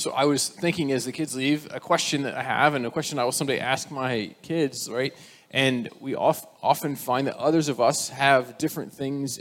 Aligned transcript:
So 0.00 0.12
I 0.12 0.24
was 0.24 0.48
thinking 0.48 0.92
as 0.92 1.04
the 1.04 1.12
kids 1.12 1.36
leave, 1.36 1.68
a 1.70 1.78
question 1.78 2.22
that 2.22 2.34
I 2.34 2.42
have 2.42 2.72
and 2.72 2.86
a 2.86 2.90
question 2.90 3.18
I 3.18 3.24
will 3.24 3.32
someday 3.32 3.58
ask 3.58 3.90
my 3.90 4.34
kids, 4.40 4.88
right? 4.90 5.12
And 5.50 5.90
we 6.00 6.14
oft, 6.14 6.48
often 6.62 6.96
find 6.96 7.26
that 7.26 7.36
others 7.36 7.68
of 7.68 7.82
us 7.82 8.08
have 8.08 8.56
different 8.56 8.94
things. 8.94 9.38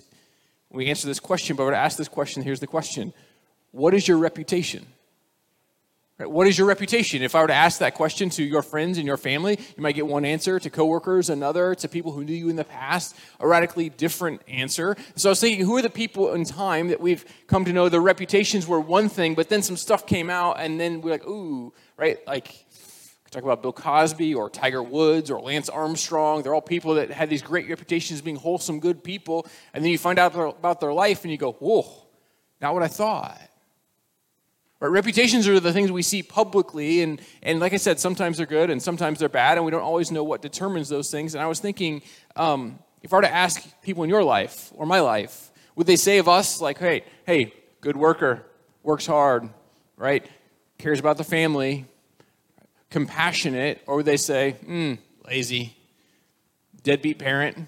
We 0.70 0.88
answer 0.88 1.08
this 1.08 1.22
question, 1.22 1.56
but 1.56 1.64
I 1.64 1.66
would 1.68 1.76
ask 1.76 1.98
this 1.98 2.10
question. 2.10 2.44
Here's 2.44 2.60
the 2.60 2.68
question 2.68 3.14
What 3.72 3.94
is 3.94 4.06
your 4.06 4.18
reputation? 4.18 4.86
Right? 6.20 6.30
What 6.30 6.48
is 6.48 6.58
your 6.58 6.68
reputation? 6.68 7.22
If 7.22 7.34
I 7.34 7.42
were 7.42 7.48
to 7.48 7.54
ask 7.54 7.80
that 7.80 7.96
question 7.96 8.30
to 8.32 8.44
your 8.44 8.62
friends 8.62 8.98
and 8.98 9.08
your 9.08 9.16
family, 9.16 9.58
you 9.78 9.82
might 9.82 9.96
get 9.96 10.06
one 10.06 10.26
answer, 10.26 10.60
to 10.60 10.70
coworkers, 10.70 11.30
another, 11.30 11.74
to 11.76 11.88
people 11.88 12.12
who 12.12 12.26
knew 12.26 12.34
you 12.34 12.50
in 12.50 12.58
the 12.58 12.66
past, 12.66 13.16
a 13.40 13.48
radically 13.48 13.88
different 13.88 14.42
answer. 14.48 14.98
So 15.16 15.30
I 15.30 15.32
was 15.32 15.40
thinking, 15.40 15.66
who 15.66 15.78
are 15.78 15.82
the 15.82 15.90
people 15.90 16.34
in 16.34 16.44
time 16.44 16.90
that 16.90 17.00
we've 17.00 17.24
come 17.48 17.64
to 17.64 17.72
know 17.72 17.88
their 17.88 18.02
reputations 18.02 18.68
were 18.68 18.82
one 18.82 19.08
thing, 19.08 19.34
but 19.34 19.48
then 19.48 19.62
some 19.62 19.78
stuff 19.78 20.06
came 20.06 20.30
out, 20.30 20.60
and 20.60 20.78
then 20.78 21.00
we're 21.00 21.12
like, 21.12 21.26
ooh, 21.26 21.74
right? 21.96 22.20
Like, 22.28 22.66
talk 23.32 23.44
about 23.44 23.62
Bill 23.62 23.72
Cosby 23.72 24.34
or 24.36 24.50
Tiger 24.50 24.84
Woods 24.84 25.32
or 25.32 25.40
Lance 25.40 25.70
Armstrong. 25.70 26.42
They're 26.44 26.54
all 26.54 26.62
people 26.62 26.96
that 26.96 27.12
had 27.12 27.30
these 27.30 27.44
great 27.44 27.70
reputations 27.70 28.22
being 28.22 28.36
wholesome, 28.36 28.80
good 28.80 29.04
people. 29.04 29.48
And 29.74 29.84
then 29.84 29.92
you 29.92 29.98
find 29.98 30.20
out 30.20 30.36
about 30.36 30.82
their 30.82 30.92
life 30.92 31.24
and 31.24 31.32
you 31.32 31.38
go, 31.38 31.54
whoa, 31.54 31.86
not 32.60 32.74
what 32.74 32.84
I 32.84 32.88
thought. 32.88 33.40
Right? 34.80 34.90
Reputations 34.90 35.48
are 35.48 35.60
the 35.60 35.74
things 35.74 35.92
we 35.92 36.02
see 36.02 36.24
publicly, 36.24 37.02
and, 37.02 37.22
and 37.44 37.60
like 37.60 37.74
I 37.74 37.78
said, 37.78 38.00
sometimes 38.00 38.38
they're 38.38 38.46
good 38.46 38.70
and 38.70 38.82
sometimes 38.82 39.20
they're 39.20 39.30
bad, 39.30 39.58
and 39.58 39.66
we 39.66 39.72
don't 39.72 39.82
always 39.82 40.12
know 40.12 40.24
what 40.24 40.42
determines 40.42 40.90
those 40.90 41.12
things. 41.12 41.36
And 41.36 41.44
I 41.44 41.48
was 41.48 41.60
thinking, 41.60 42.02
um, 42.36 42.80
if 43.02 43.14
I 43.14 43.18
were 43.18 43.22
to 43.24 43.34
ask 43.34 43.62
people 43.82 44.04
in 44.04 44.10
your 44.10 44.24
life 44.24 44.72
or 44.76 44.86
my 44.86 45.00
life, 45.02 45.52
would 45.76 45.88
they 45.88 45.96
say 45.96 46.18
of 46.18 46.28
us, 46.28 46.62
like, 46.62 46.78
hey, 46.78 47.04
hey, 47.26 47.54
good 47.82 47.98
worker, 47.98 48.46
works 48.84 49.06
hard, 49.06 49.50
right? 49.98 50.26
Cares 50.78 51.00
about 51.00 51.18
the 51.18 51.24
family, 51.24 51.86
compassionate, 52.90 53.82
or 53.86 53.98
would 53.98 54.06
they 54.06 54.18
say, 54.18 54.52
hmm, 54.66 54.94
lazy, 55.26 55.76
deadbeat 56.84 57.20
parent, 57.20 57.68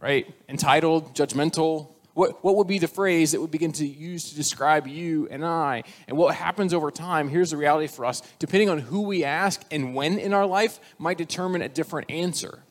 right? 0.00 0.32
Entitled, 0.48 1.14
judgmental, 1.14 1.88
what, 2.18 2.42
what 2.42 2.56
would 2.56 2.66
be 2.66 2.80
the 2.80 2.88
phrase 2.88 3.30
that 3.30 3.40
would 3.40 3.52
begin 3.52 3.70
to 3.70 3.86
use 3.86 4.30
to 4.30 4.34
describe 4.34 4.88
you 4.88 5.28
and 5.30 5.46
I? 5.46 5.84
And 6.08 6.16
what 6.16 6.34
happens 6.34 6.74
over 6.74 6.90
time, 6.90 7.28
here's 7.28 7.52
the 7.52 7.56
reality 7.56 7.86
for 7.86 8.04
us, 8.04 8.22
depending 8.40 8.68
on 8.68 8.80
who 8.80 9.02
we 9.02 9.22
ask 9.22 9.62
and 9.70 9.94
when 9.94 10.18
in 10.18 10.34
our 10.34 10.44
life, 10.44 10.80
might 10.98 11.16
determine 11.16 11.62
a 11.62 11.68
different 11.68 12.10
answer. 12.10 12.64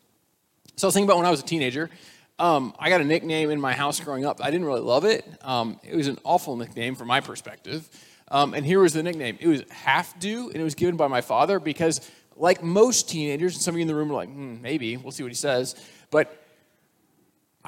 So 0.75 0.85
I 0.85 0.87
was 0.87 0.93
thinking 0.95 1.07
about 1.07 1.15
when 1.15 1.25
I 1.25 1.31
was 1.31 1.39
a 1.39 1.45
teenager. 1.45 1.89
Um, 2.37 2.75
I 2.77 2.89
got 2.89 2.99
a 2.99 3.05
nickname 3.05 3.49
in 3.49 3.61
my 3.61 3.71
house 3.71 4.01
growing 4.01 4.25
up. 4.25 4.43
I 4.43 4.51
didn't 4.51 4.65
really 4.65 4.81
love 4.81 5.05
it. 5.05 5.25
Um, 5.41 5.79
it 5.81 5.95
was 5.95 6.09
an 6.09 6.19
awful 6.25 6.57
nickname 6.57 6.95
from 6.95 7.07
my 7.07 7.21
perspective. 7.21 7.87
Um, 8.27 8.53
and 8.53 8.65
here 8.65 8.81
was 8.81 8.91
the 8.91 9.01
nickname 9.01 9.37
it 9.39 9.47
was 9.47 9.63
Half 9.69 10.19
Do, 10.19 10.49
and 10.49 10.57
it 10.57 10.63
was 10.65 10.75
given 10.75 10.97
by 10.97 11.07
my 11.07 11.21
father 11.21 11.61
because, 11.61 12.01
like 12.35 12.61
most 12.61 13.07
teenagers, 13.07 13.53
and 13.53 13.61
some 13.61 13.75
of 13.75 13.77
you 13.77 13.83
in 13.83 13.87
the 13.87 13.95
room 13.95 14.11
are 14.11 14.15
like, 14.15 14.29
hmm, 14.29 14.61
maybe, 14.61 14.97
we'll 14.97 15.13
see 15.13 15.23
what 15.23 15.31
he 15.31 15.37
says. 15.37 15.75
But 16.11 16.46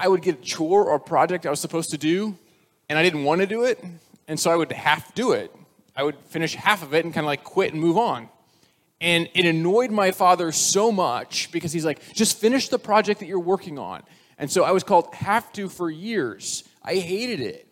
I 0.00 0.08
would 0.08 0.22
get 0.22 0.38
a 0.38 0.40
chore 0.40 0.86
or 0.86 0.98
project 0.98 1.44
I 1.44 1.50
was 1.50 1.60
supposed 1.60 1.90
to 1.90 1.98
do, 1.98 2.34
and 2.88 2.98
I 2.98 3.02
didn't 3.02 3.24
want 3.24 3.42
to 3.42 3.46
do 3.46 3.64
it, 3.64 3.84
and 4.26 4.40
so 4.40 4.50
I 4.50 4.56
would 4.56 4.72
half 4.72 5.14
do 5.14 5.32
it. 5.32 5.54
I 5.94 6.02
would 6.02 6.16
finish 6.30 6.54
half 6.54 6.82
of 6.82 6.94
it 6.94 7.04
and 7.04 7.12
kind 7.12 7.26
of 7.26 7.28
like 7.28 7.44
quit 7.44 7.74
and 7.74 7.82
move 7.82 7.98
on. 7.98 8.30
And 9.02 9.28
it 9.34 9.44
annoyed 9.44 9.90
my 9.90 10.10
father 10.10 10.52
so 10.52 10.90
much 10.90 11.52
because 11.52 11.74
he's 11.74 11.84
like, 11.84 12.14
just 12.14 12.38
finish 12.38 12.70
the 12.70 12.78
project 12.78 13.20
that 13.20 13.26
you're 13.26 13.38
working 13.38 13.78
on. 13.78 14.02
And 14.38 14.50
so 14.50 14.64
I 14.64 14.70
was 14.70 14.84
called 14.84 15.14
Half 15.14 15.52
Do 15.52 15.68
for 15.68 15.90
years. 15.90 16.64
I 16.82 16.94
hated 16.94 17.40
it. 17.40 17.70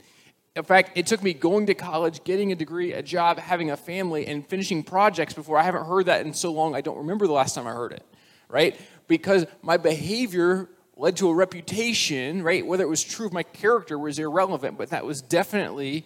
In 0.54 0.64
fact, 0.64 0.98
it 0.98 1.06
took 1.06 1.22
me 1.22 1.32
going 1.32 1.64
to 1.66 1.74
college, 1.74 2.24
getting 2.24 2.52
a 2.52 2.54
degree, 2.54 2.92
a 2.92 3.02
job, 3.02 3.38
having 3.38 3.70
a 3.70 3.76
family, 3.76 4.26
and 4.26 4.46
finishing 4.46 4.82
projects 4.82 5.32
before 5.32 5.56
I 5.56 5.62
haven't 5.62 5.86
heard 5.86 6.06
that 6.06 6.26
in 6.26 6.34
so 6.34 6.52
long 6.52 6.74
I 6.74 6.82
don't 6.82 6.98
remember 6.98 7.26
the 7.26 7.32
last 7.32 7.54
time 7.54 7.66
I 7.66 7.72
heard 7.72 7.92
it, 7.92 8.04
right? 8.50 8.78
Because 9.06 9.46
my 9.62 9.78
behavior 9.78 10.68
led 10.98 11.16
to 11.16 11.28
a 11.28 11.34
reputation, 11.34 12.42
right? 12.42 12.66
Whether 12.66 12.82
it 12.82 12.88
was 12.88 13.02
true 13.02 13.26
of 13.26 13.32
my 13.32 13.44
character 13.44 13.96
was 13.96 14.18
irrelevant, 14.18 14.76
but 14.76 14.90
that 14.90 15.06
was 15.06 15.22
definitely, 15.22 16.04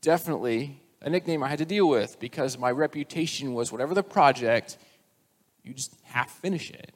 definitely 0.00 0.80
a 1.02 1.10
nickname 1.10 1.42
I 1.42 1.48
had 1.48 1.58
to 1.58 1.66
deal 1.66 1.86
with 1.86 2.18
because 2.18 2.58
my 2.58 2.70
reputation 2.70 3.52
was 3.52 3.70
whatever 3.70 3.92
the 3.92 4.02
project, 4.02 4.78
you 5.62 5.74
just 5.74 5.94
half 6.04 6.30
finish 6.30 6.70
it. 6.70 6.92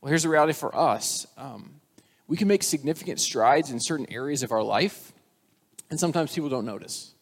Well, 0.00 0.10
here's 0.10 0.22
the 0.22 0.28
reality 0.28 0.52
for 0.52 0.74
us 0.76 1.26
um, 1.38 1.80
we 2.28 2.36
can 2.36 2.46
make 2.46 2.62
significant 2.62 3.18
strides 3.18 3.70
in 3.70 3.80
certain 3.80 4.06
areas 4.10 4.42
of 4.42 4.52
our 4.52 4.62
life, 4.62 5.12
and 5.90 5.98
sometimes 5.98 6.34
people 6.34 6.50
don't 6.50 6.66
notice. 6.66 7.14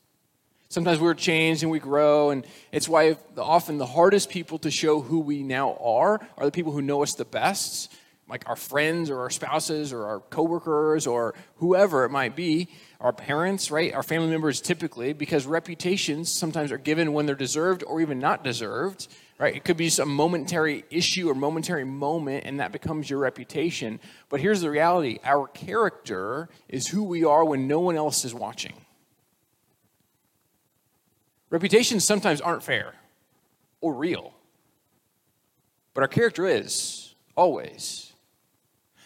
Sometimes 0.69 1.01
we're 1.01 1.15
changed 1.15 1.63
and 1.63 1.71
we 1.71 1.79
grow, 1.79 2.31
and 2.31 2.45
it's 2.73 2.89
why 2.89 3.17
often 3.37 3.79
the 3.79 3.87
hardest 3.87 4.31
people 4.31 4.59
to 4.59 4.71
show 4.71 5.01
who 5.01 5.21
we 5.21 5.43
now 5.43 5.77
are 5.81 6.21
are 6.39 6.45
the 6.45 6.53
people 6.53 6.73
who 6.73 6.83
know 6.83 7.03
us 7.03 7.15
the 7.15 7.25
best 7.25 7.93
like 8.31 8.49
our 8.49 8.57
friends 8.57 9.11
or 9.11 9.21
our 9.21 9.31
spouses 9.31 9.93
or 9.93 10.07
our 10.07 10.21
coworkers 10.21 11.07
or 11.07 11.35
whoever 11.57 12.05
it 12.05 12.11
might 12.11 12.37
be, 12.37 12.69
our 13.01 13.13
parents, 13.13 13.71
right? 13.71 13.93
Our 13.93 14.03
family 14.03 14.29
members 14.29 14.61
typically, 14.61 15.13
because 15.13 15.47
reputations 15.47 16.33
sometimes 16.33 16.71
are 16.71 16.79
given 16.79 17.13
when 17.13 17.27
they're 17.27 17.35
deserved 17.35 17.83
or 17.83 18.01
even 18.01 18.21
not 18.21 18.45
deserved, 18.45 19.09
right? 19.39 19.57
It 19.57 19.65
could 19.65 19.77
be 19.77 19.87
just 19.87 19.99
a 19.99 20.07
momentary 20.07 20.85
issue 20.91 21.29
or 21.29 21.35
momentary 21.35 21.85
moment, 21.85 22.45
and 22.47 22.61
that 22.61 22.73
becomes 22.73 23.11
your 23.11 23.19
reputation. 23.19 23.99
But 24.29 24.41
here's 24.41 24.61
the 24.61 24.71
reality 24.71 25.19
our 25.25 25.49
character 25.49 26.49
is 26.69 26.87
who 26.87 27.03
we 27.03 27.25
are 27.25 27.45
when 27.45 27.67
no 27.67 27.81
one 27.81 27.97
else 27.97 28.25
is 28.25 28.33
watching. 28.33 28.75
Reputations 31.49 32.05
sometimes 32.05 32.41
aren't 32.41 32.63
fair 32.63 32.95
or 33.81 33.93
real, 33.95 34.35
but 35.95 36.03
our 36.03 36.09
character 36.09 36.47
is 36.47 37.15
always. 37.35 38.10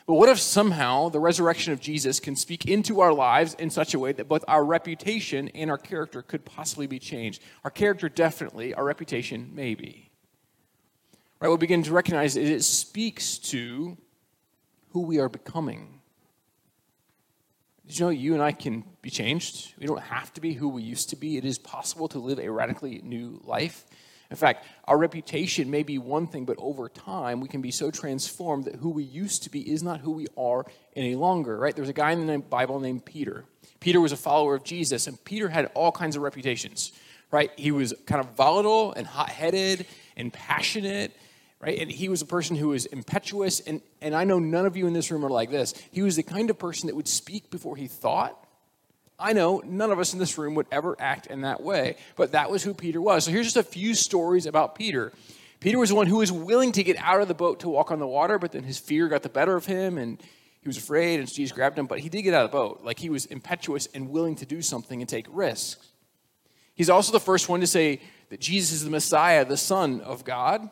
But 0.06 0.15
what 0.15 0.28
if 0.28 0.38
somehow 0.38 1.09
the 1.09 1.20
resurrection 1.20 1.72
of 1.72 1.81
Jesus 1.81 2.20
can 2.20 2.37
speak 2.37 2.66
into 2.66 3.00
our 3.00 3.12
lives 3.12 3.54
in 3.54 3.70
such 3.70 3.94
a 3.94 3.98
way 3.98 4.12
that 4.12 4.28
both 4.28 4.44
our 4.47 4.62
reputation 4.62 5.48
and 5.54 5.70
our 5.70 5.78
character 5.78 6.20
could 6.20 6.44
possibly 6.44 6.87
be 6.87 6.98
changed? 6.98 7.42
Our 7.65 7.70
character, 7.70 8.10
definitely, 8.10 8.75
our 8.75 8.84
reputation, 8.84 9.50
maybe. 9.54 10.10
Right? 11.41 11.48
We'll 11.48 11.56
begin 11.56 11.82
to 11.84 11.93
recognize 11.93 12.34
that 12.34 12.44
it 12.44 12.64
speaks 12.64 13.38
to 13.38 13.97
who 14.91 15.00
we 15.00 15.19
are 15.19 15.31
becoming. 15.31 16.00
Did 17.87 17.98
you 17.98 18.04
know 18.06 18.10
you 18.10 18.34
and 18.34 18.43
I 18.43 18.53
can 18.53 18.84
be 19.00 19.10
changed? 19.10 19.75
We 19.78 19.87
don't 19.87 20.00
have 20.00 20.32
to 20.34 20.41
be 20.41 20.53
who 20.53 20.69
we 20.69 20.82
used 20.82 21.10
to 21.10 21.16
be. 21.16 21.37
It 21.38 21.44
is 21.44 21.59
possible 21.59 22.09
to 22.09 22.19
live 22.19 22.38
a 22.38 22.48
radically 22.50 23.00
new 23.03 23.41
life. 23.44 23.87
In 24.31 24.37
fact, 24.37 24.67
our 24.85 24.97
reputation 24.97 25.71
may 25.71 25.83
be 25.83 25.99
one 25.99 26.27
thing, 26.27 26.45
but 26.45 26.57
over 26.59 26.89
time, 26.89 27.41
we 27.41 27.49
can 27.49 27.61
be 27.61 27.71
so 27.71 27.91
transformed 27.91 28.65
that 28.65 28.77
who 28.77 28.91
we 28.91 29.05
used 29.05 29.43
to 29.45 29.51
be 29.51 29.71
is 29.71 29.83
not 29.83 30.01
who 30.01 30.12
we 30.12 30.27
are 30.37 30.65
any 30.97 31.15
longer, 31.15 31.59
right? 31.59 31.77
There's 31.77 31.89
a 31.89 31.95
guy 31.95 32.12
in 32.12 32.27
the 32.27 32.39
Bible 32.39 32.81
named 32.81 33.05
Peter. 33.05 33.45
Peter 33.81 34.01
was 34.01 34.12
a 34.12 34.17
follower 34.17 34.55
of 34.55 34.65
Jesus, 34.65 35.07
and 35.07 35.23
Peter 35.25 35.49
had 35.49 35.71
all 35.75 35.93
kinds 35.93 36.17
of 36.17 36.23
reputations, 36.23 36.93
right? 37.31 37.51
He 37.57 37.71
was 37.71 37.93
kind 38.07 38.21
of 38.21 38.35
volatile 38.35 38.93
and 38.95 39.07
hot 39.07 39.29
headed 39.29 39.87
and 40.17 40.33
passionate, 40.33 41.15
right? 41.61 41.79
And 41.79 41.91
he 41.91 42.09
was 42.09 42.23
a 42.23 42.27
person 42.27 42.56
who 42.56 42.69
was 42.69 42.87
impetuous, 42.87 43.61
and, 43.61 43.83
and 44.01 44.15
I 44.15 44.25
know 44.25 44.39
none 44.39 44.65
of 44.67 44.77
you 44.77 44.87
in 44.87 44.95
this 44.95 45.11
room 45.11 45.25
are 45.25 45.31
like 45.31 45.51
this. 45.51 45.75
He 45.91 46.03
was 46.03 46.17
the 46.17 46.23
kind 46.23 46.49
of 46.51 46.59
person 46.59 46.87
that 46.87 46.97
would 46.97 47.09
speak 47.09 47.51
before 47.51 47.77
he 47.77 47.87
thought 47.87 48.44
I 49.19 49.32
know 49.32 49.62
none 49.64 49.92
of 49.92 49.98
us 49.98 50.12
in 50.12 50.19
this 50.19 50.38
room 50.38 50.54
would 50.54 50.66
ever 50.72 50.97
act 50.98 51.26
in 51.26 51.42
that 51.42 51.62
way, 51.62 51.97
but 52.16 52.32
that 52.32 52.50
was 52.50 52.62
who 52.62 52.75
Peter 52.75 53.00
was. 53.00 53.25
So 53.25 53.30
here's 53.30 53.47
just 53.47 53.56
a 53.56 53.62
few 53.62 53.94
stories 53.94 54.47
about 54.47 54.75
Peter. 54.75 55.12
Peter 55.60 55.78
was 55.78 55.91
the 55.91 55.94
one 55.94 56.06
who 56.06 56.16
was 56.16 56.32
willing 56.32 56.72
to 56.72 56.82
get 56.82 56.97
out 56.98 57.22
of 57.22 57.28
the 57.28 57.34
boat 57.34 57.60
to 57.60 57.69
walk 57.69 57.91
on 57.91 57.98
the 57.98 58.06
water, 58.06 58.38
but 58.38 58.52
then 58.52 58.64
his 58.64 58.78
fear 58.78 59.08
got 59.08 59.22
the 59.22 59.28
better 59.28 59.56
of 59.56 59.66
him 59.66 59.98
and 59.98 60.20
he 60.60 60.69
was 60.69 60.76
afraid 60.76 61.20
and 61.20 61.32
Jesus 61.32 61.54
grabbed 61.54 61.78
him, 61.78 61.86
but 61.86 62.00
he 62.00 62.08
did 62.08 62.22
get 62.22 62.34
out 62.34 62.44
of 62.44 62.50
the 62.50 62.56
boat. 62.56 62.80
Like 62.82 62.98
he 62.98 63.08
was 63.08 63.26
impetuous 63.26 63.86
and 63.94 64.10
willing 64.10 64.34
to 64.36 64.47
do 64.47 64.60
something 64.60 65.00
and 65.00 65.08
take 65.08 65.26
risks. 65.31 65.92
He's 66.75 66.91
also 66.91 67.12
the 67.12 67.20
first 67.20 67.48
one 67.48 67.60
to 67.60 67.66
say 67.66 68.00
that 68.31 68.41
Jesus 68.41 68.72
is 68.72 68.84
the 68.84 68.90
Messiah, 68.90 69.44
the 69.44 69.56
Son 69.56 70.00
of 70.00 70.25
God. 70.25 70.69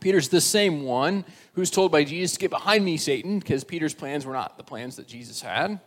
Peter's 0.00 0.28
the 0.28 0.40
same 0.40 0.82
one 0.82 1.24
who's 1.54 1.70
told 1.70 1.92
by 1.92 2.04
Jesus 2.04 2.32
to 2.32 2.40
get 2.40 2.50
behind 2.50 2.84
me, 2.84 2.96
Satan, 2.96 3.38
because 3.38 3.64
Peter's 3.64 3.94
plans 3.94 4.26
were 4.26 4.32
not 4.32 4.58
the 4.58 4.64
plans 4.64 4.96
that 4.96 5.06
Jesus 5.06 5.40
had. 5.40 5.80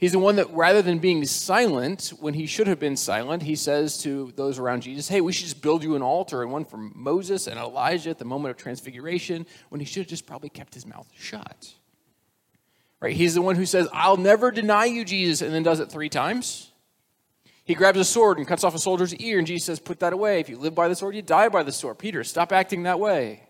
He's 0.00 0.12
the 0.12 0.18
one 0.18 0.36
that, 0.36 0.50
rather 0.54 0.80
than 0.80 0.98
being 0.98 1.26
silent 1.26 2.14
when 2.20 2.32
he 2.32 2.46
should 2.46 2.66
have 2.68 2.80
been 2.80 2.96
silent, 2.96 3.42
he 3.42 3.54
says 3.54 3.98
to 3.98 4.32
those 4.34 4.58
around 4.58 4.80
Jesus, 4.80 5.08
Hey, 5.08 5.20
we 5.20 5.30
should 5.30 5.44
just 5.44 5.60
build 5.60 5.84
you 5.84 5.94
an 5.94 6.00
altar 6.00 6.42
and 6.42 6.50
one 6.50 6.64
for 6.64 6.78
Moses 6.78 7.46
and 7.46 7.60
Elijah 7.60 8.08
at 8.08 8.18
the 8.18 8.24
moment 8.24 8.50
of 8.50 8.56
transfiguration, 8.56 9.46
when 9.68 9.78
he 9.78 9.84
should 9.84 10.00
have 10.00 10.08
just 10.08 10.24
probably 10.24 10.48
kept 10.48 10.72
his 10.72 10.86
mouth 10.86 11.06
shut. 11.14 11.74
Right? 12.98 13.14
He's 13.14 13.34
the 13.34 13.42
one 13.42 13.56
who 13.56 13.66
says, 13.66 13.88
I'll 13.92 14.16
never 14.16 14.50
deny 14.50 14.86
you, 14.86 15.04
Jesus, 15.04 15.42
and 15.42 15.52
then 15.52 15.62
does 15.62 15.80
it 15.80 15.92
three 15.92 16.08
times. 16.08 16.70
He 17.64 17.74
grabs 17.74 17.98
a 17.98 18.04
sword 18.04 18.38
and 18.38 18.48
cuts 18.48 18.64
off 18.64 18.74
a 18.74 18.78
soldier's 18.78 19.14
ear, 19.16 19.36
and 19.36 19.46
Jesus 19.46 19.66
says, 19.66 19.80
Put 19.80 20.00
that 20.00 20.14
away. 20.14 20.40
If 20.40 20.48
you 20.48 20.56
live 20.56 20.74
by 20.74 20.88
the 20.88 20.94
sword, 20.96 21.14
you 21.14 21.20
die 21.20 21.50
by 21.50 21.62
the 21.62 21.72
sword. 21.72 21.98
Peter, 21.98 22.24
stop 22.24 22.52
acting 22.52 22.84
that 22.84 22.98
way. 22.98 23.42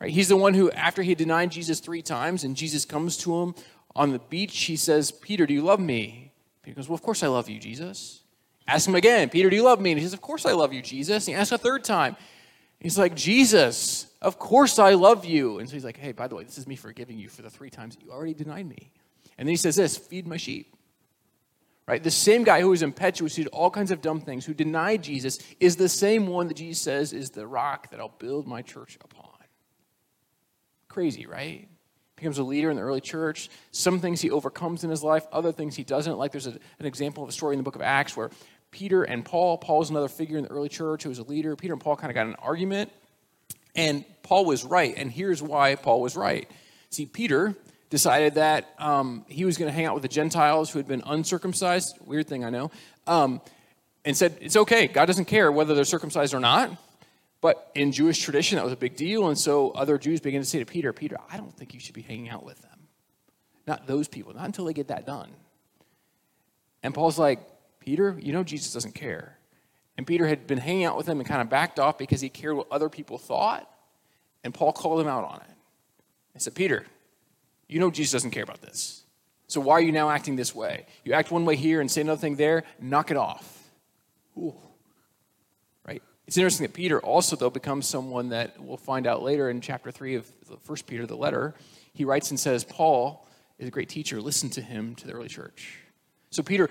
Right? 0.00 0.12
He's 0.12 0.28
the 0.28 0.36
one 0.36 0.54
who, 0.54 0.70
after 0.70 1.02
he 1.02 1.16
denied 1.16 1.50
Jesus 1.50 1.80
three 1.80 2.02
times, 2.02 2.44
and 2.44 2.56
Jesus 2.56 2.84
comes 2.84 3.16
to 3.18 3.42
him 3.42 3.54
on 3.96 4.12
the 4.12 4.18
beach, 4.18 4.58
he 4.62 4.76
says, 4.76 5.10
Peter, 5.10 5.46
do 5.46 5.54
you 5.54 5.62
love 5.62 5.80
me? 5.80 6.32
Peter 6.62 6.76
goes, 6.76 6.88
Well, 6.88 6.94
of 6.94 7.02
course 7.02 7.22
I 7.22 7.28
love 7.28 7.48
you, 7.48 7.58
Jesus. 7.58 8.22
Ask 8.66 8.88
him 8.88 8.94
again, 8.94 9.28
Peter, 9.28 9.50
do 9.50 9.56
you 9.56 9.62
love 9.62 9.80
me? 9.80 9.92
And 9.92 10.00
he 10.00 10.04
says, 10.04 10.14
Of 10.14 10.20
course 10.20 10.46
I 10.46 10.52
love 10.52 10.72
you, 10.72 10.82
Jesus. 10.82 11.26
And 11.26 11.34
he 11.36 11.40
asks 11.40 11.52
a 11.52 11.58
third 11.58 11.84
time. 11.84 12.16
He's 12.80 12.98
like, 12.98 13.14
Jesus, 13.14 14.06
of 14.20 14.38
course 14.38 14.78
I 14.78 14.94
love 14.94 15.24
you. 15.24 15.58
And 15.58 15.68
so 15.68 15.74
he's 15.74 15.84
like, 15.84 15.96
Hey, 15.96 16.12
by 16.12 16.26
the 16.26 16.34
way, 16.34 16.44
this 16.44 16.58
is 16.58 16.66
me 16.66 16.76
forgiving 16.76 17.18
you 17.18 17.28
for 17.28 17.42
the 17.42 17.50
three 17.50 17.70
times 17.70 17.96
you 18.02 18.10
already 18.10 18.34
denied 18.34 18.66
me. 18.66 18.90
And 19.38 19.46
then 19.46 19.52
he 19.52 19.56
says 19.56 19.76
this 19.76 19.96
feed 19.96 20.26
my 20.26 20.36
sheep. 20.36 20.74
Right? 21.86 22.02
The 22.02 22.10
same 22.10 22.44
guy 22.44 22.62
who 22.62 22.70
was 22.70 22.82
impetuous, 22.82 23.36
who 23.36 23.42
did 23.42 23.52
all 23.52 23.70
kinds 23.70 23.90
of 23.90 24.00
dumb 24.00 24.20
things, 24.22 24.46
who 24.46 24.54
denied 24.54 25.02
Jesus, 25.02 25.38
is 25.60 25.76
the 25.76 25.88
same 25.88 26.26
one 26.26 26.48
that 26.48 26.56
Jesus 26.56 26.82
says 26.82 27.12
is 27.12 27.28
the 27.28 27.46
rock 27.46 27.90
that 27.90 28.00
I'll 28.00 28.14
build 28.18 28.46
my 28.46 28.62
church 28.62 28.96
upon. 29.04 29.28
Crazy, 30.88 31.26
right? 31.26 31.68
Becomes 32.16 32.38
a 32.38 32.44
leader 32.44 32.70
in 32.70 32.76
the 32.76 32.82
early 32.82 33.00
church. 33.00 33.50
Some 33.72 34.00
things 34.00 34.20
he 34.20 34.30
overcomes 34.30 34.84
in 34.84 34.90
his 34.90 35.02
life, 35.02 35.26
other 35.32 35.52
things 35.52 35.74
he 35.74 35.84
doesn't. 35.84 36.16
Like 36.16 36.32
there's 36.32 36.46
a, 36.46 36.56
an 36.78 36.86
example 36.86 37.22
of 37.22 37.28
a 37.28 37.32
story 37.32 37.54
in 37.54 37.58
the 37.58 37.64
book 37.64 37.74
of 37.74 37.82
Acts 37.82 38.16
where 38.16 38.30
Peter 38.70 39.02
and 39.02 39.24
Paul, 39.24 39.58
Paul's 39.58 39.90
another 39.90 40.08
figure 40.08 40.36
in 40.36 40.44
the 40.44 40.50
early 40.50 40.68
church 40.68 41.02
who 41.02 41.08
was 41.08 41.18
a 41.18 41.24
leader. 41.24 41.56
Peter 41.56 41.72
and 41.72 41.82
Paul 41.82 41.96
kind 41.96 42.10
of 42.10 42.14
got 42.14 42.26
an 42.26 42.34
argument, 42.36 42.90
and 43.74 44.04
Paul 44.22 44.44
was 44.44 44.64
right. 44.64 44.94
And 44.96 45.10
here's 45.10 45.42
why 45.42 45.76
Paul 45.76 46.00
was 46.00 46.16
right. 46.16 46.50
See, 46.90 47.06
Peter 47.06 47.54
decided 47.90 48.34
that 48.34 48.74
um, 48.78 49.24
he 49.28 49.44
was 49.44 49.56
going 49.56 49.68
to 49.68 49.72
hang 49.72 49.84
out 49.84 49.94
with 49.94 50.02
the 50.02 50.08
Gentiles 50.08 50.70
who 50.70 50.80
had 50.80 50.88
been 50.88 51.02
uncircumcised. 51.06 51.96
Weird 52.04 52.26
thing, 52.26 52.44
I 52.44 52.50
know. 52.50 52.72
Um, 53.06 53.40
and 54.04 54.16
said, 54.16 54.36
it's 54.40 54.56
okay. 54.56 54.86
God 54.86 55.06
doesn't 55.06 55.26
care 55.26 55.50
whether 55.50 55.74
they're 55.74 55.84
circumcised 55.84 56.34
or 56.34 56.40
not. 56.40 56.76
But 57.44 57.70
in 57.74 57.92
Jewish 57.92 58.20
tradition, 58.20 58.56
that 58.56 58.64
was 58.64 58.72
a 58.72 58.76
big 58.76 58.96
deal. 58.96 59.28
And 59.28 59.36
so 59.36 59.70
other 59.72 59.98
Jews 59.98 60.18
began 60.18 60.40
to 60.40 60.46
say 60.46 60.60
to 60.60 60.64
Peter, 60.64 60.94
Peter, 60.94 61.18
I 61.30 61.36
don't 61.36 61.54
think 61.54 61.74
you 61.74 61.78
should 61.78 61.94
be 61.94 62.00
hanging 62.00 62.30
out 62.30 62.42
with 62.42 62.58
them. 62.62 62.88
Not 63.66 63.86
those 63.86 64.08
people, 64.08 64.32
not 64.32 64.46
until 64.46 64.64
they 64.64 64.72
get 64.72 64.88
that 64.88 65.04
done. 65.04 65.28
And 66.82 66.94
Paul's 66.94 67.18
like, 67.18 67.40
Peter, 67.80 68.18
you 68.18 68.32
know 68.32 68.44
Jesus 68.44 68.72
doesn't 68.72 68.94
care. 68.94 69.36
And 69.98 70.06
Peter 70.06 70.26
had 70.26 70.46
been 70.46 70.56
hanging 70.56 70.86
out 70.86 70.96
with 70.96 71.06
him 71.06 71.20
and 71.20 71.28
kind 71.28 71.42
of 71.42 71.50
backed 71.50 71.78
off 71.78 71.98
because 71.98 72.22
he 72.22 72.30
cared 72.30 72.56
what 72.56 72.66
other 72.70 72.88
people 72.88 73.18
thought. 73.18 73.70
And 74.42 74.54
Paul 74.54 74.72
called 74.72 75.02
him 75.02 75.08
out 75.08 75.24
on 75.24 75.42
it. 75.42 75.56
He 76.32 76.40
said, 76.40 76.54
Peter, 76.54 76.86
you 77.68 77.78
know 77.78 77.90
Jesus 77.90 78.12
doesn't 78.12 78.30
care 78.30 78.44
about 78.44 78.62
this. 78.62 79.04
So 79.48 79.60
why 79.60 79.74
are 79.74 79.82
you 79.82 79.92
now 79.92 80.08
acting 80.08 80.36
this 80.36 80.54
way? 80.54 80.86
You 81.04 81.12
act 81.12 81.30
one 81.30 81.44
way 81.44 81.56
here 81.56 81.82
and 81.82 81.90
say 81.90 82.00
another 82.00 82.22
thing 82.22 82.36
there, 82.36 82.64
knock 82.80 83.10
it 83.10 83.18
off. 83.18 83.68
Ooh. 84.38 84.56
It's 86.26 86.38
interesting 86.38 86.66
that 86.66 86.72
Peter 86.72 87.00
also, 87.00 87.36
though, 87.36 87.50
becomes 87.50 87.86
someone 87.86 88.30
that 88.30 88.58
we'll 88.58 88.76
find 88.76 89.06
out 89.06 89.22
later 89.22 89.50
in 89.50 89.60
chapter 89.60 89.90
3 89.90 90.14
of 90.14 90.30
the 90.48 90.56
first 90.56 90.86
Peter, 90.86 91.06
the 91.06 91.16
letter. 91.16 91.54
He 91.92 92.04
writes 92.04 92.30
and 92.30 92.40
says, 92.40 92.64
Paul 92.64 93.26
is 93.58 93.68
a 93.68 93.70
great 93.70 93.88
teacher. 93.88 94.20
Listen 94.20 94.48
to 94.50 94.62
him 94.62 94.94
to 94.96 95.06
the 95.06 95.12
early 95.12 95.28
church. 95.28 95.78
So 96.30 96.42
Peter 96.42 96.70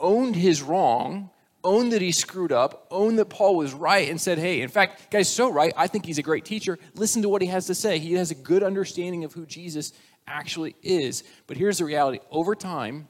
owned 0.00 0.34
his 0.34 0.62
wrong, 0.62 1.30
owned 1.62 1.92
that 1.92 2.02
he 2.02 2.10
screwed 2.10 2.50
up, 2.50 2.88
owned 2.90 3.18
that 3.18 3.26
Paul 3.26 3.56
was 3.56 3.72
right, 3.72 4.10
and 4.10 4.20
said, 4.20 4.38
Hey, 4.38 4.60
in 4.60 4.68
fact, 4.68 5.10
guy's 5.10 5.32
so 5.32 5.50
right. 5.50 5.72
I 5.76 5.86
think 5.86 6.04
he's 6.04 6.18
a 6.18 6.22
great 6.22 6.44
teacher. 6.44 6.78
Listen 6.94 7.22
to 7.22 7.28
what 7.28 7.40
he 7.40 7.48
has 7.48 7.66
to 7.66 7.74
say. 7.74 7.98
He 7.98 8.14
has 8.14 8.30
a 8.32 8.34
good 8.34 8.62
understanding 8.62 9.24
of 9.24 9.32
who 9.32 9.46
Jesus 9.46 9.92
actually 10.26 10.74
is. 10.82 11.22
But 11.46 11.56
here's 11.56 11.78
the 11.78 11.84
reality 11.84 12.18
over 12.30 12.54
time, 12.54 13.08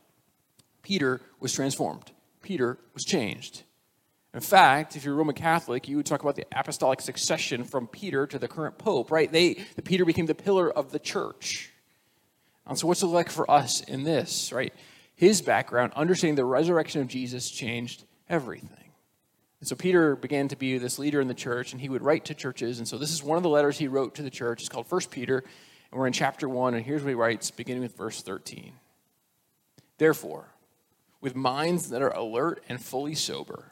Peter 0.82 1.20
was 1.40 1.52
transformed, 1.52 2.12
Peter 2.42 2.78
was 2.92 3.04
changed. 3.04 3.62
In 4.34 4.40
fact, 4.40 4.96
if 4.96 5.04
you're 5.04 5.14
Roman 5.14 5.34
Catholic, 5.34 5.88
you 5.88 5.96
would 5.96 6.06
talk 6.06 6.22
about 6.22 6.36
the 6.36 6.46
apostolic 6.52 7.00
succession 7.00 7.64
from 7.64 7.86
Peter 7.86 8.26
to 8.26 8.38
the 8.38 8.48
current 8.48 8.78
pope, 8.78 9.10
right? 9.10 9.30
They, 9.30 9.64
the 9.76 9.82
Peter 9.82 10.04
became 10.04 10.26
the 10.26 10.34
pillar 10.34 10.70
of 10.70 10.90
the 10.90 10.98
church. 10.98 11.70
And 12.66 12.78
so, 12.78 12.86
what's 12.86 13.02
it 13.02 13.06
like 13.06 13.28
for 13.28 13.50
us 13.50 13.82
in 13.82 14.04
this, 14.04 14.52
right? 14.52 14.72
His 15.14 15.42
background, 15.42 15.92
understanding 15.94 16.36
the 16.36 16.44
resurrection 16.44 17.02
of 17.02 17.08
Jesus, 17.08 17.50
changed 17.50 18.04
everything. 18.28 18.82
And 19.60 19.68
so 19.68 19.76
Peter 19.76 20.16
began 20.16 20.48
to 20.48 20.56
be 20.56 20.78
this 20.78 20.98
leader 20.98 21.20
in 21.20 21.28
the 21.28 21.34
church, 21.34 21.72
and 21.72 21.80
he 21.80 21.88
would 21.88 22.02
write 22.02 22.24
to 22.24 22.34
churches. 22.34 22.78
And 22.78 22.88
so 22.88 22.98
this 22.98 23.12
is 23.12 23.22
one 23.22 23.36
of 23.36 23.44
the 23.44 23.48
letters 23.48 23.78
he 23.78 23.86
wrote 23.86 24.16
to 24.16 24.22
the 24.22 24.30
church. 24.30 24.60
It's 24.60 24.68
called 24.68 24.88
First 24.88 25.10
Peter, 25.10 25.38
and 25.38 26.00
we're 26.00 26.08
in 26.08 26.12
chapter 26.12 26.48
1, 26.48 26.74
and 26.74 26.84
here's 26.84 27.02
what 27.02 27.10
he 27.10 27.14
writes, 27.14 27.52
beginning 27.52 27.82
with 27.82 27.96
verse 27.96 28.22
13. 28.22 28.72
Therefore, 29.98 30.48
with 31.20 31.36
minds 31.36 31.90
that 31.90 32.02
are 32.02 32.10
alert 32.10 32.64
and 32.68 32.82
fully 32.82 33.14
sober, 33.14 33.71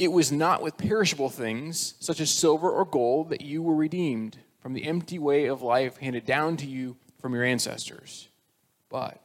it 0.00 0.10
was 0.10 0.32
not 0.32 0.62
with 0.62 0.78
perishable 0.78 1.28
things, 1.28 1.94
such 2.00 2.20
as 2.20 2.30
silver 2.30 2.70
or 2.70 2.86
gold, 2.86 3.28
that 3.28 3.42
you 3.42 3.62
were 3.62 3.74
redeemed 3.74 4.38
from 4.58 4.72
the 4.72 4.86
empty 4.86 5.18
way 5.18 5.44
of 5.44 5.60
life 5.60 5.98
handed 5.98 6.24
down 6.24 6.56
to 6.56 6.66
you 6.66 6.96
from 7.20 7.34
your 7.34 7.44
ancestors, 7.44 8.28
but 8.88 9.20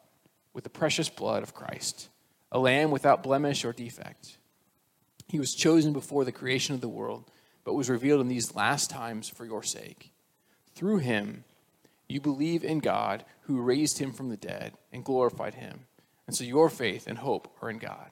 with 0.54 0.66
the 0.66 0.70
precious 0.70 1.08
blood 1.08 1.44
of 1.44 1.54
Christ, 1.54 2.10
a 2.52 2.60
lamb 2.60 2.92
without 2.92 3.24
blemish 3.24 3.64
or 3.64 3.72
defect. 3.72 4.38
He 5.30 5.40
was 5.40 5.56
chosen 5.56 5.94
before 5.94 6.26
the 6.26 6.34
creation 6.34 6.76
of 6.76 6.82
the 6.82 6.90
world, 6.90 7.32
but 7.64 7.74
was 7.74 7.90
revealed 7.90 8.20
in 8.20 8.28
these 8.28 8.54
last 8.54 8.90
times 8.90 9.30
for 9.30 9.46
your 9.46 9.64
sake. 9.64 10.12
Through 10.76 10.98
him, 10.98 11.46
you 12.10 12.20
believe 12.20 12.66
in 12.66 12.80
God 12.80 13.24
who 13.44 13.62
raised 13.62 14.00
him 14.00 14.12
from 14.12 14.28
the 14.28 14.36
dead 14.36 14.74
and 14.92 15.06
glorified 15.06 15.54
him. 15.54 15.86
And 16.28 16.36
so 16.36 16.44
your 16.44 16.70
faith 16.70 17.08
and 17.08 17.20
hope 17.20 17.48
are 17.62 17.70
in 17.70 17.78
God. 17.78 18.12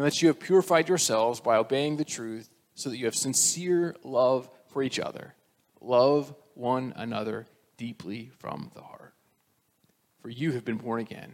Now 0.00 0.04
that 0.04 0.22
you 0.22 0.28
have 0.28 0.40
purified 0.40 0.88
yourselves 0.88 1.40
by 1.40 1.58
obeying 1.58 1.98
the 1.98 2.06
truth, 2.06 2.48
so 2.74 2.88
that 2.88 2.96
you 2.96 3.04
have 3.04 3.14
sincere 3.14 3.94
love 4.02 4.48
for 4.68 4.82
each 4.82 4.98
other. 4.98 5.34
Love 5.82 6.34
one 6.54 6.94
another 6.96 7.46
deeply 7.76 8.30
from 8.38 8.70
the 8.74 8.80
heart. 8.80 9.12
For 10.22 10.30
you 10.30 10.52
have 10.52 10.64
been 10.64 10.78
born 10.78 11.02
again, 11.02 11.30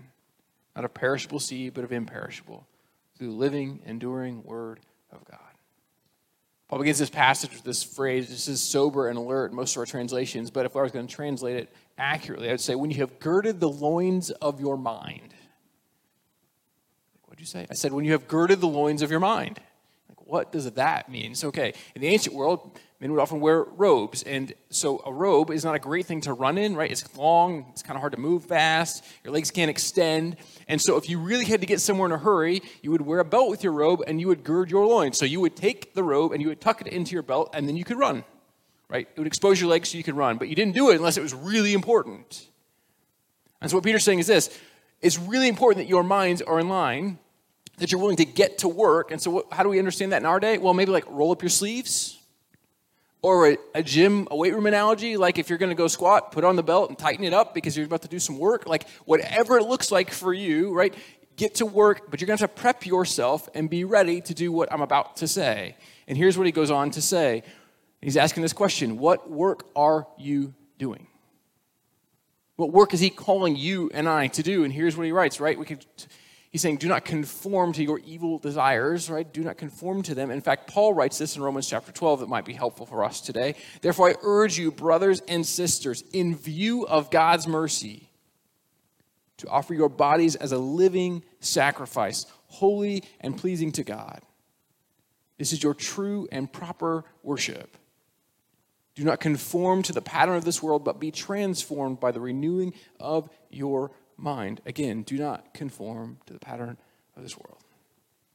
not 0.74 0.84
of 0.84 0.92
perishable 0.94 1.38
seed, 1.38 1.74
but 1.74 1.84
of 1.84 1.92
imperishable, 1.92 2.66
through 3.16 3.28
the 3.28 3.34
living, 3.34 3.82
enduring 3.86 4.42
word 4.42 4.80
of 5.12 5.24
God. 5.30 5.38
Paul 6.66 6.80
begins 6.80 6.98
this 6.98 7.08
passage 7.08 7.52
with 7.52 7.62
this 7.62 7.84
phrase. 7.84 8.28
This 8.28 8.48
is 8.48 8.60
sober 8.60 9.08
and 9.08 9.16
alert 9.16 9.52
in 9.52 9.56
most 9.56 9.76
of 9.76 9.78
our 9.78 9.86
translations, 9.86 10.50
but 10.50 10.66
if 10.66 10.74
I 10.74 10.82
was 10.82 10.90
going 10.90 11.06
to 11.06 11.14
translate 11.14 11.54
it 11.54 11.72
accurately, 11.98 12.48
I 12.48 12.50
would 12.54 12.60
say, 12.60 12.74
when 12.74 12.90
you 12.90 12.96
have 12.96 13.20
girded 13.20 13.60
the 13.60 13.70
loins 13.70 14.32
of 14.32 14.60
your 14.60 14.76
mind. 14.76 15.34
What'd 17.36 17.46
you 17.46 17.60
say? 17.60 17.66
I 17.70 17.74
said, 17.74 17.92
when 17.92 18.06
you 18.06 18.12
have 18.12 18.28
girded 18.28 18.62
the 18.62 18.66
loins 18.66 19.02
of 19.02 19.10
your 19.10 19.20
mind. 19.20 19.60
Like, 20.08 20.26
what 20.26 20.52
does 20.52 20.70
that 20.70 21.10
mean? 21.10 21.32
It's 21.32 21.44
okay. 21.44 21.74
In 21.94 22.00
the 22.00 22.08
ancient 22.08 22.34
world, 22.34 22.80
men 22.98 23.12
would 23.12 23.20
often 23.20 23.40
wear 23.40 23.62
robes. 23.62 24.22
And 24.22 24.54
so 24.70 25.02
a 25.04 25.12
robe 25.12 25.50
is 25.50 25.62
not 25.62 25.74
a 25.74 25.78
great 25.78 26.06
thing 26.06 26.22
to 26.22 26.32
run 26.32 26.56
in, 26.56 26.74
right? 26.74 26.90
It's 26.90 27.14
long, 27.14 27.66
it's 27.68 27.82
kind 27.82 27.94
of 27.94 28.00
hard 28.00 28.14
to 28.14 28.18
move 28.18 28.46
fast, 28.46 29.04
your 29.22 29.34
legs 29.34 29.50
can't 29.50 29.68
extend. 29.68 30.38
And 30.66 30.80
so 30.80 30.96
if 30.96 31.10
you 31.10 31.18
really 31.18 31.44
had 31.44 31.60
to 31.60 31.66
get 31.66 31.82
somewhere 31.82 32.06
in 32.06 32.12
a 32.12 32.16
hurry, 32.16 32.62
you 32.80 32.90
would 32.90 33.02
wear 33.02 33.18
a 33.18 33.24
belt 33.24 33.50
with 33.50 33.62
your 33.62 33.74
robe 33.74 34.02
and 34.06 34.18
you 34.18 34.28
would 34.28 34.42
gird 34.42 34.70
your 34.70 34.86
loins. 34.86 35.18
So 35.18 35.26
you 35.26 35.42
would 35.42 35.56
take 35.56 35.92
the 35.92 36.02
robe 36.02 36.32
and 36.32 36.40
you 36.40 36.48
would 36.48 36.62
tuck 36.62 36.80
it 36.80 36.86
into 36.86 37.12
your 37.12 37.22
belt 37.22 37.50
and 37.52 37.68
then 37.68 37.76
you 37.76 37.84
could 37.84 37.98
run, 37.98 38.24
right? 38.88 39.06
It 39.14 39.18
would 39.20 39.26
expose 39.26 39.60
your 39.60 39.68
legs 39.68 39.90
so 39.90 39.98
you 39.98 40.04
could 40.04 40.16
run. 40.16 40.38
But 40.38 40.48
you 40.48 40.54
didn't 40.54 40.74
do 40.74 40.88
it 40.88 40.96
unless 40.96 41.18
it 41.18 41.22
was 41.22 41.34
really 41.34 41.74
important. 41.74 42.48
And 43.60 43.70
so 43.70 43.76
what 43.76 43.84
Peter's 43.84 44.04
saying 44.04 44.20
is 44.20 44.26
this 44.26 44.58
it's 45.02 45.18
really 45.18 45.48
important 45.48 45.84
that 45.84 45.90
your 45.90 46.02
minds 46.02 46.40
are 46.40 46.58
in 46.58 46.70
line. 46.70 47.18
That 47.78 47.92
you're 47.92 48.00
willing 48.00 48.16
to 48.16 48.24
get 48.24 48.58
to 48.58 48.68
work. 48.68 49.10
And 49.10 49.20
so, 49.20 49.30
what, 49.30 49.52
how 49.52 49.62
do 49.62 49.68
we 49.68 49.78
understand 49.78 50.12
that 50.12 50.22
in 50.22 50.26
our 50.26 50.40
day? 50.40 50.58
Well, 50.58 50.74
maybe 50.74 50.92
like 50.92 51.04
roll 51.08 51.32
up 51.32 51.42
your 51.42 51.50
sleeves, 51.50 52.18
or 53.26 53.48
a, 53.48 53.58
a, 53.74 53.82
gym, 53.82 54.28
a 54.30 54.36
weight 54.36 54.54
room 54.54 54.66
analogy, 54.66 55.16
like 55.16 55.36
if 55.36 55.48
you're 55.48 55.58
going 55.58 55.70
to 55.70 55.76
go 55.76 55.88
squat, 55.88 56.30
put 56.30 56.44
on 56.44 56.54
the 56.54 56.62
belt 56.62 56.90
and 56.90 56.96
tighten 56.96 57.24
it 57.24 57.32
up 57.32 57.54
because 57.54 57.76
you're 57.76 57.86
about 57.86 58.02
to 58.02 58.08
do 58.08 58.20
some 58.20 58.38
work. 58.38 58.68
Like 58.68 58.88
whatever 59.04 59.58
it 59.58 59.64
looks 59.64 59.90
like 59.90 60.12
for 60.12 60.32
you, 60.32 60.72
right? 60.72 60.94
Get 61.34 61.56
to 61.56 61.66
work, 61.66 62.10
but 62.10 62.20
you're 62.20 62.26
going 62.26 62.38
to 62.38 62.44
have 62.44 62.54
to 62.54 62.60
prep 62.60 62.86
yourself 62.86 63.48
and 63.52 63.68
be 63.68 63.82
ready 63.82 64.20
to 64.20 64.32
do 64.32 64.52
what 64.52 64.72
I'm 64.72 64.80
about 64.80 65.16
to 65.16 65.28
say. 65.28 65.76
And 66.06 66.16
here's 66.16 66.38
what 66.38 66.46
he 66.46 66.52
goes 66.52 66.70
on 66.70 66.92
to 66.92 67.02
say. 67.02 67.42
He's 68.00 68.16
asking 68.16 68.42
this 68.42 68.52
question 68.52 68.96
What 68.98 69.28
work 69.28 69.66
are 69.74 70.06
you 70.16 70.54
doing? 70.78 71.08
What 72.54 72.70
work 72.70 72.94
is 72.94 73.00
he 73.00 73.10
calling 73.10 73.56
you 73.56 73.90
and 73.92 74.08
I 74.08 74.28
to 74.28 74.42
do? 74.44 74.62
And 74.62 74.72
here's 74.72 74.96
what 74.96 75.04
he 75.04 75.10
writes, 75.10 75.40
right? 75.40 75.58
We 75.58 75.66
could 75.66 75.84
He's 76.56 76.62
saying, 76.62 76.78
do 76.78 76.88
not 76.88 77.04
conform 77.04 77.74
to 77.74 77.84
your 77.84 77.98
evil 77.98 78.38
desires, 78.38 79.10
right? 79.10 79.30
Do 79.30 79.44
not 79.44 79.58
conform 79.58 80.00
to 80.04 80.14
them. 80.14 80.30
In 80.30 80.40
fact, 80.40 80.68
Paul 80.68 80.94
writes 80.94 81.18
this 81.18 81.36
in 81.36 81.42
Romans 81.42 81.68
chapter 81.68 81.92
12 81.92 82.20
that 82.20 82.30
might 82.30 82.46
be 82.46 82.54
helpful 82.54 82.86
for 82.86 83.04
us 83.04 83.20
today. 83.20 83.56
Therefore, 83.82 84.08
I 84.08 84.14
urge 84.22 84.56
you, 84.56 84.72
brothers 84.72 85.20
and 85.28 85.44
sisters, 85.44 86.02
in 86.14 86.34
view 86.34 86.86
of 86.86 87.10
God's 87.10 87.46
mercy, 87.46 88.08
to 89.36 89.48
offer 89.48 89.74
your 89.74 89.90
bodies 89.90 90.34
as 90.34 90.52
a 90.52 90.56
living 90.56 91.24
sacrifice, 91.40 92.24
holy 92.46 93.04
and 93.20 93.36
pleasing 93.36 93.70
to 93.72 93.84
God. 93.84 94.22
This 95.36 95.52
is 95.52 95.62
your 95.62 95.74
true 95.74 96.26
and 96.32 96.50
proper 96.50 97.04
worship. 97.22 97.76
Do 98.94 99.04
not 99.04 99.20
conform 99.20 99.82
to 99.82 99.92
the 99.92 100.00
pattern 100.00 100.36
of 100.36 100.46
this 100.46 100.62
world, 100.62 100.86
but 100.86 101.00
be 101.00 101.10
transformed 101.10 102.00
by 102.00 102.12
the 102.12 102.20
renewing 102.20 102.72
of 102.98 103.28
your 103.50 103.90
mind. 104.16 104.60
Again, 104.66 105.02
do 105.02 105.18
not 105.18 105.54
conform 105.54 106.18
to 106.26 106.32
the 106.32 106.38
pattern 106.38 106.76
of 107.16 107.22
this 107.22 107.36
world. 107.36 107.58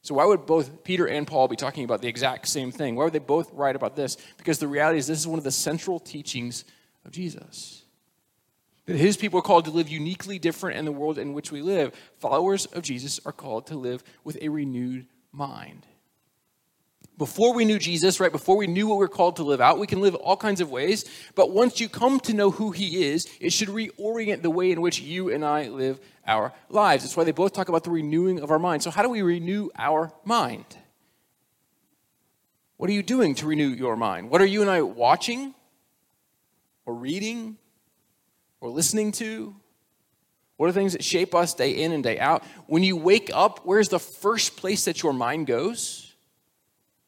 So, 0.02 0.14
why 0.14 0.24
would 0.24 0.46
both 0.46 0.82
Peter 0.82 1.06
and 1.06 1.26
Paul 1.26 1.46
be 1.46 1.56
talking 1.56 1.84
about 1.84 2.02
the 2.02 2.08
exact 2.08 2.48
same 2.48 2.72
thing? 2.72 2.96
Why 2.96 3.04
would 3.04 3.12
they 3.12 3.20
both 3.20 3.52
write 3.52 3.76
about 3.76 3.94
this? 3.94 4.16
Because 4.36 4.58
the 4.58 4.66
reality 4.66 4.98
is, 4.98 5.06
this 5.06 5.18
is 5.18 5.28
one 5.28 5.38
of 5.38 5.44
the 5.44 5.52
central 5.52 6.00
teachings 6.00 6.64
of 7.04 7.12
Jesus. 7.12 7.84
That 8.86 8.96
his 8.96 9.16
people 9.16 9.38
are 9.38 9.42
called 9.42 9.66
to 9.66 9.70
live 9.70 9.88
uniquely 9.88 10.40
different 10.40 10.76
in 10.76 10.84
the 10.84 10.92
world 10.92 11.18
in 11.18 11.34
which 11.34 11.52
we 11.52 11.62
live. 11.62 11.94
Followers 12.18 12.66
of 12.66 12.82
Jesus 12.82 13.20
are 13.24 13.32
called 13.32 13.68
to 13.68 13.76
live 13.76 14.02
with 14.24 14.36
a 14.42 14.48
renewed 14.48 15.06
mind 15.30 15.86
before 17.22 17.54
we 17.54 17.64
knew 17.64 17.78
Jesus, 17.78 18.18
right, 18.18 18.32
before 18.32 18.56
we 18.56 18.66
knew 18.66 18.88
what 18.88 18.98
we 18.98 19.04
are 19.04 19.08
called 19.08 19.36
to 19.36 19.44
live 19.44 19.60
out, 19.60 19.78
we 19.78 19.86
can 19.86 20.00
live 20.00 20.16
all 20.16 20.36
kinds 20.36 20.60
of 20.60 20.72
ways. 20.72 21.04
But 21.36 21.52
once 21.52 21.80
you 21.80 21.88
come 21.88 22.18
to 22.18 22.34
know 22.34 22.50
who 22.50 22.72
He 22.72 23.04
is, 23.04 23.28
it 23.40 23.52
should 23.52 23.68
reorient 23.68 24.42
the 24.42 24.50
way 24.50 24.72
in 24.72 24.80
which 24.80 24.98
you 24.98 25.32
and 25.32 25.44
I 25.44 25.68
live 25.68 26.00
our 26.26 26.52
lives. 26.68 27.04
That's 27.04 27.16
why 27.16 27.22
they 27.22 27.30
both 27.30 27.52
talk 27.52 27.68
about 27.68 27.84
the 27.84 27.92
renewing 27.92 28.40
of 28.40 28.50
our 28.50 28.58
mind. 28.58 28.82
So, 28.82 28.90
how 28.90 29.02
do 29.02 29.08
we 29.08 29.22
renew 29.22 29.68
our 29.78 30.12
mind? 30.24 30.64
What 32.76 32.90
are 32.90 32.92
you 32.92 33.04
doing 33.04 33.36
to 33.36 33.46
renew 33.46 33.68
your 33.68 33.94
mind? 33.94 34.28
What 34.28 34.40
are 34.40 34.44
you 34.44 34.60
and 34.60 34.68
I 34.68 34.82
watching, 34.82 35.54
or 36.86 36.94
reading, 36.96 37.56
or 38.60 38.68
listening 38.68 39.12
to? 39.12 39.54
What 40.56 40.70
are 40.70 40.72
things 40.72 40.94
that 40.94 41.04
shape 41.04 41.36
us 41.36 41.54
day 41.54 41.70
in 41.70 41.92
and 41.92 42.02
day 42.02 42.18
out? 42.18 42.42
When 42.66 42.82
you 42.82 42.96
wake 42.96 43.30
up, 43.32 43.60
where's 43.62 43.90
the 43.90 44.00
first 44.00 44.56
place 44.56 44.86
that 44.86 45.04
your 45.04 45.12
mind 45.12 45.46
goes? 45.46 46.11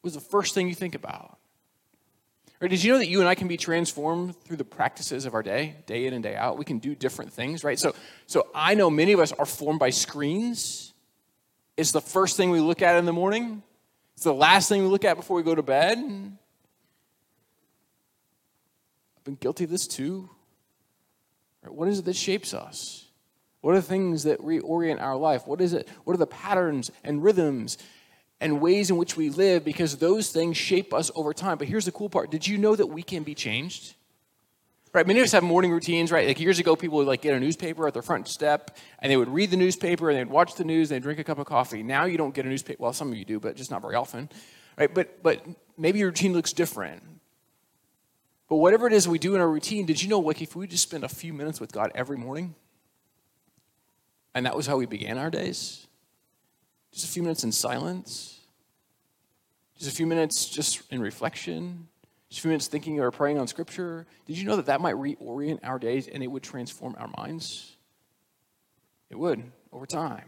Was 0.05 0.13
the 0.13 0.21
first 0.21 0.53
thing 0.53 0.69
you 0.69 0.75
think 0.75 0.95
about? 0.95 1.37
Or 2.61 2.69
did 2.69 2.83
you 2.83 2.93
know 2.93 2.99
that 2.99 3.07
you 3.07 3.19
and 3.19 3.27
I 3.27 3.35
can 3.35 3.49
be 3.49 3.57
transformed 3.57 4.39
through 4.43 4.57
the 4.57 4.63
practices 4.63 5.25
of 5.25 5.33
our 5.33 5.43
day, 5.43 5.75
day 5.87 6.05
in 6.05 6.13
and 6.13 6.23
day 6.23 6.35
out? 6.35 6.57
We 6.57 6.63
can 6.63 6.77
do 6.77 6.95
different 6.95 7.33
things, 7.33 7.63
right? 7.63 7.77
So, 7.77 7.93
so 8.27 8.47
I 8.55 8.75
know 8.75 8.89
many 8.89 9.11
of 9.11 9.19
us 9.19 9.33
are 9.33 9.45
formed 9.45 9.79
by 9.79 9.89
screens. 9.89 10.93
It's 11.75 11.91
the 11.91 12.01
first 12.01 12.37
thing 12.37 12.51
we 12.51 12.61
look 12.61 12.81
at 12.81 12.97
in 12.97 13.05
the 13.05 13.11
morning. 13.11 13.61
It's 14.13 14.23
the 14.23 14.33
last 14.33 14.69
thing 14.69 14.83
we 14.83 14.87
look 14.87 15.03
at 15.03 15.17
before 15.17 15.35
we 15.35 15.43
go 15.43 15.55
to 15.55 15.63
bed. 15.63 15.97
I've 15.97 16.31
been 19.25 19.35
guilty 19.35 19.65
of 19.65 19.71
this 19.71 19.87
too. 19.87 20.29
What 21.67 21.89
is 21.89 21.99
it 21.99 22.05
that 22.05 22.15
shapes 22.15 22.53
us? 22.53 23.05
What 23.61 23.71
are 23.71 23.77
the 23.77 23.81
things 23.81 24.25
that 24.25 24.39
reorient 24.39 25.01
our 25.01 25.17
life? 25.17 25.47
What 25.47 25.59
is 25.59 25.73
it? 25.73 25.89
What 26.03 26.13
are 26.13 26.17
the 26.17 26.27
patterns 26.27 26.91
and 27.03 27.23
rhythms 27.23 27.79
and 28.41 28.61
ways 28.61 28.89
in 28.89 28.97
which 28.97 29.15
we 29.15 29.29
live 29.29 29.63
because 29.63 29.97
those 29.97 30.29
things 30.29 30.57
shape 30.57 30.93
us 30.93 31.09
over 31.15 31.33
time. 31.33 31.57
But 31.57 31.67
here's 31.67 31.85
the 31.85 31.91
cool 31.91 32.09
part 32.09 32.31
did 32.31 32.47
you 32.47 32.57
know 32.57 32.75
that 32.75 32.87
we 32.87 33.03
can 33.03 33.23
be 33.23 33.35
changed? 33.35 33.95
Right, 34.93 35.05
many 35.05 35.19
of 35.19 35.25
us 35.25 35.33
have 35.33 35.43
morning 35.43 35.71
routines, 35.71 36.09
right? 36.09 36.25
Like 36.25 36.39
years 36.39 36.57
ago, 36.57 36.77
people 36.77 36.99
would 36.99 37.07
like 37.07 37.21
get 37.21 37.33
a 37.33 37.39
newspaper 37.39 37.85
at 37.85 37.93
their 37.93 38.01
front 38.01 38.29
step, 38.29 38.77
and 38.99 39.11
they 39.11 39.17
would 39.17 39.27
read 39.27 39.51
the 39.51 39.57
newspaper, 39.57 40.09
and 40.09 40.17
they'd 40.17 40.29
watch 40.29 40.55
the 40.55 40.63
news, 40.63 40.89
and 40.89 40.95
they'd 40.95 41.03
drink 41.03 41.19
a 41.19 41.23
cup 41.25 41.37
of 41.37 41.45
coffee. 41.45 41.83
Now 41.83 42.05
you 42.05 42.17
don't 42.17 42.33
get 42.33 42.45
a 42.45 42.47
newspaper. 42.47 42.81
Well, 42.81 42.93
some 42.93 43.11
of 43.11 43.17
you 43.17 43.25
do, 43.25 43.37
but 43.37 43.57
just 43.57 43.69
not 43.69 43.81
very 43.81 43.95
often, 43.95 44.29
right? 44.77 44.93
But 44.93 45.21
but 45.21 45.45
maybe 45.77 45.99
your 45.99 46.07
routine 46.07 46.31
looks 46.31 46.53
different. 46.53 47.03
But 48.47 48.57
whatever 48.57 48.87
it 48.87 48.93
is 48.93 49.05
we 49.05 49.19
do 49.19 49.35
in 49.35 49.41
our 49.41 49.49
routine, 49.49 49.85
did 49.85 50.01
you 50.01 50.07
know, 50.07 50.19
like, 50.19 50.41
if 50.41 50.55
we 50.55 50.67
just 50.67 50.83
spend 50.83 51.03
a 51.03 51.09
few 51.09 51.33
minutes 51.33 51.59
with 51.59 51.73
God 51.73 51.91
every 51.93 52.15
morning, 52.15 52.55
and 54.33 54.45
that 54.45 54.55
was 54.55 54.67
how 54.67 54.77
we 54.77 54.85
began 54.85 55.17
our 55.17 55.29
days, 55.29 55.84
just 56.95 57.09
a 57.09 57.11
few 57.11 57.23
minutes 57.23 57.43
in 57.43 57.51
silence. 57.51 58.39
Just 59.77 59.91
a 59.91 59.93
few 59.93 60.07
minutes 60.07 60.45
just 60.45 60.81
in 60.91 61.01
reflection. 61.01 61.89
Just 62.29 62.39
a 62.39 62.41
few 62.43 62.49
minutes 62.49 62.67
thinking 62.67 63.01
or 63.01 63.11
praying 63.11 63.37
on 63.37 63.47
Scripture. 63.47 64.07
Did 64.25 64.37
you 64.37 64.45
know 64.45 64.55
that 64.55 64.67
that 64.67 64.79
might 64.79 64.95
reorient 64.95 65.59
our 65.63 65.77
days 65.77 66.07
and 66.07 66.23
it 66.23 66.27
would 66.27 66.41
transform 66.41 66.95
our 66.97 67.09
minds? 67.17 67.75
It 69.09 69.19
would 69.19 69.43
over 69.73 69.85
time. 69.85 70.23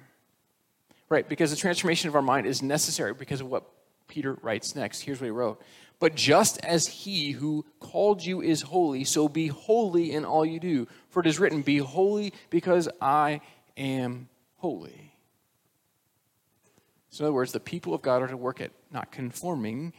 Right, 1.07 1.27
because 1.27 1.51
the 1.51 1.55
transformation 1.55 2.09
of 2.09 2.15
our 2.15 2.21
mind 2.21 2.45
is 2.45 2.61
necessary 2.61 3.13
because 3.13 3.39
of 3.39 3.47
what 3.49 3.63
Peter 4.09 4.37
writes 4.41 4.75
next. 4.75 4.99
Here's 4.99 5.21
what 5.21 5.25
he 5.27 5.31
wrote. 5.31 5.61
But 5.99 6.15
just 6.15 6.59
as 6.65 6.85
he 6.85 7.31
who 7.31 7.65
called 7.79 8.25
you 8.25 8.41
is 8.41 8.61
holy, 8.61 9.05
so 9.05 9.29
be 9.29 9.47
holy 9.47 10.11
in 10.11 10.25
all 10.25 10.45
you 10.45 10.59
do. 10.59 10.89
For 11.07 11.21
it 11.21 11.27
is 11.27 11.39
written, 11.39 11.61
Be 11.61 11.77
holy 11.77 12.33
because 12.49 12.89
I 12.99 13.39
am 13.77 14.27
holy. 14.57 15.06
So, 17.09 17.23
in 17.23 17.27
other 17.27 17.33
words, 17.33 17.51
the 17.51 17.59
people 17.59 17.93
of 17.93 18.01
God 18.01 18.21
are 18.21 18.27
to 18.27 18.37
work 18.37 18.61
at 18.61 18.71
not 18.91 19.11
conforming 19.11 19.93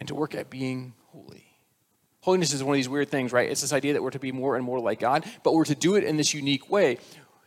and 0.00 0.08
to 0.08 0.14
work 0.14 0.34
at 0.34 0.50
being 0.50 0.94
holy. 1.06 1.44
Holiness 2.20 2.52
is 2.52 2.62
one 2.62 2.74
of 2.74 2.76
these 2.76 2.88
weird 2.88 3.08
things, 3.08 3.32
right? 3.32 3.48
It's 3.48 3.60
this 3.60 3.72
idea 3.72 3.92
that 3.92 4.02
we're 4.02 4.10
to 4.10 4.18
be 4.18 4.32
more 4.32 4.56
and 4.56 4.64
more 4.64 4.80
like 4.80 4.98
God, 4.98 5.24
but 5.44 5.54
we're 5.54 5.64
to 5.66 5.76
do 5.76 5.94
it 5.94 6.04
in 6.04 6.16
this 6.16 6.34
unique 6.34 6.68
way. 6.68 6.98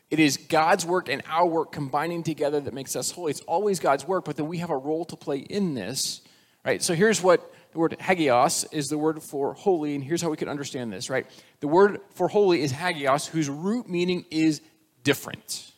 It 0.09 0.19
is 0.19 0.37
God's 0.37 0.85
work 0.85 1.09
and 1.09 1.21
our 1.27 1.45
work 1.45 1.71
combining 1.71 2.23
together 2.23 2.59
that 2.61 2.73
makes 2.73 2.95
us 2.95 3.11
holy. 3.11 3.31
It's 3.31 3.41
always 3.41 3.79
God's 3.79 4.07
work, 4.07 4.25
but 4.25 4.37
then 4.37 4.47
we 4.47 4.59
have 4.59 4.69
a 4.69 4.77
role 4.77 5.05
to 5.05 5.15
play 5.15 5.39
in 5.39 5.75
this, 5.75 6.21
right? 6.65 6.81
So 6.81 6.95
here's 6.95 7.21
what 7.21 7.53
the 7.73 7.79
word 7.79 7.95
hagios 7.99 8.65
is 8.71 8.87
the 8.87 8.97
word 8.97 9.21
for 9.21 9.53
holy, 9.53 9.93
and 9.93 10.03
here's 10.03 10.21
how 10.21 10.29
we 10.29 10.37
can 10.37 10.49
understand 10.49 10.91
this, 10.91 11.09
right? 11.09 11.27
The 11.59 11.67
word 11.67 11.99
for 12.15 12.27
holy 12.27 12.61
is 12.61 12.71
hagios, 12.71 13.27
whose 13.27 13.49
root 13.49 13.87
meaning 13.87 14.25
is 14.31 14.61
different. 15.03 15.73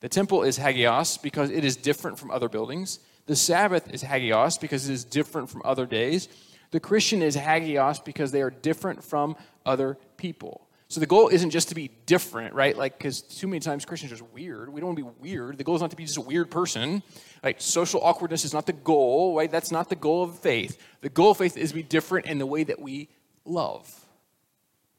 The 0.00 0.08
temple 0.08 0.42
is 0.42 0.58
hagios 0.58 1.20
because 1.20 1.50
it 1.50 1.64
is 1.64 1.76
different 1.76 2.18
from 2.18 2.30
other 2.30 2.48
buildings. 2.48 3.00
The 3.26 3.36
Sabbath 3.36 3.92
is 3.92 4.02
hagios 4.02 4.58
because 4.58 4.88
it 4.88 4.92
is 4.92 5.04
different 5.04 5.50
from 5.50 5.62
other 5.64 5.86
days. 5.86 6.28
The 6.70 6.80
Christian 6.80 7.22
is 7.22 7.36
hagios 7.36 7.98
because 8.04 8.30
they 8.30 8.42
are 8.42 8.50
different 8.50 9.02
from 9.02 9.36
other 9.66 9.98
people. 10.16 10.68
So 10.90 11.00
the 11.00 11.06
goal 11.06 11.28
isn't 11.28 11.50
just 11.50 11.68
to 11.68 11.74
be 11.74 11.90
different, 12.06 12.54
right? 12.54 12.74
Like, 12.74 12.96
because 12.96 13.20
too 13.20 13.46
many 13.46 13.60
times 13.60 13.84
Christians 13.84 14.10
are 14.10 14.16
just 14.16 14.30
weird. 14.32 14.72
We 14.72 14.80
don't 14.80 14.88
want 14.88 14.98
to 14.98 15.04
be 15.04 15.10
weird. 15.20 15.58
The 15.58 15.64
goal 15.64 15.74
is 15.74 15.82
not 15.82 15.90
to 15.90 15.96
be 15.96 16.04
just 16.04 16.16
a 16.16 16.22
weird 16.22 16.50
person. 16.50 17.02
Like, 17.42 17.60
social 17.60 18.00
awkwardness 18.02 18.46
is 18.46 18.54
not 18.54 18.64
the 18.64 18.72
goal, 18.72 19.36
right? 19.36 19.50
That's 19.50 19.70
not 19.70 19.90
the 19.90 19.96
goal 19.96 20.22
of 20.22 20.38
faith. 20.38 20.80
The 21.02 21.10
goal 21.10 21.32
of 21.32 21.36
faith 21.36 21.58
is 21.58 21.70
to 21.70 21.74
be 21.74 21.82
different 21.82 22.24
in 22.24 22.38
the 22.38 22.46
way 22.46 22.64
that 22.64 22.80
we 22.80 23.08
love, 23.44 24.06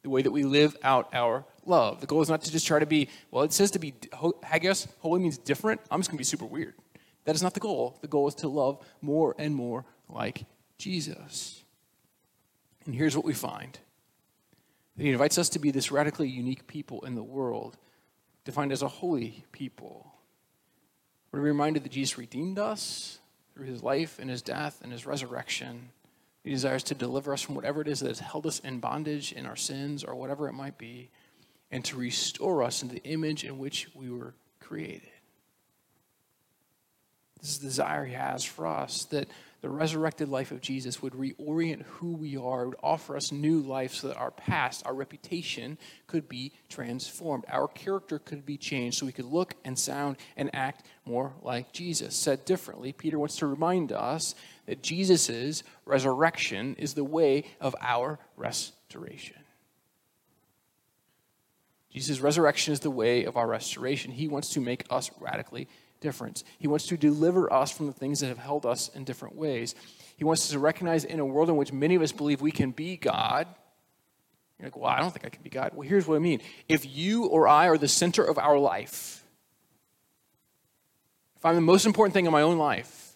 the 0.04 0.12
way 0.12 0.22
that 0.22 0.32
we 0.32 0.44
live 0.44 0.78
out 0.84 1.10
our 1.12 1.44
love. 1.66 2.02
The 2.02 2.08
goal 2.08 2.22
is 2.22 2.30
not 2.30 2.42
to 2.42 2.52
just 2.52 2.68
try 2.68 2.80
to 2.80 2.86
be, 2.86 3.10
well, 3.32 3.44
it 3.44 3.54
says 3.54 3.72
to 3.72 3.80
be, 3.80 3.94
hagios, 4.44 4.88
holy 5.00 5.22
means 5.22 5.38
different. 5.38 5.82
I'm 5.90 6.00
just 6.00 6.10
going 6.10 6.18
to 6.18 6.22
be 6.22 6.26
super 6.26 6.46
weird. 6.46 6.76
That 7.26 7.36
is 7.36 7.44
not 7.44 7.54
the 7.54 7.60
goal. 7.60 7.98
The 8.02 8.08
goal 8.08 8.28
is 8.28 8.36
to 8.36 8.48
love 8.48 8.84
more 9.02 9.36
and 9.38 9.54
more 9.54 9.86
like 10.08 10.46
Jesus. 10.78 11.64
And 12.86 12.96
here's 12.96 13.16
what 13.16 13.26
we 13.26 13.34
find 13.34 13.78
that 14.98 15.04
He 15.04 15.12
invites 15.12 15.38
us 15.38 15.50
to 15.50 15.60
be 15.60 15.72
this 15.72 15.92
radically 15.92 16.28
unique 16.28 16.68
people 16.68 17.06
in 17.06 17.16
the 17.16 17.24
world, 17.24 17.78
defined 18.46 18.72
as 18.72 18.82
a 18.82 18.88
holy 18.88 19.46
people. 19.52 20.12
We're 21.32 21.40
reminded 21.42 21.84
that 21.84 21.92
Jesus 21.92 22.18
redeemed 22.18 22.58
us 22.58 23.20
through 23.54 23.68
His 23.68 23.84
life 23.84 24.18
and 24.20 24.30
His 24.30 24.42
death 24.42 24.80
and 24.84 24.92
His 24.92 25.06
resurrection. 25.06 25.90
He 26.44 26.50
desires 26.50 26.84
to 26.84 26.96
deliver 26.96 27.32
us 27.32 27.42
from 27.42 27.56
whatever 27.56 27.82
it 27.82 27.88
is 27.88 28.00
that 28.00 28.08
has 28.08 28.20
held 28.20 28.48
us 28.48 28.60
in 28.60 28.80
bondage 28.80 29.34
in 29.34 29.46
our 29.46 29.56
sins 29.56 30.04
or 30.04 30.16
whatever 30.16 30.48
it 30.48 30.54
might 30.54 30.78
be 30.78 31.12
and 31.72 31.84
to 31.86 31.98
restore 31.98 32.64
us 32.64 32.82
in 32.82 32.90
the 32.90 33.04
image 33.04 33.44
in 33.44 33.58
which 33.60 33.90
we 33.94 34.10
were 34.10 34.34
created. 34.60 35.10
This 37.42 37.52
is 37.52 37.60
the 37.60 37.68
desire 37.68 38.06
he 38.06 38.14
has 38.14 38.44
for 38.44 38.68
us 38.68 39.06
that 39.06 39.30
the 39.62 39.70
resurrected 39.70 40.30
life 40.30 40.52
of 40.52 40.62
Jesus 40.62 41.02
would 41.02 41.14
reorient 41.14 41.84
who 41.84 42.14
we 42.14 42.38
are, 42.38 42.68
would 42.68 42.78
offer 42.82 43.18
us 43.18 43.32
new 43.32 43.60
life 43.60 43.94
so 43.94 44.08
that 44.08 44.18
our 44.18 44.32
past, 44.32 44.86
our 44.86 44.94
reputation 44.94 45.78
could 46.08 46.30
be 46.30 46.54
transformed. 46.70 47.44
Our 47.50 47.68
character 47.68 48.20
could 48.20 48.46
be 48.46 48.58
changed 48.58 48.98
so 48.98 49.06
we 49.06 49.12
could 49.12 49.26
look 49.26 49.56
and 49.66 49.78
sound 49.78 50.16
and 50.38 50.50
act 50.54 50.86
more 51.06 51.34
like 51.42 51.74
Jesus. 51.74 52.16
Said 52.16 52.46
differently, 52.46 52.94
Peter 52.94 53.20
wants 53.20 53.38
to 53.38 53.48
remind 53.48 53.92
us 53.92 54.34
that 54.66 54.82
Jesus' 54.82 55.64
resurrection 55.86 56.76
is 56.76 56.94
the 56.94 57.04
way 57.04 57.44
of 57.60 57.76
our 57.82 58.18
restoration. 58.38 59.39
Jesus' 61.92 62.20
resurrection 62.20 62.74
is 62.74 62.82
the 62.82 62.92
way 62.92 63.24
of 63.24 63.36
our 63.36 63.48
restoration. 63.48 64.12
He 64.12 64.28
wants 64.28 64.50
to 64.50 64.62
make 64.62 64.86
us 64.90 65.10
radically 65.20 65.68
different. 66.02 66.44
He 66.60 66.68
wants 66.68 66.88
to 66.88 66.98
deliver 66.98 67.52
us 67.52 67.72
from 67.72 67.88
the 67.88 67.94
things 67.94 68.20
that 68.20 68.28
have 68.28 68.38
held 68.38 68.66
us 68.66 68.90
in 68.90 69.04
different 69.04 69.36
ways. 69.36 69.76
He 70.18 70.24
wants 70.24 70.44
us 70.44 70.52
to 70.52 70.60
recognize 70.60 71.04
in 71.04 71.20
a 71.20 71.26
world 71.26 71.50
in 71.50 71.58
which 71.58 71.74
many 71.74 71.96
of 71.96 72.02
us 72.02 72.12
believe 72.12 72.42
we 72.42 72.52
can 72.52 72.72
be 72.72 72.98
God. 72.98 73.48
You're 74.60 74.68
like, 74.68 74.78
well, 74.78 74.92
I 74.92 75.00
don't 75.00 75.12
think 75.12 75.26
I 75.26 75.30
can 75.30 75.42
be 75.42 75.50
God. 75.50 75.72
Well, 75.74 75.88
here's 75.88 76.06
what 76.06 76.16
I 76.16 76.20
mean. 76.20 76.42
If 76.68 76.86
you 76.86 77.26
or 77.26 77.48
I 77.48 77.68
are 77.70 77.78
the 77.78 77.88
center 77.88 78.24
of 78.24 78.38
our 78.38 78.58
life, 78.58 79.24
if 81.38 81.46
I'm 81.46 81.56
the 81.56 81.62
most 81.62 81.86
important 81.86 82.14
thing 82.14 82.26
in 82.26 82.32
my 82.32 82.42
own 82.42 82.58
life, 82.58 83.14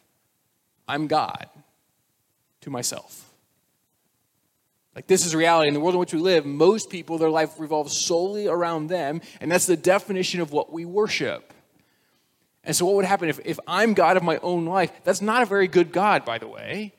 I'm 0.87 1.07
God 1.07 1.47
to 2.61 2.69
myself. 2.69 3.32
Like, 4.95 5.07
this 5.07 5.25
is 5.25 5.35
reality. 5.35 5.67
In 5.67 5.73
the 5.73 5.79
world 5.79 5.95
in 5.95 5.99
which 5.99 6.13
we 6.13 6.19
live, 6.19 6.45
most 6.45 6.89
people, 6.89 7.17
their 7.17 7.29
life 7.29 7.59
revolves 7.59 7.97
solely 7.97 8.47
around 8.47 8.87
them, 8.87 9.21
and 9.41 9.51
that's 9.51 9.65
the 9.65 9.77
definition 9.77 10.39
of 10.39 10.51
what 10.51 10.71
we 10.71 10.85
worship. 10.85 11.53
And 12.63 12.75
so, 12.75 12.85
what 12.85 12.95
would 12.95 13.05
happen 13.05 13.27
if, 13.27 13.39
if 13.43 13.59
I'm 13.67 13.93
God 13.93 14.17
of 14.17 14.23
my 14.23 14.37
own 14.37 14.65
life? 14.65 14.91
That's 15.03 15.21
not 15.21 15.41
a 15.41 15.45
very 15.45 15.67
good 15.67 15.91
God, 15.91 16.25
by 16.25 16.37
the 16.37 16.47
way. 16.47 16.93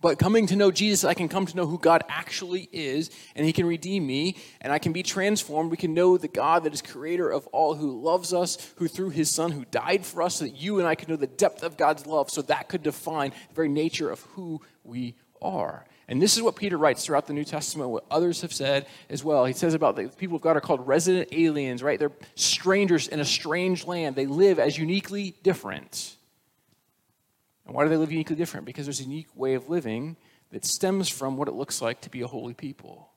But 0.00 0.18
coming 0.18 0.48
to 0.48 0.56
know 0.56 0.72
Jesus, 0.72 1.04
I 1.04 1.14
can 1.14 1.28
come 1.28 1.46
to 1.46 1.56
know 1.56 1.66
who 1.66 1.78
God 1.78 2.02
actually 2.08 2.68
is, 2.72 3.10
and 3.36 3.46
He 3.46 3.52
can 3.52 3.66
redeem 3.66 4.04
me, 4.04 4.36
and 4.60 4.72
I 4.72 4.80
can 4.80 4.92
be 4.92 5.04
transformed. 5.04 5.70
We 5.70 5.76
can 5.76 5.94
know 5.94 6.16
the 6.16 6.26
God 6.26 6.64
that 6.64 6.72
is 6.72 6.82
creator 6.82 7.30
of 7.30 7.46
all, 7.48 7.74
who 7.74 8.00
loves 8.02 8.34
us, 8.34 8.72
who 8.76 8.88
through 8.88 9.10
His 9.10 9.30
Son, 9.30 9.52
who 9.52 9.64
died 9.66 10.04
for 10.04 10.22
us, 10.22 10.36
so 10.36 10.46
that 10.46 10.56
you 10.56 10.80
and 10.80 10.88
I 10.88 10.96
could 10.96 11.08
know 11.08 11.14
the 11.16 11.28
depth 11.28 11.62
of 11.62 11.76
God's 11.76 12.04
love, 12.04 12.30
so 12.30 12.42
that 12.42 12.68
could 12.68 12.82
define 12.82 13.30
the 13.30 13.54
very 13.54 13.68
nature 13.68 14.10
of 14.10 14.22
who 14.22 14.60
we 14.82 15.14
are. 15.40 15.84
And 16.08 16.20
this 16.20 16.36
is 16.36 16.42
what 16.42 16.56
Peter 16.56 16.76
writes 16.76 17.04
throughout 17.04 17.26
the 17.26 17.32
New 17.32 17.44
Testament, 17.44 17.90
what 17.90 18.04
others 18.10 18.42
have 18.42 18.52
said 18.52 18.86
as 19.08 19.22
well. 19.22 19.44
He 19.44 19.52
says 19.52 19.74
about 19.74 19.96
the 19.96 20.08
people 20.08 20.36
of 20.36 20.42
God 20.42 20.56
are 20.56 20.60
called 20.60 20.86
resident 20.86 21.28
aliens, 21.32 21.82
right? 21.82 21.98
They're 21.98 22.12
strangers 22.34 23.08
in 23.08 23.20
a 23.20 23.24
strange 23.24 23.86
land. 23.86 24.16
They 24.16 24.26
live 24.26 24.58
as 24.58 24.76
uniquely 24.76 25.36
different. 25.42 26.16
And 27.66 27.74
why 27.74 27.84
do 27.84 27.90
they 27.90 27.96
live 27.96 28.10
uniquely 28.10 28.36
different? 28.36 28.66
Because 28.66 28.86
there's 28.86 29.00
a 29.00 29.04
unique 29.04 29.28
way 29.34 29.54
of 29.54 29.68
living 29.68 30.16
that 30.50 30.64
stems 30.64 31.08
from 31.08 31.36
what 31.36 31.48
it 31.48 31.54
looks 31.54 31.80
like 31.80 32.00
to 32.02 32.10
be 32.10 32.20
a 32.22 32.26
holy 32.26 32.52
people, 32.52 33.08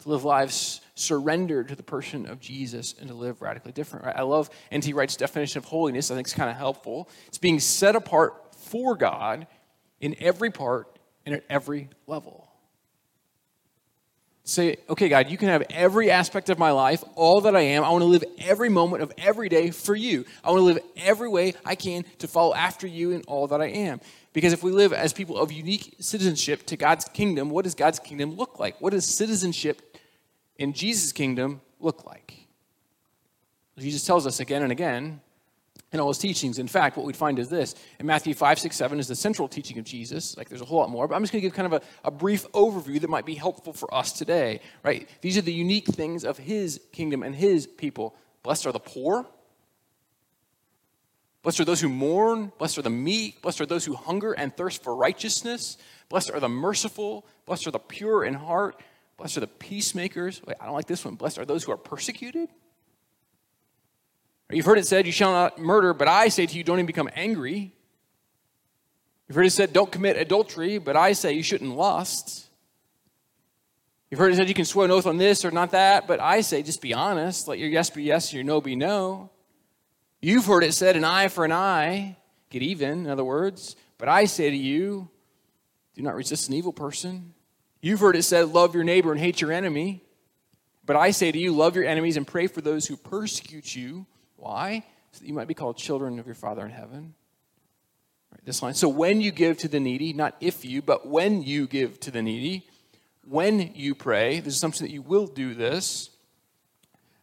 to 0.00 0.08
live 0.08 0.24
lives 0.24 0.80
surrendered 0.94 1.68
to 1.68 1.76
the 1.76 1.82
person 1.82 2.26
of 2.26 2.40
Jesus 2.40 2.94
and 2.98 3.08
to 3.08 3.14
live 3.14 3.42
radically 3.42 3.72
different. 3.72 4.06
Right? 4.06 4.16
I 4.16 4.22
love 4.22 4.50
N.T. 4.70 4.94
Wright's 4.94 5.16
definition 5.16 5.58
of 5.58 5.64
holiness. 5.66 6.10
I 6.10 6.14
think 6.14 6.26
it's 6.26 6.34
kind 6.34 6.50
of 6.50 6.56
helpful. 6.56 7.08
It's 7.28 7.38
being 7.38 7.60
set 7.60 7.94
apart 7.94 8.54
for 8.56 8.96
God 8.96 9.46
in 10.00 10.16
every 10.18 10.50
part 10.50 10.91
and 11.26 11.34
at 11.34 11.44
every 11.48 11.88
level. 12.06 12.48
Say, 14.44 14.78
okay, 14.90 15.08
God, 15.08 15.30
you 15.30 15.38
can 15.38 15.48
have 15.48 15.62
every 15.70 16.10
aspect 16.10 16.50
of 16.50 16.58
my 16.58 16.72
life, 16.72 17.04
all 17.14 17.42
that 17.42 17.54
I 17.54 17.60
am. 17.60 17.84
I 17.84 17.90
want 17.90 18.02
to 18.02 18.06
live 18.06 18.24
every 18.38 18.68
moment 18.68 19.02
of 19.02 19.12
every 19.16 19.48
day 19.48 19.70
for 19.70 19.94
you. 19.94 20.24
I 20.42 20.50
want 20.50 20.60
to 20.60 20.64
live 20.64 20.80
every 20.96 21.28
way 21.28 21.54
I 21.64 21.76
can 21.76 22.04
to 22.18 22.26
follow 22.26 22.52
after 22.52 22.88
you 22.88 23.12
in 23.12 23.22
all 23.28 23.46
that 23.48 23.60
I 23.60 23.66
am. 23.66 24.00
Because 24.32 24.52
if 24.52 24.64
we 24.64 24.72
live 24.72 24.92
as 24.92 25.12
people 25.12 25.38
of 25.38 25.52
unique 25.52 25.94
citizenship 26.00 26.66
to 26.66 26.76
God's 26.76 27.04
kingdom, 27.04 27.50
what 27.50 27.64
does 27.64 27.76
God's 27.76 28.00
kingdom 28.00 28.34
look 28.34 28.58
like? 28.58 28.80
What 28.80 28.90
does 28.90 29.06
citizenship 29.06 29.96
in 30.56 30.72
Jesus' 30.72 31.12
kingdom 31.12 31.60
look 31.78 32.04
like? 32.04 32.34
Jesus 33.78 34.04
tells 34.04 34.26
us 34.26 34.40
again 34.40 34.62
and 34.62 34.72
again 34.72 35.20
in 35.92 36.00
all 36.00 36.08
his 36.08 36.18
teachings. 36.18 36.58
In 36.58 36.66
fact, 36.66 36.96
what 36.96 37.04
we'd 37.04 37.16
find 37.16 37.38
is 37.38 37.48
this 37.48 37.74
in 38.00 38.06
Matthew 38.06 38.34
5, 38.34 38.58
6, 38.58 38.74
7 38.74 38.98
is 38.98 39.08
the 39.08 39.14
central 39.14 39.46
teaching 39.46 39.78
of 39.78 39.84
Jesus. 39.84 40.36
Like 40.36 40.48
there's 40.48 40.62
a 40.62 40.64
whole 40.64 40.78
lot 40.78 40.90
more, 40.90 41.06
but 41.06 41.14
I'm 41.14 41.22
just 41.22 41.32
going 41.32 41.42
to 41.42 41.46
give 41.46 41.54
kind 41.54 41.72
of 41.72 41.82
a, 41.82 42.08
a 42.08 42.10
brief 42.10 42.50
overview 42.52 43.00
that 43.00 43.10
might 43.10 43.26
be 43.26 43.34
helpful 43.34 43.72
for 43.72 43.92
us 43.94 44.12
today, 44.12 44.60
right? 44.82 45.08
These 45.20 45.36
are 45.36 45.42
the 45.42 45.52
unique 45.52 45.86
things 45.86 46.24
of 46.24 46.38
his 46.38 46.80
kingdom 46.92 47.22
and 47.22 47.34
his 47.34 47.66
people. 47.66 48.16
Blessed 48.42 48.66
are 48.66 48.72
the 48.72 48.80
poor. 48.80 49.26
Blessed 51.42 51.60
are 51.60 51.64
those 51.64 51.80
who 51.80 51.88
mourn. 51.88 52.52
Blessed 52.58 52.78
are 52.78 52.82
the 52.82 52.90
meek. 52.90 53.42
Blessed 53.42 53.60
are 53.60 53.66
those 53.66 53.84
who 53.84 53.94
hunger 53.94 54.32
and 54.32 54.56
thirst 54.56 54.82
for 54.82 54.94
righteousness. 54.94 55.76
Blessed 56.08 56.30
are 56.30 56.40
the 56.40 56.48
merciful. 56.48 57.26
Blessed 57.46 57.66
are 57.66 57.72
the 57.72 57.78
pure 57.78 58.24
in 58.24 58.34
heart. 58.34 58.80
Blessed 59.18 59.36
are 59.36 59.40
the 59.40 59.46
peacemakers. 59.46 60.40
Wait, 60.46 60.56
I 60.60 60.66
don't 60.66 60.74
like 60.74 60.86
this 60.86 61.04
one. 61.04 61.16
Blessed 61.16 61.38
are 61.38 61.44
those 61.44 61.64
who 61.64 61.72
are 61.72 61.76
persecuted. 61.76 62.48
You've 64.52 64.66
heard 64.66 64.78
it 64.78 64.86
said, 64.86 65.06
You 65.06 65.12
shall 65.12 65.32
not 65.32 65.58
murder, 65.58 65.94
but 65.94 66.08
I 66.08 66.28
say 66.28 66.46
to 66.46 66.56
you, 66.56 66.62
don't 66.62 66.78
even 66.78 66.86
become 66.86 67.08
angry. 67.14 67.72
You've 69.26 69.36
heard 69.36 69.46
it 69.46 69.50
said, 69.50 69.72
Don't 69.72 69.90
commit 69.90 70.16
adultery, 70.16 70.78
but 70.78 70.96
I 70.96 71.12
say 71.12 71.32
you 71.32 71.42
shouldn't 71.42 71.74
lust. 71.74 72.46
You've 74.10 74.18
heard 74.18 74.32
it 74.32 74.36
said, 74.36 74.48
You 74.48 74.54
can 74.54 74.64
swear 74.64 74.84
an 74.84 74.90
oath 74.90 75.06
on 75.06 75.16
this 75.16 75.44
or 75.44 75.50
not 75.50 75.70
that, 75.70 76.06
but 76.06 76.20
I 76.20 76.42
say 76.42 76.62
just 76.62 76.82
be 76.82 76.92
honest. 76.92 77.48
Let 77.48 77.58
your 77.58 77.68
yes 77.68 77.90
be 77.90 78.02
yes 78.02 78.28
and 78.28 78.34
your 78.34 78.44
no 78.44 78.60
be 78.60 78.76
no. 78.76 79.30
You've 80.20 80.46
heard 80.46 80.64
it 80.64 80.74
said, 80.74 80.96
An 80.96 81.04
eye 81.04 81.28
for 81.28 81.44
an 81.44 81.52
eye, 81.52 82.16
get 82.50 82.62
even, 82.62 83.06
in 83.06 83.08
other 83.08 83.24
words. 83.24 83.74
But 83.96 84.08
I 84.08 84.26
say 84.26 84.50
to 84.50 84.56
you, 84.56 85.08
do 85.94 86.02
not 86.02 86.14
resist 86.14 86.48
an 86.48 86.54
evil 86.54 86.72
person. 86.72 87.34
You've 87.80 88.00
heard 88.00 88.16
it 88.16 88.22
said, 88.22 88.48
Love 88.48 88.74
your 88.74 88.84
neighbor 88.84 89.12
and 89.12 89.20
hate 89.20 89.40
your 89.40 89.52
enemy. 89.52 90.02
But 90.84 90.96
I 90.96 91.12
say 91.12 91.30
to 91.30 91.38
you, 91.38 91.52
love 91.52 91.76
your 91.76 91.84
enemies 91.84 92.16
and 92.16 92.26
pray 92.26 92.48
for 92.48 92.60
those 92.60 92.86
who 92.86 92.96
persecute 92.96 93.76
you 93.76 94.04
why? 94.42 94.84
So 95.12 95.20
that 95.20 95.28
you 95.28 95.34
might 95.34 95.46
be 95.46 95.54
called 95.54 95.76
children 95.76 96.18
of 96.18 96.26
your 96.26 96.34
Father 96.34 96.64
in 96.64 96.70
heaven. 96.70 97.14
Right, 98.32 98.44
this 98.44 98.60
line. 98.60 98.74
So 98.74 98.88
when 98.88 99.20
you 99.20 99.30
give 99.30 99.58
to 99.58 99.68
the 99.68 99.78
needy, 99.78 100.12
not 100.12 100.34
if 100.40 100.64
you, 100.64 100.82
but 100.82 101.06
when 101.06 101.42
you 101.42 101.68
give 101.68 102.00
to 102.00 102.10
the 102.10 102.22
needy, 102.22 102.66
when 103.24 103.72
you 103.76 103.94
pray, 103.94 104.40
there's 104.40 104.56
assumption 104.56 104.84
that 104.84 104.92
you 104.92 105.00
will 105.00 105.28
do 105.28 105.54
this. 105.54 106.10